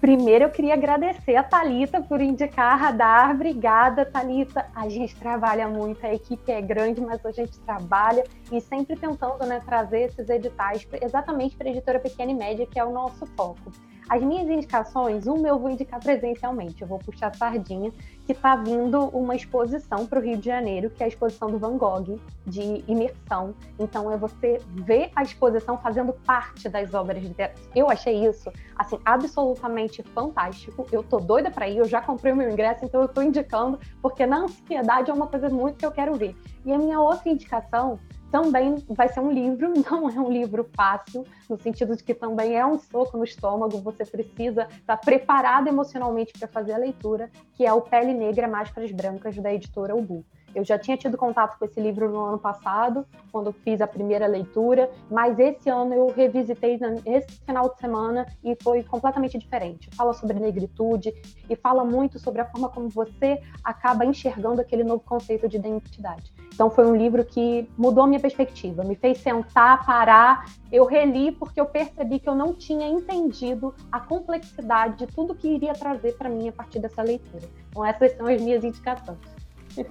Primeiro 0.00 0.44
eu 0.44 0.50
queria 0.50 0.72
agradecer 0.72 1.36
a 1.36 1.42
Talita 1.42 2.00
por 2.00 2.22
indicar 2.22 2.72
a 2.72 2.76
Radar. 2.76 3.32
Obrigada, 3.32 4.06
Talita. 4.06 4.66
A 4.74 4.88
gente 4.88 5.14
trabalha 5.14 5.68
muito, 5.68 6.04
a 6.06 6.14
equipe 6.14 6.50
é 6.50 6.62
grande, 6.62 7.02
mas 7.02 7.24
a 7.26 7.30
gente 7.30 7.60
trabalha 7.60 8.24
e 8.50 8.62
sempre 8.62 8.96
tentando 8.96 9.44
né, 9.44 9.60
trazer 9.60 10.06
esses 10.06 10.30
editais 10.30 10.88
exatamente 11.02 11.54
para 11.54 11.68
a 11.68 11.70
editora 11.70 12.00
pequena 12.00 12.32
e 12.32 12.34
média, 12.34 12.66
que 12.66 12.78
é 12.78 12.84
o 12.84 12.90
nosso 12.90 13.26
foco. 13.36 13.70
As 14.10 14.20
minhas 14.20 14.50
indicações, 14.50 15.28
uma 15.28 15.46
eu 15.46 15.56
vou 15.56 15.70
indicar 15.70 16.00
presencialmente, 16.00 16.82
eu 16.82 16.88
vou 16.88 16.98
puxar 16.98 17.28
a 17.28 17.32
sardinha, 17.32 17.92
que 18.26 18.32
está 18.32 18.56
vindo 18.56 19.04
uma 19.10 19.36
exposição 19.36 20.04
para 20.04 20.18
o 20.18 20.22
Rio 20.22 20.36
de 20.36 20.46
Janeiro, 20.46 20.90
que 20.90 21.00
é 21.00 21.06
a 21.06 21.08
exposição 21.08 21.48
do 21.48 21.60
Van 21.60 21.76
Gogh, 21.76 22.18
de 22.44 22.84
imersão. 22.88 23.54
Então 23.78 24.10
é 24.10 24.16
você 24.16 24.60
ver 24.68 25.12
a 25.14 25.22
exposição 25.22 25.78
fazendo 25.78 26.12
parte 26.12 26.68
das 26.68 26.92
obras 26.92 27.22
literárias. 27.22 27.60
Eu 27.72 27.88
achei 27.88 28.26
isso, 28.26 28.52
assim, 28.76 28.98
absolutamente 29.04 30.02
fantástico. 30.02 30.84
Eu 30.90 31.04
tô 31.04 31.20
doida 31.20 31.48
para 31.48 31.68
ir, 31.68 31.78
eu 31.78 31.84
já 31.84 32.02
comprei 32.02 32.32
o 32.32 32.36
meu 32.36 32.50
ingresso, 32.50 32.84
então 32.84 33.02
eu 33.02 33.06
estou 33.06 33.22
indicando, 33.22 33.78
porque 34.02 34.26
na 34.26 34.38
ansiedade 34.38 35.08
é 35.08 35.14
uma 35.14 35.28
coisa 35.28 35.48
muito 35.48 35.76
que 35.76 35.86
eu 35.86 35.92
quero 35.92 36.14
ver. 36.14 36.34
E 36.64 36.72
a 36.72 36.78
minha 36.78 36.98
outra 36.98 37.28
indicação 37.28 38.00
também 38.30 38.76
vai 38.88 39.08
ser 39.08 39.20
um 39.20 39.30
livro, 39.30 39.72
não 39.90 40.08
é 40.08 40.20
um 40.20 40.30
livro 40.30 40.68
fácil, 40.74 41.24
no 41.48 41.60
sentido 41.60 41.96
de 41.96 42.02
que 42.02 42.14
também 42.14 42.56
é 42.56 42.64
um 42.64 42.78
soco 42.78 43.16
no 43.16 43.24
estômago, 43.24 43.78
você 43.78 44.04
precisa 44.04 44.68
estar 44.70 44.96
preparado 44.96 45.68
emocionalmente 45.68 46.32
para 46.38 46.48
fazer 46.48 46.72
a 46.72 46.78
leitura, 46.78 47.30
que 47.54 47.66
é 47.66 47.72
o 47.72 47.80
Pele 47.80 48.14
Negra 48.14 48.48
Máscaras 48.48 48.90
Brancas, 48.92 49.36
da 49.36 49.52
editora 49.52 49.94
Ubu. 49.94 50.24
Eu 50.54 50.64
já 50.64 50.78
tinha 50.78 50.96
tido 50.96 51.16
contato 51.16 51.58
com 51.58 51.64
esse 51.64 51.80
livro 51.80 52.08
no 52.08 52.24
ano 52.24 52.38
passado, 52.38 53.06
quando 53.30 53.52
fiz 53.52 53.80
a 53.80 53.86
primeira 53.86 54.26
leitura, 54.26 54.90
mas 55.10 55.38
esse 55.38 55.68
ano 55.68 55.94
eu 55.94 56.08
revisitei 56.08 56.78
nesse 57.04 57.40
final 57.46 57.68
de 57.68 57.78
semana 57.78 58.26
e 58.42 58.56
foi 58.62 58.82
completamente 58.82 59.38
diferente. 59.38 59.88
Fala 59.94 60.12
sobre 60.12 60.38
negritude 60.38 61.14
e 61.48 61.54
fala 61.54 61.84
muito 61.84 62.18
sobre 62.18 62.40
a 62.40 62.44
forma 62.44 62.68
como 62.68 62.88
você 62.88 63.40
acaba 63.62 64.04
enxergando 64.04 64.60
aquele 64.60 64.82
novo 64.82 65.02
conceito 65.04 65.48
de 65.48 65.56
identidade. 65.56 66.32
Então 66.52 66.68
foi 66.68 66.86
um 66.86 66.94
livro 66.94 67.24
que 67.24 67.68
mudou 67.78 68.06
minha 68.06 68.20
perspectiva, 68.20 68.84
me 68.84 68.94
fez 68.94 69.18
sentar, 69.18 69.86
parar. 69.86 70.44
Eu 70.70 70.84
reli 70.84 71.32
porque 71.32 71.60
eu 71.60 71.66
percebi 71.66 72.18
que 72.18 72.28
eu 72.28 72.34
não 72.34 72.52
tinha 72.52 72.86
entendido 72.88 73.74
a 73.90 74.00
complexidade 74.00 74.98
de 74.98 75.06
tudo 75.06 75.34
que 75.34 75.48
iria 75.48 75.72
trazer 75.72 76.16
para 76.18 76.28
mim 76.28 76.48
a 76.48 76.52
partir 76.52 76.78
dessa 76.80 77.02
leitura. 77.02 77.48
Então 77.70 77.84
essas 77.84 78.16
são 78.16 78.26
as 78.26 78.40
minhas 78.40 78.62
indicações. 78.64 79.39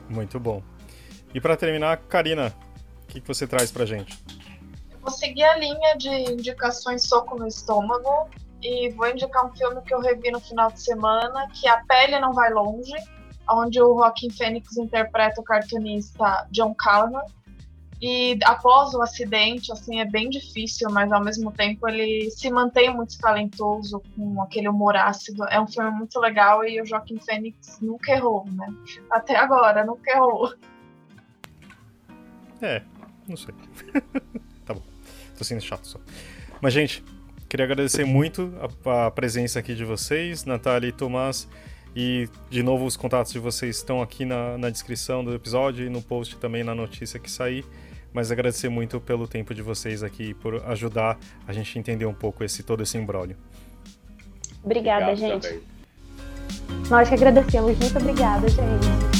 Muito 0.09 0.39
bom. 0.39 0.61
E 1.33 1.39
para 1.39 1.55
terminar, 1.55 1.97
Karina, 1.97 2.53
o 3.03 3.07
que, 3.07 3.21
que 3.21 3.27
você 3.27 3.47
traz 3.47 3.71
para 3.71 3.85
gente? 3.85 4.17
Eu 4.91 4.99
vou 4.99 5.11
seguir 5.11 5.43
a 5.43 5.57
linha 5.57 5.95
de 5.97 6.09
indicações 6.09 7.07
soco 7.07 7.37
no 7.37 7.47
estômago 7.47 8.29
e 8.61 8.89
vou 8.89 9.07
indicar 9.07 9.45
um 9.45 9.55
filme 9.55 9.81
que 9.81 9.93
eu 9.93 10.01
revi 10.01 10.31
no 10.31 10.39
final 10.39 10.71
de 10.71 10.81
semana, 10.81 11.47
que 11.53 11.67
é 11.67 11.71
A 11.71 11.83
Pele 11.85 12.19
Não 12.19 12.33
Vai 12.33 12.51
Longe, 12.51 12.95
onde 13.49 13.81
o 13.81 13.95
Joaquim 13.95 14.29
Fênix 14.29 14.77
interpreta 14.77 15.39
o 15.39 15.43
cartunista 15.43 16.47
John 16.51 16.73
Callahan. 16.75 17.23
E 18.01 18.39
após 18.45 18.93
o 18.93 19.01
acidente, 19.01 19.73
assim, 19.73 19.99
é 19.99 20.05
bem 20.05 20.29
difícil, 20.29 20.89
mas 20.89 21.11
ao 21.11 21.21
mesmo 21.21 21.51
tempo 21.51 21.87
ele 21.87 22.31
se 22.31 22.49
mantém 22.49 22.93
muito 22.95 23.17
talentoso, 23.17 24.01
com 24.15 24.41
aquele 24.41 24.69
humor 24.69 24.95
ácido. 24.95 25.43
É 25.49 25.59
um 25.59 25.67
filme 25.67 25.91
muito 25.91 26.17
legal 26.17 26.63
e 26.63 26.81
o 26.81 26.85
Joaquim 26.85 27.19
Fênix 27.19 27.77
nunca 27.81 28.13
errou, 28.13 28.45
né? 28.51 28.73
Até 29.11 29.35
agora, 29.35 29.83
nunca 29.83 30.11
errou. 30.11 30.53
É, 32.61 32.81
não 33.27 33.35
sei. 33.35 33.53
tá 34.65 34.73
bom. 34.73 34.83
Tô 35.37 35.43
sendo 35.43 35.61
chato 35.61 35.85
só. 35.85 35.99
Mas, 36.61 36.73
gente, 36.73 37.03
queria 37.49 37.65
agradecer 37.65 38.05
muito 38.05 38.53
a, 38.85 39.07
a 39.07 39.11
presença 39.11 39.59
aqui 39.59 39.75
de 39.75 39.83
vocês, 39.83 40.45
Natália 40.45 40.87
e 40.87 40.93
Tomás. 40.93 41.49
E, 41.93 42.29
de 42.49 42.63
novo, 42.63 42.85
os 42.85 42.95
contatos 42.95 43.33
de 43.33 43.39
vocês 43.39 43.75
estão 43.75 44.01
aqui 44.01 44.23
na, 44.23 44.57
na 44.57 44.69
descrição 44.69 45.21
do 45.21 45.33
episódio 45.33 45.85
e 45.85 45.89
no 45.89 46.01
post 46.01 46.37
também 46.37 46.63
na 46.63 46.73
notícia 46.73 47.19
que 47.19 47.29
sair 47.29 47.65
mas 48.13 48.31
agradecer 48.31 48.69
muito 48.69 48.99
pelo 48.99 49.27
tempo 49.27 49.53
de 49.53 49.61
vocês 49.61 50.03
aqui, 50.03 50.33
por 50.33 50.63
ajudar 50.67 51.17
a 51.47 51.53
gente 51.53 51.77
a 51.77 51.79
entender 51.79 52.05
um 52.05 52.13
pouco 52.13 52.43
esse 52.43 52.63
todo 52.63 52.83
esse 52.83 52.97
embrólio. 52.97 53.35
Obrigada, 54.63 55.11
obrigado, 55.11 55.41
gente. 55.41 55.47
Também. 55.47 55.79
Nós 56.89 57.07
que 57.07 57.15
agradecemos. 57.15 57.77
Muito 57.77 57.97
obrigada, 57.97 58.47
gente. 58.47 59.18